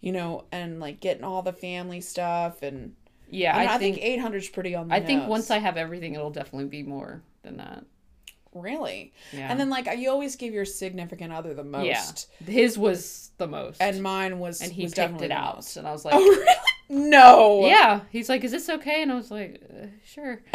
you 0.00 0.12
know 0.12 0.44
and 0.50 0.80
like 0.80 1.00
getting 1.00 1.24
all 1.24 1.42
the 1.42 1.52
family 1.52 2.00
stuff 2.00 2.62
and 2.62 2.94
yeah, 3.30 3.56
I, 3.56 3.74
I, 3.74 3.78
think, 3.78 3.96
think 3.96 4.06
800 4.06 4.36
is 4.38 4.48
pretty 4.48 4.74
on 4.74 4.88
the 4.88 4.94
I 4.94 5.00
think 5.00 5.26
once 5.28 5.50
I 5.50 5.58
have 5.58 5.76
everything, 5.76 6.14
it'll 6.14 6.30
definitely 6.30 6.68
be 6.68 6.82
more 6.82 7.22
than 7.42 7.56
that. 7.58 7.84
really 8.54 9.12
Yeah. 9.32 9.48
and 9.50 9.58
then 9.60 9.70
like 9.70 9.88
you 9.98 10.10
always 10.10 10.36
give 10.36 10.52
your 10.52 10.64
significant 10.64 11.32
other 11.32 11.54
the 11.54 11.64
most 11.64 12.28
Yeah, 12.40 12.52
his 12.52 12.76
was 12.76 13.30
the 13.38 13.46
most, 13.46 13.80
and 13.80 14.02
mine 14.02 14.38
was 14.38 14.60
and 14.60 14.72
he 14.72 14.82
was 14.82 14.94
picked 14.94 15.22
it 15.22 15.30
out, 15.30 15.56
most. 15.56 15.76
and 15.76 15.86
I 15.86 15.92
was 15.92 16.04
like, 16.06 16.14
oh 16.16 16.18
really 16.18 16.54
no 16.88 17.64
"Yeah." 17.66 18.00
He's 18.10 18.28
like, 18.28 18.42
"Is 18.42 18.50
this 18.50 18.68
okay?" 18.68 19.02
And 19.02 19.12
I 19.12 19.14
was 19.14 19.30
like, 19.30 19.62
uh, 19.72 19.86
"Sure." 20.04 20.40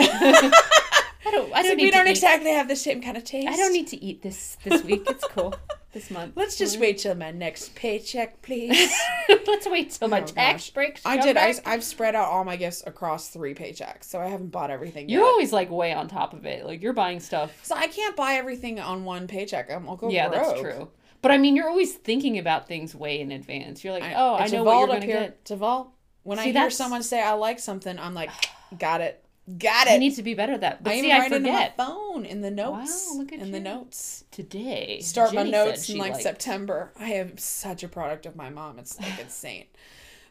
I 1.26 1.32
don't. 1.32 1.54
I 1.54 1.64
don't 1.64 1.78
we 1.78 1.84
need 1.86 1.92
don't 1.94 2.08
exactly 2.08 2.52
have 2.52 2.68
the 2.68 2.76
same 2.76 3.02
kind 3.02 3.18
of 3.18 3.24
taste 3.24 3.48
I 3.48 3.56
don't 3.56 3.74
need 3.74 3.88
to 3.88 4.04
eat 4.04 4.22
this 4.22 4.58
this 4.64 4.84
week. 4.84 5.04
It's 5.10 5.26
cool. 5.30 5.54
This 5.92 6.12
month. 6.12 6.34
let's 6.36 6.58
just 6.58 6.78
wait 6.78 6.98
till 6.98 7.16
my 7.16 7.32
next 7.32 7.74
paycheck 7.74 8.42
please 8.42 8.92
Let's 9.30 9.66
wait 9.66 9.92
till 9.92 10.10
my 10.10 10.22
Oh, 10.22 10.26
tax. 10.26 10.70
I 11.06 11.16
did 11.18 11.38
I, 11.38 11.54
back. 11.54 11.66
I've 11.66 11.86
spread 11.86 12.16
out 12.16 12.28
all 12.28 12.44
my 12.44 12.58
gifts 12.58 12.84
across 12.86 13.30
three 13.30 13.54
paychecks 13.56 14.04
so 14.04 14.20
I 14.20 14.28
haven't 14.28 14.50
bought 14.52 14.72
everything 14.72 15.08
You're 15.08 15.22
yet. 15.22 15.28
always 15.28 15.54
like 15.54 15.72
way 15.72 15.94
on 15.94 16.10
top 16.10 16.34
of 16.34 16.46
it. 16.46 16.66
Like 16.66 16.82
you're 16.84 16.92
buying 16.92 17.22
stuff. 17.22 17.58
So 17.64 17.76
I 17.76 17.88
can't 17.88 18.14
buy 18.16 18.34
everything 18.34 18.78
on 18.82 19.06
one 19.06 19.26
paycheck. 19.28 19.72
I'm, 19.72 19.88
I'll 19.88 19.96
go 19.96 20.10
Yeah, 20.10 20.28
broke. 20.28 20.44
that's 20.46 20.60
true. 20.60 20.90
But 21.22 21.32
I 21.32 21.38
mean, 21.38 21.56
you're 21.56 21.70
always 21.70 21.94
thinking 21.94 22.38
about 22.38 22.68
things 22.68 22.94
way 22.94 23.20
in 23.22 23.32
advance. 23.32 23.84
You're 23.84 23.94
like, 23.94 24.04
I, 24.04 24.14
oh, 24.16 24.36
I 24.36 24.48
know 24.48 24.64
what 24.66 24.78
you're 24.80 24.88
gonna 24.88 25.08
get. 25.08 25.38
It's 25.42 25.52
a 25.52 25.56
vault. 25.56 25.90
When 26.24 26.40
I 26.40 26.44
hear 26.44 26.54
that's- 26.54 26.76
someone 26.76 27.02
say 27.04 27.22
I 27.22 27.32
like 27.34 27.58
something, 27.60 27.98
I'm 27.98 28.14
like, 28.14 28.30
got 28.78 29.00
it, 29.02 29.25
got 29.58 29.88
it. 29.88 29.92
I 29.92 29.98
need 29.98 30.16
to 30.16 30.24
be 30.24 30.34
better 30.34 30.54
at 30.54 30.62
that. 30.62 30.84
But 30.84 30.94
I 30.94 31.02
see, 31.02 31.12
I 31.12 31.20
write 31.20 31.32
into 31.32 31.50
my 31.50 31.56
forget. 31.56 31.78
phone 31.78 32.26
in 32.26 32.42
the 32.42 32.52
notes. 32.52 33.10
Wow, 33.12 33.20
look 33.20 33.34
at 33.34 33.40
in 33.40 33.52
the 33.52 33.60
notes. 33.60 34.24
Today, 34.32 35.00
Start 35.02 35.34
my 35.34 35.42
Jenny 35.42 35.52
said 35.52 35.66
notes 35.66 35.90
in 35.90 35.98
like 35.98 36.12
liked- 36.14 36.24
September. 36.24 36.92
I 37.00 37.14
am 37.14 37.38
such 37.38 37.84
a 37.84 37.88
product 37.88 38.26
of 38.26 38.36
my 38.36 38.50
mom. 38.50 38.80
It's 38.80 39.00
like 39.00 39.20
insane. 39.20 39.66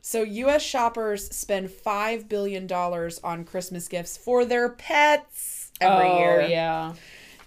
So 0.01 0.23
U.S. 0.23 0.63
shoppers 0.63 1.35
spend 1.35 1.71
five 1.71 2.29
billion 2.29 2.67
dollars 2.67 3.21
on 3.25 3.45
Christmas 3.45 3.89
gifts 3.89 4.17
for 4.19 4.45
their 4.45 4.69
pets 4.69 5.71
every 5.81 6.09
oh, 6.09 6.19
year. 6.19 6.41
yeah, 6.43 6.93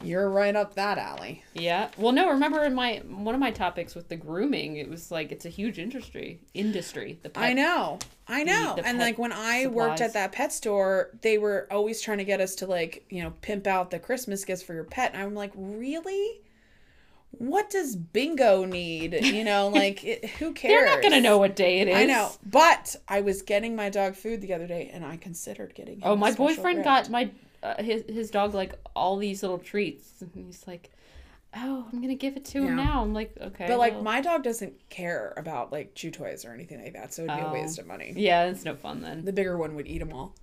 You're 0.04 0.30
right 0.30 0.56
up 0.56 0.76
that 0.76 0.98
alley. 0.98 1.44
yeah. 1.54 1.90
Well, 1.98 2.12
no, 2.12 2.30
remember 2.30 2.64
in 2.64 2.76
my 2.76 3.02
one 3.08 3.34
of 3.34 3.42
my 3.42 3.52
topics 3.52 3.96
with 3.96 4.10
the 4.10 4.16
grooming, 4.16 4.78
it 4.78 4.90
was 4.90 5.12
like 5.12 5.32
it's 5.32 5.46
a 5.46 5.50
huge 5.50 5.80
industry. 5.80 6.40
Industry. 6.54 7.20
The 7.24 7.30
pet. 7.30 7.44
I 7.44 7.54
know. 7.54 8.00
I 8.28 8.44
know. 8.44 8.76
the 8.76 8.86
and 8.86 9.00
like 9.00 9.18
when 9.18 9.32
I 9.32 9.68
worked 9.68 10.02
at 10.02 10.14
that 10.14 10.32
pet 10.32 10.54
store, 10.54 11.12
they 11.22 11.38
were 11.38 11.68
always 11.72 12.02
trying 12.02 12.20
to 12.20 12.26
get 12.26 12.42
us 12.42 12.56
to 12.56 12.68
like, 12.68 13.06
you 13.10 13.24
know, 13.24 13.34
pimp 13.42 13.66
out 13.68 13.90
the 13.90 14.00
Christmas 14.00 14.46
gifts 14.46 14.62
for 14.64 14.74
your 14.74 14.84
pet. 14.84 15.14
And 15.14 15.24
I'm 15.24 15.34
like, 15.34 15.52
really? 15.56 16.42
What 17.32 17.70
does 17.70 17.96
Bingo 17.96 18.66
need? 18.66 19.14
You 19.14 19.44
know, 19.44 19.68
like 19.74 20.04
it, 20.04 20.30
who 20.32 20.54
cares? 20.54 20.72
They're 20.72 20.86
not 20.86 21.02
gonna 21.02 21.22
know 21.22 21.38
what 21.38 21.56
day 21.56 21.80
it 21.80 21.88
is. 21.88 21.96
I 21.96 22.06
know. 22.06 22.32
But 22.46 22.96
I 23.08 23.22
was 23.22 23.42
getting 23.42 23.76
my 23.76 23.90
dog 23.90 24.16
food 24.16 24.42
the 24.42 24.54
other 24.54 24.68
day 24.68 24.90
and 24.94 25.06
I 25.06 25.18
considered 25.18 25.74
getting 25.74 26.02
Oh, 26.04 26.16
my 26.16 26.32
boyfriend 26.34 26.84
got 26.84 27.10
my 27.10 27.32
uh, 27.78 27.84
his 27.84 28.04
his 28.08 28.32
dog 28.32 28.54
like 28.54 28.74
all 28.96 29.18
these 29.18 29.42
little 29.44 29.58
treats, 29.60 30.22
and 30.22 30.32
he's 30.34 30.64
like, 30.68 30.90
"Oh, 31.56 31.88
I'm 31.92 32.02
gonna 32.02 32.16
give 32.16 32.38
it 32.38 32.46
to 32.46 32.60
him 32.60 32.78
Yeah. 32.78 32.84
now." 32.86 33.02
I'm 33.02 33.14
like, 33.14 33.34
"Okay." 33.40 33.66
But 33.68 33.78
like 33.80 33.94
well, 33.94 34.04
my 34.04 34.22
dog 34.22 34.44
doesn't 34.44 34.74
care 34.90 35.34
about 35.38 35.72
like 35.72 35.96
chew 35.96 36.12
toys 36.12 36.46
or 36.46 36.52
anything 36.54 36.84
like 36.84 36.94
that, 36.94 37.14
so 37.14 37.24
it'd 37.24 37.36
be 37.36 37.42
Oh. 37.44 37.50
a 37.50 37.54
waste 37.54 37.80
of 37.80 37.88
money. 37.88 38.14
yeah, 38.16 38.46
it's 38.46 38.64
no 38.66 38.76
fun 38.76 39.02
then. 39.02 39.26
the 39.26 39.34
bigger 39.34 39.58
one 39.58 39.76
would 39.76 39.88
eat 39.88 40.00
them 40.00 40.14
all. 40.14 40.36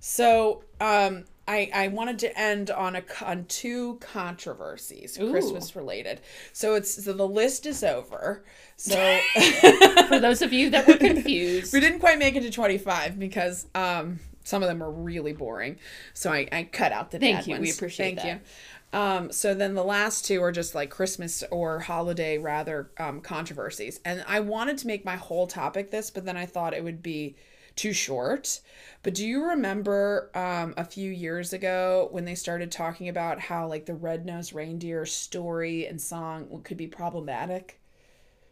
So, 0.00 0.62
um, 0.80 1.24
I 1.48 1.70
I 1.74 1.88
wanted 1.88 2.20
to 2.20 2.38
end 2.38 2.70
on 2.70 2.94
a 2.94 3.02
on 3.22 3.46
two 3.46 3.96
controversies, 4.00 5.18
Ooh. 5.18 5.30
Christmas 5.32 5.74
related. 5.74 6.20
So 6.52 6.74
it's 6.74 7.02
so 7.04 7.12
the 7.12 7.26
list 7.26 7.66
is 7.66 7.82
over. 7.82 8.44
So 8.76 9.18
For 10.08 10.20
those 10.20 10.40
of 10.42 10.52
you 10.52 10.70
that 10.70 10.86
were 10.86 10.96
confused, 10.98 11.72
we 11.72 11.80
didn't 11.80 11.98
quite 11.98 12.18
make 12.18 12.36
it 12.36 12.42
to 12.42 12.50
twenty 12.50 12.78
five 12.78 13.18
because 13.18 13.66
um 13.74 14.20
some 14.48 14.62
of 14.62 14.68
them 14.68 14.82
are 14.82 14.90
really 14.90 15.34
boring. 15.34 15.76
So 16.14 16.32
I 16.32 16.48
I 16.50 16.62
cut 16.64 16.90
out 16.92 17.10
the 17.10 17.18
Thank 17.18 17.46
you. 17.46 17.54
We 17.54 17.60
ones. 17.60 17.76
appreciate 17.76 18.18
Thank 18.18 18.24
you. 18.24 18.98
Um, 18.98 19.30
so 19.30 19.52
then 19.52 19.74
the 19.74 19.84
last 19.84 20.24
two 20.24 20.42
are 20.42 20.50
just 20.50 20.74
like 20.74 20.88
Christmas 20.88 21.44
or 21.50 21.80
holiday 21.80 22.38
rather 22.38 22.90
um, 22.98 23.20
controversies. 23.20 24.00
And 24.06 24.24
I 24.26 24.40
wanted 24.40 24.78
to 24.78 24.86
make 24.86 25.04
my 25.04 25.16
whole 25.16 25.46
topic 25.46 25.90
this, 25.90 26.10
but 26.10 26.24
then 26.24 26.38
I 26.38 26.46
thought 26.46 26.72
it 26.72 26.82
would 26.82 27.02
be 27.02 27.36
too 27.76 27.92
short. 27.92 28.60
But 29.02 29.14
do 29.14 29.26
you 29.26 29.44
remember 29.44 30.30
um, 30.34 30.72
a 30.78 30.84
few 30.84 31.10
years 31.12 31.52
ago 31.52 32.08
when 32.10 32.24
they 32.24 32.34
started 32.34 32.72
talking 32.72 33.10
about 33.10 33.38
how 33.38 33.68
like 33.68 33.84
the 33.84 33.94
red-nosed 33.94 34.54
reindeer 34.54 35.04
story 35.04 35.86
and 35.86 36.00
song 36.00 36.62
could 36.64 36.78
be 36.78 36.86
problematic? 36.86 37.78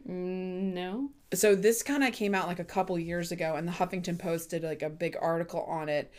Mm, 0.07 0.73
no. 0.73 1.09
So 1.33 1.55
this 1.55 1.83
kind 1.83 2.03
of 2.03 2.13
came 2.13 2.33
out 2.33 2.47
like 2.47 2.59
a 2.59 2.63
couple 2.65 2.97
years 2.97 3.31
ago 3.31 3.55
and 3.55 3.67
the 3.67 3.71
huffington 3.71 4.17
post 4.17 4.49
did 4.49 4.63
like 4.63 4.81
a 4.81 4.89
big 4.89 5.17
article 5.21 5.63
on 5.63 5.89
it. 5.89 6.11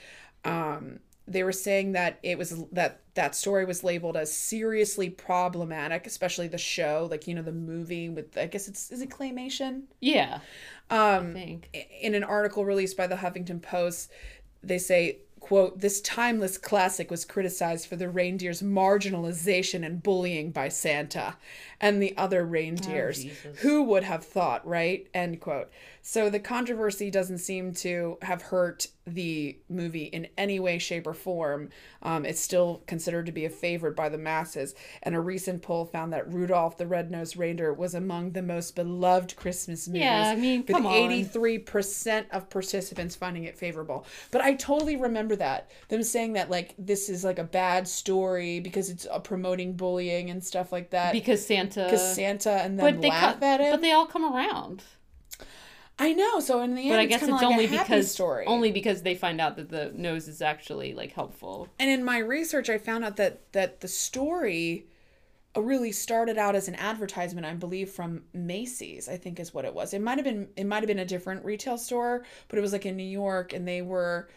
Um 0.44 1.00
they 1.26 1.42
were 1.42 1.52
saying 1.52 1.92
that 1.92 2.18
it 2.22 2.38
was 2.38 2.64
that 2.72 3.00
that 3.14 3.34
story 3.34 3.64
was 3.64 3.84
labeled 3.84 4.16
as 4.16 4.34
seriously 4.34 5.11
problematic 5.11 6.06
especially 6.06 6.48
the 6.48 6.59
show 6.59 7.06
like 7.11 7.26
you 7.26 7.34
know 7.34 7.42
the 7.42 7.52
movie 7.52 8.09
with 8.09 8.36
i 8.38 8.46
guess 8.46 8.66
it's 8.66 8.90
is 8.90 9.02
it 9.02 9.11
claymation? 9.11 9.82
Yeah, 10.00 10.40
um 10.90 11.30
I 11.30 11.32
think. 11.32 11.68
in 12.00 12.14
an 12.14 12.24
article 12.24 12.64
released 12.64 12.96
by 12.96 13.06
the 13.06 13.16
huffington 13.16 13.61
post 13.61 14.11
they 14.62 14.78
say 14.78 15.18
quote, 15.49 15.80
this 15.80 16.03
timeless 16.03 16.59
classic 16.59 17.11
was 17.11 17.24
criticized 17.24 17.86
for 17.86 17.96
the 17.96 18.11
reindeer's 18.11 18.61
marginalization 18.61 19.82
and 19.82 20.03
bullying 20.03 20.51
by 20.51 20.68
Santa 20.68 21.36
and 21.80 22.03
the 22.03 22.14
other 22.18 22.44
reindeers. 22.44 23.20
Oh, 23.20 23.22
Jesus. 23.22 23.59
Who 23.61 23.82
would 23.84 24.05
have 24.05 24.24
thought, 24.24 24.66
right? 24.66 25.07
End 25.14 25.40
quote. 25.40 25.70
So 26.03 26.30
the 26.30 26.40
controversy 26.40 27.11
doesn't 27.11 27.38
seem 27.38 27.74
to 27.74 28.18
have 28.22 28.42
hurt 28.42 28.88
the 29.07 29.59
movie 29.68 30.05
in 30.05 30.28
any 30.36 30.61
way, 30.61 30.78
shape, 30.78 31.07
or 31.07 31.14
form. 31.14 31.70
Um, 32.03 32.24
it's 32.24 32.40
still 32.40 32.82
considered 32.86 33.26
to 33.26 33.32
be 33.32 33.44
a 33.44 33.51
favorite 33.51 33.96
by 33.96 34.09
the 34.09 34.18
masses. 34.18 34.74
And 35.03 35.14
a 35.14 35.20
recent 35.20 35.62
poll 35.62 35.84
found 35.86 36.12
that 36.12 36.30
Rudolph 36.32 36.76
the 36.76 36.86
Red-Nosed 36.86 37.36
Reindeer 37.36 37.72
was 37.72 37.94
among 37.94 38.32
the 38.32 38.42
most 38.42 38.76
beloved 38.76 39.36
Christmas 39.36 39.88
movies. 39.88 40.03
Yeah, 40.03 40.30
I 40.30 40.36
mean, 40.36 40.61
with 40.61 40.68
come 40.76 40.86
on. 40.86 40.92
83% 40.92 42.26
of 42.30 42.51
participants 42.51 43.16
finding 43.16 43.44
it 43.44 43.59
favorable. 43.59 44.07
But 44.30 44.42
I 44.42 44.55
totally 44.55 44.96
remember 44.96 45.36
that. 45.36 45.70
Them 45.88 46.03
saying 46.03 46.34
that, 46.34 46.51
like, 46.51 46.74
this 46.78 47.09
is 47.09 47.24
like 47.24 47.38
a 47.38 47.44
bad 47.44 47.88
story 47.88 48.61
because 48.61 48.90
it's 48.90 49.07
uh, 49.11 49.18
promoting 49.18 49.74
bullying 49.74 50.30
and 50.30 50.42
stuff 50.42 50.72
like 50.72 50.90
that. 50.90 51.12
because 51.12 51.44
Santa. 51.44 51.84
Because 51.84 52.14
Santa 52.14 52.51
and 52.51 52.78
then 52.78 53.01
laugh 53.01 53.40
co- 53.40 53.46
at 53.46 53.61
it. 53.61 53.70
But 53.70 53.80
they 53.80 53.92
all 53.92 54.07
come 54.07 54.24
around. 54.24 54.82
I 55.99 56.12
know. 56.12 56.40
So 56.40 56.61
in 56.62 56.74
the 56.74 56.82
end, 56.82 56.90
But 56.90 56.99
I 57.01 57.07
guess 57.07 57.20
kinda 57.20 57.34
it's 57.34 57.42
like 57.42 57.53
only 57.53 57.66
because 57.66 58.11
story. 58.12 58.46
only 58.46 58.70
because 58.70 59.03
they 59.03 59.14
find 59.14 59.40
out 59.40 59.57
that 59.57 59.68
the 59.68 59.92
nose 59.94 60.28
is 60.28 60.40
actually 60.40 60.94
like 60.94 61.12
helpful. 61.12 61.68
And 61.78 61.90
in 61.90 62.05
my 62.05 62.18
research, 62.18 62.70
I 62.70 62.78
found 62.78 63.05
out 63.05 63.16
that 63.16 63.53
that 63.53 63.80
the 63.80 63.88
story 63.88 64.86
really 65.57 65.90
started 65.90 66.38
out 66.38 66.55
as 66.55 66.68
an 66.68 66.76
advertisement, 66.76 67.44
I 67.46 67.55
believe, 67.55 67.90
from 67.90 68.22
Macy's. 68.32 69.09
I 69.09 69.16
think 69.16 69.40
is 69.40 69.53
what 69.53 69.64
it 69.64 69.74
was. 69.74 69.92
It 69.92 70.01
might 70.01 70.18
have 70.18 70.24
been 70.24 70.49
it 70.57 70.64
might 70.66 70.82
have 70.82 70.86
been 70.86 70.99
a 71.01 71.05
different 71.05 71.44
retail 71.44 71.78
store, 71.78 72.24
but 72.49 72.59
it 72.59 72.62
was 72.62 72.72
like 72.72 72.86
in 72.86 72.96
New 72.96 73.03
York, 73.03 73.53
and 73.53 73.66
they 73.66 73.82
were 73.82 74.28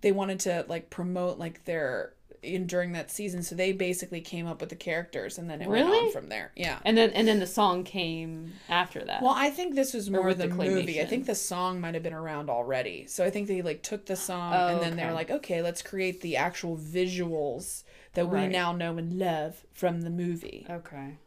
they 0.00 0.12
wanted 0.12 0.38
to 0.40 0.64
like 0.68 0.90
promote 0.90 1.38
like 1.38 1.64
their 1.64 2.12
in 2.42 2.66
during 2.66 2.92
that 2.92 3.10
season, 3.10 3.42
so 3.42 3.54
they 3.54 3.72
basically 3.72 4.20
came 4.20 4.46
up 4.46 4.60
with 4.60 4.70
the 4.70 4.76
characters, 4.76 5.38
and 5.38 5.48
then 5.48 5.60
it 5.60 5.68
went 5.68 5.88
on 5.88 6.12
from 6.12 6.28
there. 6.28 6.52
Yeah. 6.56 6.78
And 6.84 6.96
then 6.96 7.10
and 7.10 7.26
then 7.26 7.40
the 7.40 7.46
song 7.46 7.84
came 7.84 8.52
after 8.68 9.04
that. 9.04 9.22
Well, 9.22 9.34
I 9.36 9.50
think 9.50 9.74
this 9.74 9.94
was 9.94 10.10
more 10.10 10.34
the, 10.34 10.48
the 10.48 10.54
movie. 10.54 11.00
I 11.00 11.04
think 11.04 11.26
the 11.26 11.34
song 11.34 11.80
might 11.80 11.94
have 11.94 12.02
been 12.02 12.12
around 12.12 12.50
already. 12.50 13.06
So 13.06 13.24
I 13.24 13.30
think 13.30 13.48
they 13.48 13.62
like 13.62 13.82
took 13.82 14.06
the 14.06 14.16
song 14.16 14.52
Oh, 14.54 14.68
and 14.68 14.82
then 14.82 14.96
they 14.96 15.04
were 15.04 15.12
like, 15.12 15.30
okay, 15.30 15.62
let's 15.62 15.82
create 15.82 16.20
the 16.20 16.36
actual 16.36 16.76
visuals 16.76 17.84
that 18.14 18.28
we 18.28 18.46
now 18.46 18.72
know 18.72 18.96
and 18.98 19.18
love 19.18 19.64
from 19.74 20.02
the 20.02 20.10
movie. 20.10 20.66
okay. 20.68 21.18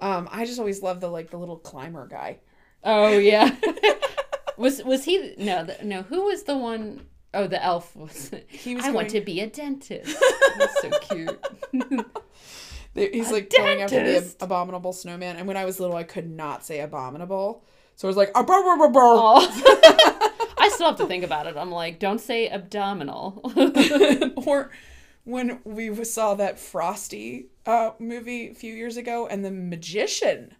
Um, 0.00 0.28
I 0.32 0.46
just 0.46 0.58
always 0.58 0.82
love 0.82 1.00
the 1.00 1.08
like 1.08 1.30
the 1.30 1.36
little 1.36 1.58
climber 1.58 2.06
guy. 2.06 2.38
Oh 2.82 3.18
yeah. 3.18 3.54
was 4.56 4.82
was 4.82 5.04
he 5.04 5.34
no 5.38 5.64
the, 5.64 5.76
no 5.82 6.02
who 6.02 6.24
was 6.24 6.44
the 6.44 6.56
one 6.56 7.06
oh 7.34 7.46
the 7.46 7.62
elf 7.62 7.94
was 7.96 8.30
He 8.48 8.76
was 8.76 8.84
I 8.84 8.90
want 8.90 9.10
to 9.10 9.20
be 9.20 9.40
a 9.40 9.46
dentist. 9.46 10.16
That's 10.58 10.80
so 10.82 10.90
cute. 11.00 11.46
He's 12.94 13.30
A 13.30 13.34
like 13.34 13.50
going 13.56 13.82
after 13.82 13.96
the 14.04 14.12
dentist. 14.12 14.42
abominable 14.42 14.92
snowman. 14.92 15.36
And 15.36 15.46
when 15.46 15.56
I 15.56 15.64
was 15.64 15.78
little, 15.78 15.96
I 15.96 16.02
could 16.02 16.28
not 16.28 16.64
say 16.64 16.80
abominable, 16.80 17.64
so 17.96 18.06
I 18.06 18.10
was 18.10 18.16
like. 18.16 18.30
Oh. 18.34 19.40
I 20.58 20.68
still 20.68 20.88
have 20.88 20.98
to 20.98 21.06
think 21.06 21.24
about 21.24 21.46
it. 21.46 21.56
I'm 21.56 21.70
like, 21.70 21.98
don't 21.98 22.20
say 22.20 22.48
abdominal. 22.50 23.40
or 24.46 24.70
when 25.24 25.60
we 25.64 26.04
saw 26.04 26.34
that 26.34 26.58
Frosty 26.58 27.46
uh, 27.64 27.92
movie 27.98 28.50
a 28.50 28.54
few 28.54 28.74
years 28.74 28.96
ago, 28.96 29.26
and 29.26 29.44
the 29.44 29.50
magician. 29.50 30.54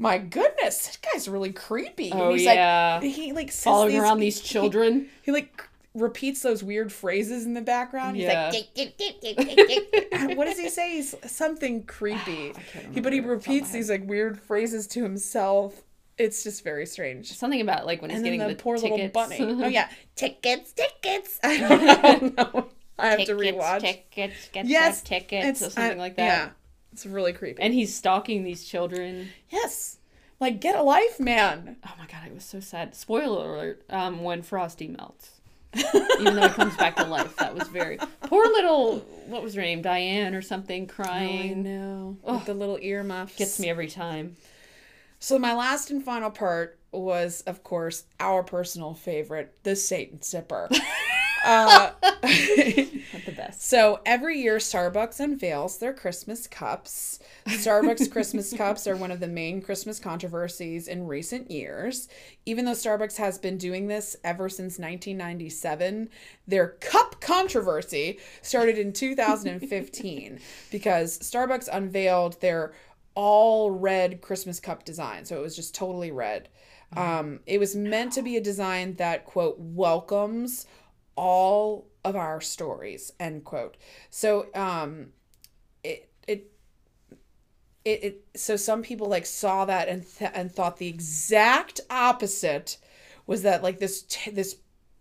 My 0.00 0.18
goodness, 0.18 0.86
that 0.86 0.98
guy's 1.12 1.28
really 1.28 1.52
creepy. 1.52 2.12
And 2.12 2.20
Oh, 2.20 2.32
he's 2.32 2.44
yeah. 2.44 3.00
like, 3.02 3.12
he 3.12 3.32
like 3.32 3.50
Following 3.50 3.94
these, 3.94 4.00
around 4.00 4.20
these 4.20 4.40
children. 4.40 5.08
He, 5.22 5.32
like 5.32 5.67
repeats 5.94 6.42
those 6.42 6.62
weird 6.62 6.92
phrases 6.92 7.44
in 7.44 7.54
the 7.54 7.60
background. 7.60 8.16
He's 8.16 8.26
Yeah. 8.26 8.52
like, 8.52 10.36
what 10.36 10.44
does 10.46 10.58
he 10.58 10.68
say? 10.68 10.90
He's 10.96 11.14
something 11.26 11.84
creepy. 11.84 12.52
He, 12.92 13.00
but 13.00 13.12
he 13.12 13.20
remember 13.20 13.36
off 13.36 13.42
the 13.42 13.46
top 13.46 13.46
of 13.46 13.46
my 13.48 13.54
repeats 13.54 13.70
these 13.72 13.90
like 13.90 14.06
weird 14.08 14.40
phrases 14.40 14.86
to 14.88 15.02
himself. 15.02 15.82
It's 16.16 16.42
just 16.42 16.64
very 16.64 16.84
strange. 16.86 17.32
Something 17.32 17.60
about 17.60 17.86
like 17.86 18.00
when 18.02 18.10
he's 18.10 18.16
And 18.18 18.26
then 18.26 18.32
getting 18.38 18.48
the, 18.48 18.54
the, 18.54 18.62
poor 18.62 18.76
little 18.78 19.08
bunny. 19.08 19.38
Oh 19.40 19.68
yeah, 19.68 19.88
tickets, 20.16 20.72
tickets. 20.72 21.38
I 21.44 21.58
don't 21.58 22.36
know. 22.36 22.68
I 22.98 23.06
have 23.10 23.18
to 23.20 23.26
Tickets, 23.26 23.56
rewatch. 23.56 23.80
Tickets, 23.80 24.48
get 24.52 24.66
Yes, 24.66 25.02
tickets, 25.02 25.62
or 25.62 25.70
something 25.70 25.98
I- 25.98 26.02
like 26.02 26.16
that. 26.16 26.24
Yeah, 26.24 26.50
it's 26.92 27.06
really 27.06 27.32
creepy. 27.32 27.62
And 27.62 27.72
he's 27.72 27.94
stalking 27.94 28.42
these 28.42 28.64
children. 28.64 29.28
yes, 29.50 29.98
like 30.40 30.60
get 30.60 30.74
a 30.74 30.82
life, 30.82 31.20
man. 31.20 31.76
Oh 31.86 31.92
my 31.98 32.06
god, 32.06 32.26
it 32.26 32.34
was 32.34 32.44
so 32.44 32.58
sad. 32.60 32.94
Spoiler 32.96 33.54
alert, 33.54 33.82
um, 33.90 34.22
when 34.24 34.42
Frosty 34.42 34.88
melts. 34.88 35.37
Even 35.74 36.34
though 36.36 36.48
he 36.48 36.54
comes 36.54 36.76
back 36.76 36.96
to 36.96 37.04
life. 37.04 37.36
That 37.36 37.54
was 37.54 37.68
very 37.68 37.98
poor 38.22 38.44
little 38.46 38.98
what 39.26 39.42
was 39.42 39.54
her 39.54 39.60
name? 39.62 39.82
Diane 39.82 40.34
or 40.34 40.42
something 40.42 40.86
crying. 40.86 41.28
Oh, 41.28 41.34
I 41.34 41.38
crying. 41.48 41.62
know. 41.62 42.16
With 42.22 42.46
the 42.46 42.54
little 42.54 42.78
earmuffs. 42.80 43.36
Gets 43.36 43.60
me 43.60 43.68
every 43.68 43.88
time. 43.88 44.36
So 45.20 45.38
my 45.38 45.52
last 45.54 45.90
and 45.90 46.02
final 46.02 46.30
part 46.30 46.78
was, 46.92 47.42
of 47.42 47.62
course, 47.62 48.04
our 48.20 48.42
personal 48.42 48.94
favorite, 48.94 49.54
the 49.64 49.76
Satan 49.76 50.18
Sipper. 50.18 50.68
uh, 51.48 51.92
the 52.22 53.32
best. 53.34 53.62
so 53.62 54.00
every 54.04 54.38
year, 54.38 54.58
Starbucks 54.58 55.20
unveils 55.20 55.78
their 55.78 55.94
Christmas 55.94 56.46
cups. 56.46 57.20
Starbucks 57.46 58.10
Christmas 58.10 58.52
cups 58.52 58.86
are 58.86 58.96
one 58.96 59.10
of 59.10 59.20
the 59.20 59.28
main 59.28 59.62
Christmas 59.62 59.98
controversies 59.98 60.88
in 60.88 61.06
recent 61.06 61.50
years. 61.50 62.08
Even 62.44 62.64
though 62.64 62.72
Starbucks 62.72 63.16
has 63.16 63.38
been 63.38 63.56
doing 63.56 63.86
this 63.86 64.16
ever 64.24 64.48
since 64.48 64.78
1997, 64.78 66.10
their 66.46 66.68
cup 66.80 67.20
controversy 67.20 68.18
started 68.42 68.76
in 68.76 68.92
2015 68.92 70.40
because 70.70 71.18
Starbucks 71.18 71.68
unveiled 71.72 72.40
their 72.40 72.72
all 73.14 73.70
red 73.70 74.20
Christmas 74.20 74.60
cup 74.60 74.84
design. 74.84 75.24
So 75.24 75.38
it 75.38 75.42
was 75.42 75.56
just 75.56 75.74
totally 75.74 76.10
red. 76.12 76.48
Um, 76.96 77.40
it 77.46 77.58
was 77.58 77.76
meant 77.76 78.12
to 78.14 78.22
be 78.22 78.36
a 78.36 78.40
design 78.40 78.94
that, 78.94 79.26
quote, 79.26 79.56
welcomes 79.58 80.66
all 81.18 81.88
of 82.04 82.14
our 82.14 82.40
stories, 82.40 83.12
end 83.18 83.44
quote. 83.44 83.76
So 84.08 84.46
um, 84.54 85.08
it, 85.82 86.08
it, 86.28 86.52
it, 87.84 88.04
it, 88.04 88.24
so 88.36 88.54
some 88.56 88.82
people 88.82 89.08
like 89.08 89.26
saw 89.26 89.64
that 89.64 89.88
and, 89.88 90.06
th- 90.06 90.30
and 90.32 90.52
thought 90.52 90.76
the 90.76 90.86
exact 90.86 91.80
opposite 91.90 92.78
was 93.26 93.42
that 93.42 93.64
like 93.64 93.80
this, 93.80 94.02
t- 94.02 94.30
this 94.30 94.56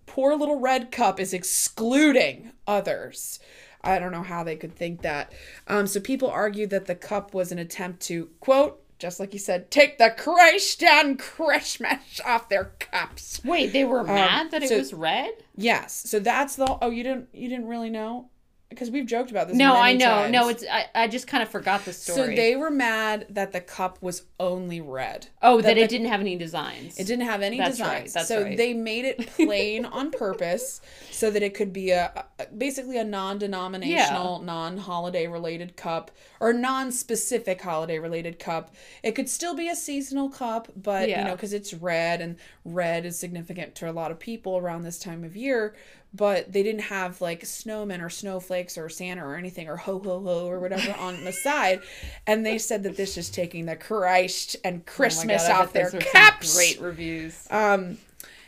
poor 0.07 0.35
little 0.35 0.59
red 0.59 0.91
cup 0.91 1.19
is 1.19 1.33
excluding 1.33 2.51
others. 2.65 3.39
I 3.83 3.99
don't 3.99 4.11
know 4.11 4.23
how 4.23 4.43
they 4.43 4.55
could 4.55 4.75
think 4.75 5.03
that. 5.03 5.31
Um, 5.67 5.85
so 5.85 5.99
people 5.99 6.29
argued 6.29 6.71
that 6.71 6.87
the 6.87 6.95
cup 6.95 7.33
was 7.35 7.51
an 7.51 7.59
attempt 7.59 8.01
to 8.07 8.29
quote, 8.39 8.81
just 8.99 9.19
like 9.19 9.33
you 9.33 9.39
said, 9.39 9.69
take 9.71 9.97
the 9.97 10.13
Christ 10.17 10.81
and 10.83 11.19
Christmas 11.19 12.19
off 12.25 12.49
their 12.49 12.71
cups. 12.79 13.41
Wait, 13.43 13.73
they 13.73 13.83
were 13.85 14.03
mad 14.03 14.51
that 14.51 14.63
it 14.63 14.71
Um, 14.71 14.77
was 14.79 14.93
red? 14.93 15.31
Yes. 15.55 15.93
So 16.09 16.19
that's 16.19 16.55
the. 16.55 16.77
Oh, 16.81 16.89
you 16.89 17.03
didn't. 17.03 17.29
You 17.33 17.47
didn't 17.49 17.67
really 17.67 17.89
know 17.89 18.29
because 18.69 18.91
we've 18.91 19.05
joked 19.05 19.31
about 19.31 19.47
this. 19.47 19.55
No, 19.55 19.75
I 19.75 19.93
know. 19.93 20.05
times. 20.05 20.31
No, 20.31 20.49
it's 20.49 20.63
I, 20.69 20.85
I 20.93 21.07
just 21.07 21.25
kind 21.25 21.41
of 21.41 21.49
forgot 21.49 21.85
the 21.85 21.93
story. 21.93 22.17
So 22.17 22.35
they 22.35 22.55
were 22.55 22.69
mad 22.69 23.25
that 23.29 23.53
the 23.53 23.61
cup 23.61 24.01
was 24.01 24.23
only 24.39 24.81
red. 24.81 25.27
oh, 25.41 25.57
that, 25.57 25.75
that 25.75 25.77
it 25.77 25.89
didn't 25.89 26.07
have 26.07 26.19
any 26.19 26.35
designs. 26.35 26.99
It 26.99 27.05
didn't 27.05 27.25
have 27.25 27.41
any 27.41 27.57
That's 27.57 27.79
right, 27.79 28.03
designs. 28.03 28.13
that's 28.13 28.27
so 28.27 28.43
right. 28.43 28.57
they 28.57 28.73
made 28.73 29.05
it 29.05 29.27
plain 29.35 29.85
on 29.85 30.11
purpose 30.11 30.81
so 31.11 31.31
that 31.31 31.41
it 31.41 31.53
could 31.53 31.71
be 31.71 31.91
a, 31.91 32.25
a 32.39 32.45
basically 32.47 32.97
a 32.97 33.03
non-denominational, 33.03 34.41
non-holiday 34.41 35.27
related 35.27 35.77
cup 35.77 36.11
or 36.39 36.51
non-specific 36.51 37.61
holiday 37.61 37.99
related 37.99 38.37
cup. 38.37 38.75
It 39.01 39.13
could 39.13 39.29
still 39.29 39.55
be 39.55 39.69
a 39.69 39.75
seasonal 39.75 40.29
cup, 40.29 40.67
but 40.75 41.07
you 41.07 41.15
know 41.15 41.35
cuz 41.37 41.53
it's 41.53 41.73
red 41.73 42.21
and 42.21 42.35
red 42.65 43.05
is 43.05 43.17
significant 43.17 43.75
to 43.75 43.89
a 43.89 43.93
lot 43.93 44.11
of 44.11 44.19
people 44.19 44.57
around 44.57 44.83
this 44.83 44.99
time 44.99 45.23
of 45.23 45.35
year, 45.37 45.73
but 46.13 46.51
they 46.51 46.63
didn't 46.63 46.81
have 46.81 47.21
like 47.21 47.41
snowmen 47.41 48.03
or 48.03 48.09
snowflakes 48.09 48.77
or 48.77 48.89
Santa 48.89 49.25
or 49.25 49.35
anything 49.35 49.67
or 49.67 49.75
ho 49.75 49.99
ho 49.99 50.19
ho 50.19 50.47
or 50.47 50.59
whatever 50.59 50.91
on 50.99 51.23
the 51.23 51.31
side. 51.43 51.81
And 52.25 52.45
they 52.45 52.57
said 52.57 52.83
that 52.83 52.97
this 52.97 53.17
is 53.17 53.29
taking 53.29 53.65
the 53.65 53.75
Christ 53.75 54.55
and 54.63 54.81
Oh 54.81 54.91
Christmas 54.91 55.47
God, 55.47 55.51
I 55.51 55.61
off 55.61 55.73
their 55.73 55.85
those 55.85 55.93
were 55.95 56.01
some 56.01 56.11
caps. 56.11 56.55
Great 56.55 56.81
reviews. 56.81 57.47
Um, 57.51 57.97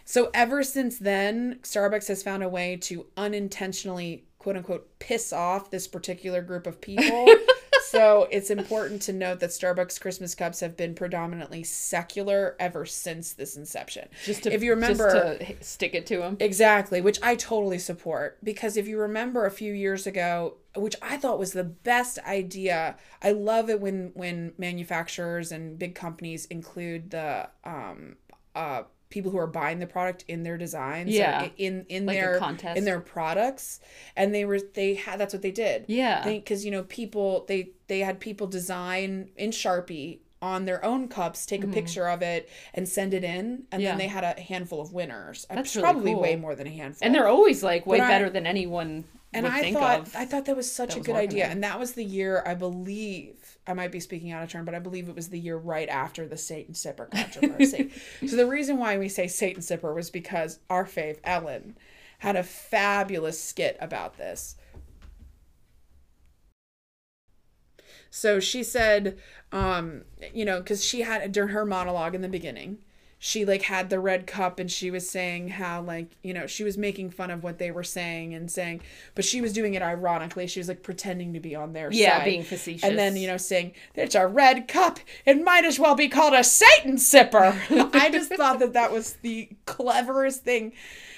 so 0.06 0.32
ever 0.34 0.64
since 0.64 0.98
then, 0.98 1.60
Starbucks 1.62 2.08
has 2.08 2.24
found 2.24 2.42
a 2.42 2.50
way 2.50 2.78
to 2.78 3.06
unintentionally, 3.16 4.26
quote 4.40 4.58
unquote, 4.58 4.98
piss 5.00 5.32
off 5.32 5.70
this 5.70 5.88
particular 5.88 6.42
group 6.42 6.66
of 6.66 6.82
people. 6.82 7.28
so 7.92 8.28
it's 8.32 8.50
important 8.50 9.02
to 9.04 9.14
note 9.14 9.40
that 9.40 9.50
Starbucks 9.50 10.00
Christmas 10.00 10.36
cups 10.36 10.60
have 10.60 10.78
been 10.78 10.96
predominantly 10.96 11.64
secular 11.64 12.56
ever 12.60 12.86
since 12.86 13.34
this 13.34 13.56
inception. 13.56 14.08
just 14.26 14.44
to, 14.44 14.54
if 14.54 14.64
you 14.64 14.72
remember, 14.72 15.38
to 15.38 15.64
stick 15.64 15.94
it 15.94 16.06
to 16.08 16.22
him. 16.24 16.38
Exactly, 16.40 17.02
which 17.02 17.20
I 17.22 17.36
totally 17.36 17.80
support 17.80 18.38
because 18.44 18.78
if 18.78 18.88
you 18.88 19.00
remember 19.00 19.46
a 19.46 19.52
few 19.52 19.74
years 19.74 20.08
ago, 20.08 20.58
which 20.76 20.96
I 21.02 21.18
thought 21.18 21.40
was 21.40 21.54
the 21.54 21.64
best 21.64 22.20
idea. 22.20 22.96
I 23.22 23.32
love 23.32 23.70
it 23.70 23.82
when 23.82 24.12
when 24.14 24.54
manufacturers 24.58 25.52
and 25.52 25.78
big 25.78 25.96
companies 25.96 26.46
include 26.46 27.12
the 27.12 27.50
um 27.64 28.18
uh 28.56 28.84
people 29.10 29.32
who 29.32 29.38
are 29.40 29.48
buying 29.48 29.80
the 29.80 29.88
product 29.88 30.24
in 30.28 30.44
their 30.44 30.58
designs 30.58 31.10
Yeah. 31.12 31.42
i- 31.42 31.52
in 31.58 31.86
in 31.90 32.06
Like 32.06 32.18
their 32.20 32.38
contest. 32.38 32.78
in 32.78 32.86
their 32.86 33.00
products 33.00 33.80
and 34.16 34.34
they 34.34 34.46
were 34.46 34.60
they 34.60 34.94
had 34.94 35.20
that's 35.20 35.34
what 35.34 35.42
they 35.42 35.52
did 35.52 35.86
Yeah. 35.88 36.24
because 36.24 36.64
you 36.64 36.72
know 36.72 36.84
people 36.84 37.46
they 37.48 37.72
they 37.88 38.00
had 38.00 38.20
people 38.20 38.46
design 38.48 39.30
in 39.36 39.50
sharpie 39.50 40.20
on 40.42 40.66
their 40.66 40.84
own 40.86 41.08
cups 41.08 41.46
take 41.46 41.64
a 41.64 41.68
picture 41.68 42.08
of 42.08 42.22
it 42.22 42.48
and 42.74 42.88
send 42.88 43.14
it 43.14 43.24
in 43.24 43.30
and 43.36 43.60
Mm-hmm. 43.72 43.80
Yeah. 43.82 43.90
then 43.90 43.98
they 43.98 44.08
had 44.08 44.24
a 44.24 44.40
handful 44.40 44.80
of 44.80 44.94
winners 44.94 45.46
That's 45.50 45.62
It's 45.62 45.76
really 45.76 45.84
probably 45.84 46.14
cool. 46.14 46.22
way 46.22 46.36
more 46.36 46.56
than 46.56 46.68
a 46.68 46.72
handful 46.72 47.04
and 47.06 47.14
they're 47.16 47.28
always 47.28 47.64
like 47.64 47.86
way 47.88 47.98
But 47.98 48.06
I- 48.06 48.10
better 48.10 48.30
than 48.30 48.46
anyone 48.46 49.06
and 49.32 49.46
I 49.46 49.72
thought 49.74 50.00
of. 50.08 50.16
I 50.16 50.26
thought 50.26 50.46
that 50.46 50.56
was 50.56 50.72
such 50.72 50.96
that 50.96 51.02
a 51.02 51.04
good 51.04 51.16
idea, 51.16 51.46
and 51.46 51.64
that 51.64 51.80
was 51.80 51.92
the 51.94 52.04
year 52.04 52.42
I 52.48 52.56
believe 52.56 53.36
I 53.70 53.74
might 53.74 53.92
be 53.92 54.00
speaking 54.00 54.32
out 54.32 54.42
of 54.42 54.50
turn, 54.50 54.66
but 54.66 54.74
I 54.74 54.80
believe 54.80 55.08
it 55.08 55.16
was 55.16 55.30
the 55.30 55.40
year 55.40 55.56
right 55.56 55.88
after 55.88 56.28
the 56.28 56.38
Satan 56.38 56.74
Sipper 56.74 57.12
controversy. 57.12 57.92
so 58.28 58.36
the 58.36 58.48
reason 58.48 58.78
why 58.78 58.98
we 58.98 59.08
say 59.08 59.28
Satan 59.28 59.62
Sipper 59.62 59.94
was 59.94 60.10
because 60.10 60.60
our 60.70 60.86
fave 60.86 61.20
Ellen 61.24 61.78
had 62.18 62.36
a 62.36 62.44
fabulous 62.44 63.42
skit 63.42 63.78
about 63.80 64.18
this. 64.18 64.56
So 68.10 68.40
she 68.40 68.64
said, 68.64 69.20
um, 69.52 70.04
you 70.34 70.46
know, 70.46 70.60
because 70.60 70.84
she 70.84 71.02
had 71.02 71.32
during 71.32 71.50
her 71.50 71.64
monologue 71.64 72.16
in 72.16 72.22
the 72.22 72.28
beginning, 72.28 72.80
she 73.20 73.44
like 73.46 73.64
had 73.64 73.90
the 73.90 74.00
red 74.00 74.26
cup 74.26 74.60
and 74.60 74.72
she 74.72 74.90
was 74.90 75.10
saying 75.10 75.50
how 75.50 75.82
like 75.82 76.16
you 76.24 76.34
know 76.34 76.48
she 76.48 76.64
was 76.64 76.78
making 76.78 77.10
fun 77.10 77.30
of 77.30 77.44
what 77.44 77.60
they 77.60 77.70
were 77.70 77.84
saying 77.84 78.34
and 78.34 78.50
saying, 78.50 78.82
but 79.14 79.26
she 79.26 79.42
was 79.42 79.54
doing 79.54 79.74
it 79.74 79.82
ironically. 79.82 80.48
She 80.48 80.60
was 80.60 80.70
like 80.70 80.84
pretending 80.84 81.34
to 81.34 81.40
be 81.40 81.56
on 81.56 81.74
their 81.74 81.92
yeah, 81.92 82.20
side. 82.20 82.26
being 82.26 82.44
facetious. 82.44 82.84
And 82.84 82.98
then, 82.98 83.16
you 83.18 83.28
know, 83.28 83.38
saying, 83.38 83.74
it's 83.96 84.16
a 84.16 84.28
red 84.28 84.68
cup. 84.68 85.00
It 85.26 85.44
might 85.44 85.66
as 85.66 85.80
well 85.80 85.96
be 85.96 86.08
called 86.08 86.34
a 86.34 86.44
Satan 86.44 86.96
sipper. 86.96 87.56
I 87.94 88.10
just 88.10 88.34
thought 88.34 88.60
that 88.60 88.74
that 88.74 88.92
was 88.92 89.14
the 89.16 89.50
cleverest 89.66 90.44
thing. 90.44 90.74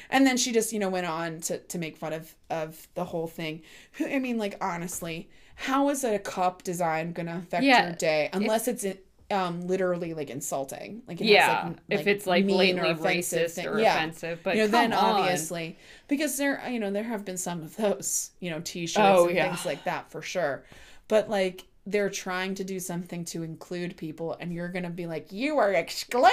And 0.10 0.26
then 0.26 0.38
she 0.38 0.52
just, 0.52 0.74
you 0.74 0.80
know, 0.80 0.90
went 0.90 1.06
on 1.06 1.40
to, 1.42 1.60
to 1.60 1.78
make 1.78 1.98
fun 1.98 2.14
of, 2.14 2.36
of 2.50 2.88
the 2.96 3.06
whole 3.06 3.28
thing. 3.28 3.62
I 4.00 4.20
mean, 4.20 4.38
like, 4.38 4.58
honestly, 4.62 5.30
how 5.56 5.90
is 5.90 6.04
a 6.04 6.20
cup 6.20 6.64
design 6.64 7.14
going 7.14 7.28
to 7.28 7.38
affect 7.38 7.64
Yeah, 7.64 7.88
your 7.88 7.96
day? 7.96 8.30
Unless 8.34 8.68
it's 8.68 8.84
um, 9.32 9.62
literally, 9.68 10.14
like, 10.14 10.30
insulting. 10.30 11.02
Like, 11.08 11.20
yeah, 11.22 11.68
has, 11.70 11.76
if 11.90 12.08
it's 12.08 12.28
like 12.28 12.46
mean 12.46 12.78
or 12.78 12.94
blatantly 12.94 13.18
racist 13.18 13.52
thing. 13.56 13.68
or 13.68 13.80
Yeah 13.80 13.96
offensive, 13.96 14.40
but 14.44 14.56
you 14.56 14.64
know, 14.64 14.68
then 14.68 14.94
on. 14.94 15.22
obviously, 15.22 15.78
because 16.08 16.38
there, 16.38 16.62
you 16.70 16.80
know, 16.80 16.92
there 16.92 17.04
have 17.04 17.26
been 17.26 17.38
some 17.38 17.62
of 17.64 17.76
those, 17.78 18.32
you 18.40 18.50
know, 18.50 18.62
t-shirts 18.64 18.98
Oh, 19.00 19.28
and 19.28 19.36
yeah. 19.36 19.48
things 19.48 19.66
like 19.66 19.84
that 19.86 20.12
for 20.12 20.22
sure. 20.22 20.64
But 21.08 21.30
like, 21.30 21.66
they're 21.88 22.12
trying 22.12 22.54
to 22.56 22.64
do 22.64 22.80
something 22.80 23.26
to 23.26 23.42
include 23.42 23.98
people, 23.98 24.38
and 24.40 24.54
you're 24.54 24.70
gonna 24.70 24.90
be 24.92 25.08
like, 25.08 25.32
you 25.32 25.58
are 25.58 25.74
excluding 25.74 26.32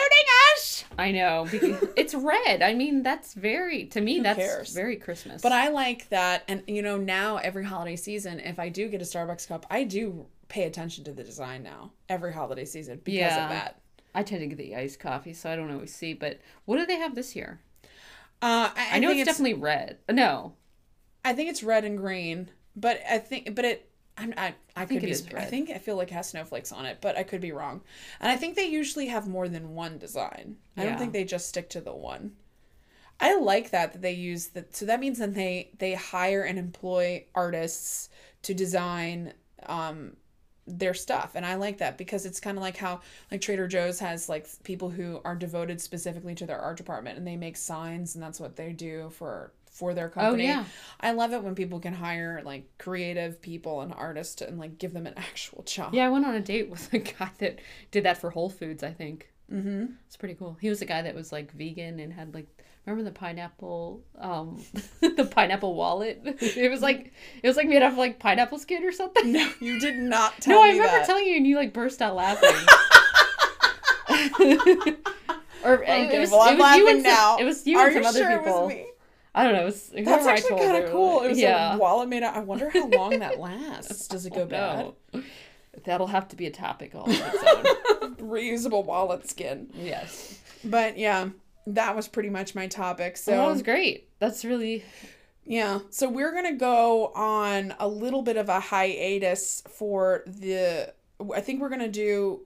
us. 0.55 0.85
I 0.99 1.11
know 1.13 1.47
because 1.51 1.83
it's 1.97 2.15
red. 2.15 2.61
I 2.63 2.75
mean, 2.75 3.03
that's 3.03 3.33
very 3.33 3.87
to 3.87 4.01
me. 4.01 4.21
that's 4.21 4.39
cares? 4.39 4.75
very 4.75 4.97
Christmas. 4.97 5.41
But 5.41 5.53
I 5.53 5.69
like 5.71 6.09
that, 6.11 6.45
and 6.49 6.63
you 6.67 6.83
know, 6.83 6.99
now 6.99 7.39
every 7.39 7.65
holiday 7.65 7.97
season, 7.97 8.41
if 8.41 8.59
I 8.59 8.69
do 8.69 8.89
get 8.89 9.01
a 9.01 9.07
Starbucks 9.07 9.49
cup, 9.49 9.65
I 9.71 9.85
do 9.85 10.27
pay 10.49 10.65
attention 10.65 11.05
to 11.05 11.13
the 11.13 11.23
design 11.25 11.63
now 11.63 11.93
every 12.09 12.33
holiday 12.33 12.65
season 12.65 13.01
because 13.05 13.37
Yeah. 13.37 13.45
of 13.45 13.51
that. 13.51 13.81
I 14.15 14.23
tend 14.23 14.41
to 14.41 14.47
get 14.47 14.59
the 14.59 14.75
iced 14.75 14.99
coffee, 14.99 15.35
so 15.35 15.51
I 15.51 15.57
don't 15.57 15.71
always 15.71 15.95
see. 15.95 16.15
But 16.15 16.41
what 16.65 16.79
do 16.79 16.87
they 16.87 16.97
have 16.97 17.15
this 17.15 17.37
year? 17.37 17.61
Uh, 18.41 18.71
I, 18.75 18.89
I, 18.93 18.99
know 18.99 19.09
think 19.09 19.21
it's, 19.21 19.29
definitely 19.29 19.55
red. 19.55 19.99
No, 20.11 20.55
I 21.25 21.35
think 21.35 21.51
it's 21.51 21.63
red 21.63 21.85
and 21.85 21.99
green, 21.99 22.49
but 22.75 23.01
I 23.09 23.19
think, 23.19 23.55
but 23.55 23.65
it, 23.65 23.91
I'm, 24.17 24.33
I, 24.37 24.55
I 24.77 24.87
think 24.87 25.01
could 25.01 25.11
be. 25.11 25.37
I 25.37 25.45
think 25.45 25.71
I 25.71 25.79
feel 25.79 25.97
like 25.97 26.11
it 26.11 26.15
has 26.15 26.29
snowflakes 26.29 26.73
on 26.73 26.87
it, 26.87 26.99
but 27.01 27.17
I 27.17 27.23
could 27.23 27.41
be 27.41 27.53
wrong. 27.53 27.83
And 28.21 28.31
I 28.31 28.37
think 28.37 28.57
they 28.57 28.67
usually 28.67 29.07
have 29.09 29.29
more 29.29 29.49
than 29.49 29.75
one 29.75 29.99
design. 29.99 30.57
I 30.77 30.85
don't 30.85 30.99
think 30.99 31.13
they 31.13 31.25
just 31.25 31.49
stick 31.49 31.69
to 31.71 31.81
the 31.81 31.95
one. 31.95 32.33
I 33.21 33.37
like 33.39 33.71
that 33.71 33.93
that 33.93 34.03
they 34.03 34.13
use 34.13 34.49
that. 34.49 34.75
So 34.75 34.87
that 34.87 35.01
means 35.01 35.19
that 35.19 35.35
they 35.35 35.71
they 35.79 35.95
hire 35.95 36.43
and 36.43 36.59
employ 36.59 37.27
artists 37.35 38.09
to 38.43 38.55
design 38.55 39.33
um 39.67 40.17
their 40.69 40.95
stuff 40.95 41.33
and 41.35 41.45
i 41.45 41.55
like 41.55 41.79
that 41.79 41.99
because 41.99 42.25
it's 42.27 42.41
kind 42.41 42.57
of 42.57 42.63
like 42.63 42.77
how 42.77 43.01
like 43.31 43.41
trader 43.41 43.67
joe's 43.67 43.99
has 43.99 44.29
like 44.29 44.47
people 44.65 44.91
who 44.91 45.21
are 45.25 45.35
devoted 45.35 45.81
specifically 45.81 46.35
to 46.35 46.47
their 46.47 46.59
art 46.61 46.77
department 46.77 47.19
and 47.19 47.27
they 47.27 47.37
make 47.37 47.57
signs 47.57 48.15
and 48.15 48.23
that's 48.23 48.39
what 48.41 48.57
they 48.57 48.73
do 48.73 49.11
for 49.11 49.53
for 49.71 49.95
their 49.95 50.09
company 50.09 50.45
Oh, 50.45 50.47
yeah. 50.47 50.65
i 51.01 51.13
love 51.13 51.33
it 51.33 51.43
when 51.43 51.55
people 51.55 51.79
can 51.79 51.95
hire 51.95 52.43
like 52.45 52.67
creative 52.79 53.41
people 53.41 53.81
and 53.83 53.93
artists 53.93 54.43
and 54.43 54.59
like 54.59 54.79
give 54.79 54.93
them 54.93 55.07
an 55.07 55.15
actual 55.17 55.63
job 55.65 55.95
yeah, 55.99 56.07
I 56.07 56.11
went 56.11 56.27
on 56.27 56.35
a 56.35 56.41
date 56.41 56.71
with 56.71 56.93
a 56.93 56.99
guy 57.19 57.31
that 57.39 57.59
did 57.91 58.05
that 58.05 58.19
for 58.19 58.31
Whole 58.31 58.51
Foods. 58.51 58.83
I 58.85 58.93
think 58.93 59.31
mm-hmm. 59.53 59.87
it's 60.07 60.17
pretty 60.17 60.35
cool. 60.35 60.57
He 60.61 60.69
was 60.69 60.81
a 60.81 60.85
guy 60.85 61.03
that 61.03 61.15
was 61.15 61.33
like 61.33 61.53
vegan 61.53 61.99
and 61.99 62.13
had 62.13 62.35
like 62.35 62.47
remember 62.87 63.09
the 63.11 63.15
pineapple, 63.15 64.03
um, 64.19 64.63
the 65.01 65.29
pineapple 65.31 65.75
wallet. 65.75 66.21
It 66.41 66.71
was 66.71 66.81
like 66.83 67.13
it 67.43 67.47
was 67.47 67.57
like 67.57 67.69
made 67.69 67.83
out 67.83 67.93
of 67.93 67.99
like 67.99 68.19
pineapple 68.19 68.59
skin 68.59 68.85
or 68.85 68.93
something. 68.93 69.33
no 69.33 69.51
you 69.61 69.79
did 69.81 69.97
not 69.99 70.35
tell 70.41 70.55
No, 70.57 70.63
I 70.63 70.69
remember 70.69 70.87
that. 70.89 71.07
telling 71.07 71.27
you, 71.27 71.37
and 71.37 71.47
you 71.47 71.57
like 71.57 71.73
burst 71.73 72.01
out 72.03 72.15
laughing. 72.17 72.51
or 75.65 75.83
it 75.85 76.21
was, 76.21 76.31
well 76.31 76.41
i'm 76.43 76.55
it 76.55 76.59
was 76.59 76.77
you 76.77 76.89
and 76.89 77.03
some, 77.03 77.13
now 77.13 77.37
It 77.39 77.45
was 77.45 77.67
you 77.67 77.79
are 77.79 77.87
and 77.89 77.95
some 77.95 78.03
you 78.03 78.09
other 78.09 78.19
sure 78.19 78.39
people. 78.39 78.59
it 78.59 78.63
was 78.65 78.69
me 78.75 78.85
I 79.35 79.45
don't 79.45 79.53
know. 79.53 79.63
It 79.63 79.67
was, 79.67 79.91
That's 80.05 80.27
actually 80.27 80.59
kind 80.59 80.83
of 80.85 80.91
cool. 80.91 81.17
like- 81.19 81.27
It 81.27 81.29
was 81.29 81.39
yeah. 81.39 81.75
a 81.75 81.79
wallet 81.79 82.09
made 82.09 82.25
out. 82.25 82.35
I 82.35 82.41
wonder 82.41 82.71
how 82.71 82.89
long 82.89 83.21
that 83.21 83.39
lasts. 83.39 84.09
Does 84.09 84.27
it 84.27 84.35
go 84.35 84.47
bad? 84.47 84.93
No. 85.13 85.23
That'll 85.85 86.09
have 86.09 86.27
to 86.29 86.37
be 86.37 86.47
a 86.47 86.51
topic 86.51 86.93
all 86.97 87.03
on 87.05 87.11
its 87.13 87.45
own. 88.03 88.17
Reusable 88.17 88.85
wallet 88.85 89.29
skin. 89.29 89.71
yes. 89.77 90.41
But 90.65 90.99
yeah, 90.99 91.29
that 91.67 91.95
was 91.97 92.09
pretty 92.09 92.31
much 92.31 92.55
my 92.55 92.67
topic. 92.67 93.15
Oh, 93.15 93.17
so 93.17 93.33
So 93.33 93.37
that 93.37 93.47
was 93.49 93.63
great. 93.63 94.09
That's 94.19 94.45
really 94.45 94.85
yeah, 95.49 95.79
so 95.89 96.11
we're 96.11 96.33
gonna 96.33 96.57
go 96.57 97.07
on 97.15 97.75
a 97.81 97.89
little 97.89 98.21
bit 98.21 98.37
of 98.37 98.51
a 98.51 98.61
hiatus 98.61 99.63
for 99.67 100.23
the. 100.27 100.93
I 101.35 101.41
think 101.41 101.63
we're 101.63 101.71
gonna 101.71 101.89
do. 101.89 102.43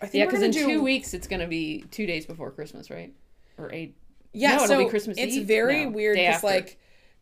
I 0.00 0.06
think 0.06 0.20
yeah. 0.20 0.24
Because 0.24 0.42
in 0.42 0.50
do 0.50 0.64
two 0.64 0.82
weeks 0.82 1.12
it's 1.12 1.26
gonna 1.26 1.46
be 1.46 1.84
two 1.90 2.06
days 2.06 2.24
before 2.24 2.50
Christmas, 2.52 2.90
right? 2.90 3.12
Or 3.58 3.70
eight. 3.70 3.98
Yeah, 4.32 4.50
No, 4.50 4.54
it'll 4.56 4.66
so 4.68 4.84
be 4.84 4.88
Christmas 4.88 5.18
it's 5.18 5.34
Eve? 5.34 5.46
very 5.46 5.84
No, 5.84 5.90
weird 5.90 6.16
because 6.16 6.42
like 6.42 6.78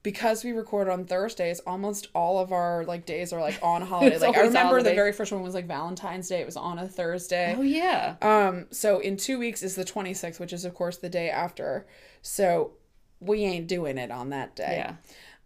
because 0.09 0.43
we 0.43 0.53
record 0.53 0.89
on 0.89 1.05
Thursdays, 1.05 1.61
almost 1.67 2.09
all 2.15 2.39
of 2.39 2.51
our 2.51 2.83
like 2.87 3.05
days 3.05 3.31
are 3.31 3.43
like 3.43 3.59
on 3.63 3.83
holiday. 3.93 4.17
Like 4.17 4.39
I 4.39 4.41
remember 4.41 4.83
the 4.83 4.95
very 4.95 5.13
first 5.13 5.31
one 5.31 5.43
was 5.43 5.53
like 5.53 5.67
Valentine's 5.67 6.31
Day. 6.31 6.41
It 6.41 6.47
was 6.47 6.57
on 6.57 6.79
a 6.79 6.89
Thursday. 6.89 7.55
Oh 7.55 7.61
yeah. 7.61 8.17
Um, 8.23 8.69
so 8.71 9.01
in 9.01 9.19
two 9.19 9.39
weeks 9.39 9.63
is 9.63 9.75
the 9.75 9.85
26th, 9.85 10.41
which 10.41 10.55
is 10.55 10.65
of 10.65 10.73
course 10.73 10.97
the 10.97 11.11
day 11.11 11.29
after. 11.29 11.87
So 12.23 12.73
we 13.21 13.45
ain't 13.45 13.67
doing 13.67 13.99
it 13.99 14.11
on 14.11 14.31
that 14.31 14.57
day. 14.57 14.77
Yeah. 14.83 14.95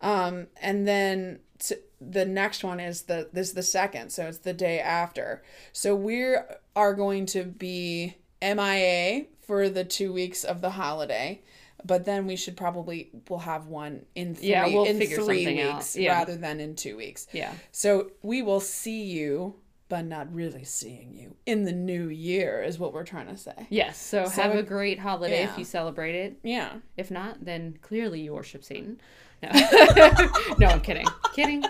Um, 0.00 0.46
and 0.60 0.86
then 0.86 1.40
t- 1.58 1.74
the 2.00 2.24
next 2.24 2.62
one 2.62 2.78
is 2.78 3.02
the 3.02 3.30
this 3.32 3.48
is 3.48 3.54
the 3.54 3.64
second, 3.64 4.10
so 4.10 4.28
it's 4.28 4.38
the 4.38 4.52
day 4.52 4.78
after. 4.78 5.42
So 5.72 5.96
we 5.96 6.36
are 6.76 6.94
going 6.94 7.26
to 7.26 7.42
be 7.42 8.14
MIA 8.40 9.24
for 9.40 9.68
the 9.68 9.82
two 9.82 10.12
weeks 10.12 10.44
of 10.44 10.60
the 10.60 10.70
holiday. 10.70 11.42
But 11.84 12.04
then 12.04 12.26
we 12.26 12.36
should 12.36 12.56
probably 12.56 13.10
we'll 13.28 13.40
have 13.40 13.66
one 13.66 14.04
in 14.14 14.34
three 14.34 14.48
Yeah, 14.50 14.66
we'll 14.66 14.84
in 14.84 14.98
three 15.00 15.46
weeks 15.46 15.96
Yeah. 15.96 16.12
rather 16.12 16.36
than 16.36 16.60
in 16.60 16.74
two 16.76 16.96
weeks. 16.96 17.26
Yeah. 17.32 17.52
So 17.72 18.10
we 18.22 18.42
will 18.42 18.60
see 18.60 19.02
you, 19.04 19.56
but 19.88 20.04
not 20.04 20.32
really 20.32 20.64
seeing 20.64 21.14
you 21.14 21.36
in 21.44 21.64
the 21.64 21.72
new 21.72 22.08
year 22.08 22.62
is 22.62 22.78
what 22.78 22.92
we're 22.92 23.04
trying 23.04 23.26
to 23.28 23.36
say. 23.36 23.66
Yes. 23.68 23.98
So, 24.00 24.26
So- 24.26 24.42
have 24.42 24.54
a 24.54 24.62
great 24.62 24.98
holiday 24.98 25.40
yeah. 25.42 25.52
if 25.52 25.58
you 25.58 25.64
celebrate 25.64 26.14
it. 26.14 26.38
Yeah. 26.42 26.74
If 26.96 27.10
not, 27.10 27.44
then 27.44 27.78
clearly 27.82 28.20
you 28.20 28.32
worship 28.34 28.64
Satan. 28.64 29.00
No, 29.42 29.50
no, 30.58 30.66
I'm 30.68 30.80
kidding. 30.80 31.06
Kidding. 31.34 31.64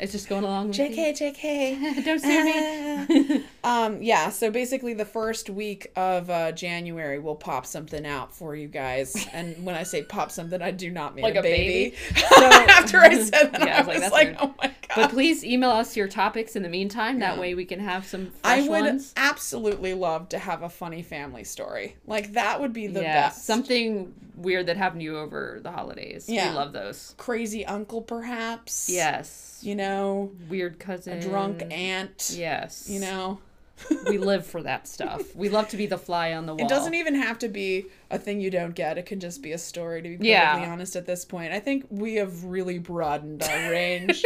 It's 0.00 0.12
just 0.12 0.28
going 0.28 0.44
along 0.44 0.68
with 0.68 0.78
you. 0.78 0.86
JK, 0.86 1.34
JK. 1.36 2.04
Don't 2.04 2.18
sue 2.18 2.44
me. 2.44 2.52
Ah. 2.54 3.42
Um, 3.64 4.02
yeah, 4.02 4.30
so 4.30 4.50
basically 4.50 4.94
the 4.94 5.04
first 5.04 5.48
week 5.48 5.92
of 5.96 6.28
uh, 6.30 6.52
January 6.52 7.18
we'll 7.18 7.36
pop 7.36 7.64
something 7.66 8.04
out 8.06 8.32
for 8.34 8.56
you 8.56 8.68
guys. 8.68 9.14
And 9.32 9.64
when 9.64 9.74
I 9.76 9.82
say 9.84 10.02
pop 10.02 10.30
something, 10.30 10.60
I 10.60 10.70
do 10.72 10.90
not 10.90 11.14
mean 11.14 11.22
Like 11.22 11.36
a, 11.36 11.40
a 11.40 11.42
baby. 11.42 11.90
baby? 11.90 11.96
After 12.36 12.98
I 12.98 13.18
said 13.22 13.52
that, 13.52 13.60
Yeah, 13.66 13.78
I 13.78 13.86
was 13.86 13.86
like, 13.86 13.98
like, 13.98 14.10
that's 14.10 14.12
weird. 14.24 14.36
oh 14.40 14.54
my 14.58 14.66
god. 14.66 14.74
But 14.96 15.10
please 15.10 15.42
email 15.44 15.70
us 15.70 15.96
your 15.96 16.08
topics 16.08 16.54
in 16.56 16.62
the 16.62 16.68
meantime. 16.68 17.20
That 17.20 17.38
way 17.38 17.54
we 17.54 17.64
can 17.64 17.80
have 17.80 18.04
some 18.06 18.32
I 18.44 18.60
would 18.62 18.82
ones. 18.84 19.12
absolutely 19.16 19.94
love 19.94 20.28
to 20.30 20.38
have 20.38 20.62
a 20.62 20.68
funny 20.68 21.02
family 21.02 21.44
story. 21.44 21.96
Like 22.06 22.32
that 22.32 22.60
would 22.60 22.72
be 22.74 22.88
the 22.88 23.00
yeah, 23.02 23.28
best. 23.28 23.46
something 23.46 24.12
weird 24.36 24.66
that 24.66 24.76
happened 24.76 25.00
to 25.00 25.04
you 25.04 25.18
over 25.18 25.60
the 25.62 25.70
holidays. 25.70 26.28
Yeah. 26.28 26.50
We 26.50 26.56
love 26.56 26.72
those. 26.72 27.14
crazy 27.16 27.64
uncle 27.64 28.02
perhaps. 28.02 28.88
Yes. 28.90 29.60
You 29.62 29.76
know, 29.76 30.32
Weird 30.50 30.78
cousin. 30.80 31.18
a 31.18 31.20
drunk 31.22 31.62
aunt. 31.70 32.32
Yes. 32.36 32.88
You 32.90 33.00
know. 33.00 33.38
We 34.08 34.18
live 34.18 34.46
for 34.46 34.62
that 34.62 34.86
stuff. 34.88 35.34
We 35.34 35.48
love 35.48 35.68
to 35.68 35.76
be 35.76 35.86
the 35.86 35.98
fly 35.98 36.32
on 36.34 36.46
the 36.46 36.54
wall. 36.54 36.64
It 36.66 36.68
doesn't 36.68 36.94
even 36.94 37.14
have 37.14 37.38
to 37.40 37.48
be 37.48 37.86
a 38.10 38.18
thing 38.18 38.40
you 38.40 38.50
don't 38.50 38.74
get. 38.74 38.98
It 38.98 39.06
can 39.06 39.20
just 39.20 39.42
be 39.42 39.52
a 39.52 39.58
story, 39.58 40.02
to 40.02 40.08
be 40.08 40.14
perfectly 40.16 40.30
Yeah. 40.30 40.68
honest, 40.72 40.96
at 40.96 41.06
this 41.06 41.24
point. 41.24 41.52
I 41.52 41.60
think 41.60 41.86
we 41.90 42.14
have 42.16 42.44
really 42.44 42.78
broadened 42.78 43.42
our 43.42 43.70
range. 43.70 44.22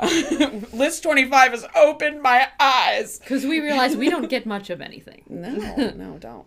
List 0.72 1.02
25 1.02 1.52
has 1.52 1.66
opened 1.74 2.22
my 2.22 2.48
eyes. 2.58 3.18
Because 3.18 3.44
we 3.44 3.60
realize 3.60 3.96
we 3.96 4.10
don't 4.10 4.28
get 4.28 4.46
much 4.46 4.70
of 4.70 4.80
anything. 4.80 5.22
No, 5.28 5.50
no, 5.96 6.16
don't. 6.18 6.46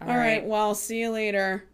All 0.00 0.16
right. 0.16 0.44
Well, 0.44 0.74
see 0.74 1.00
you 1.00 1.10
later. 1.10 1.64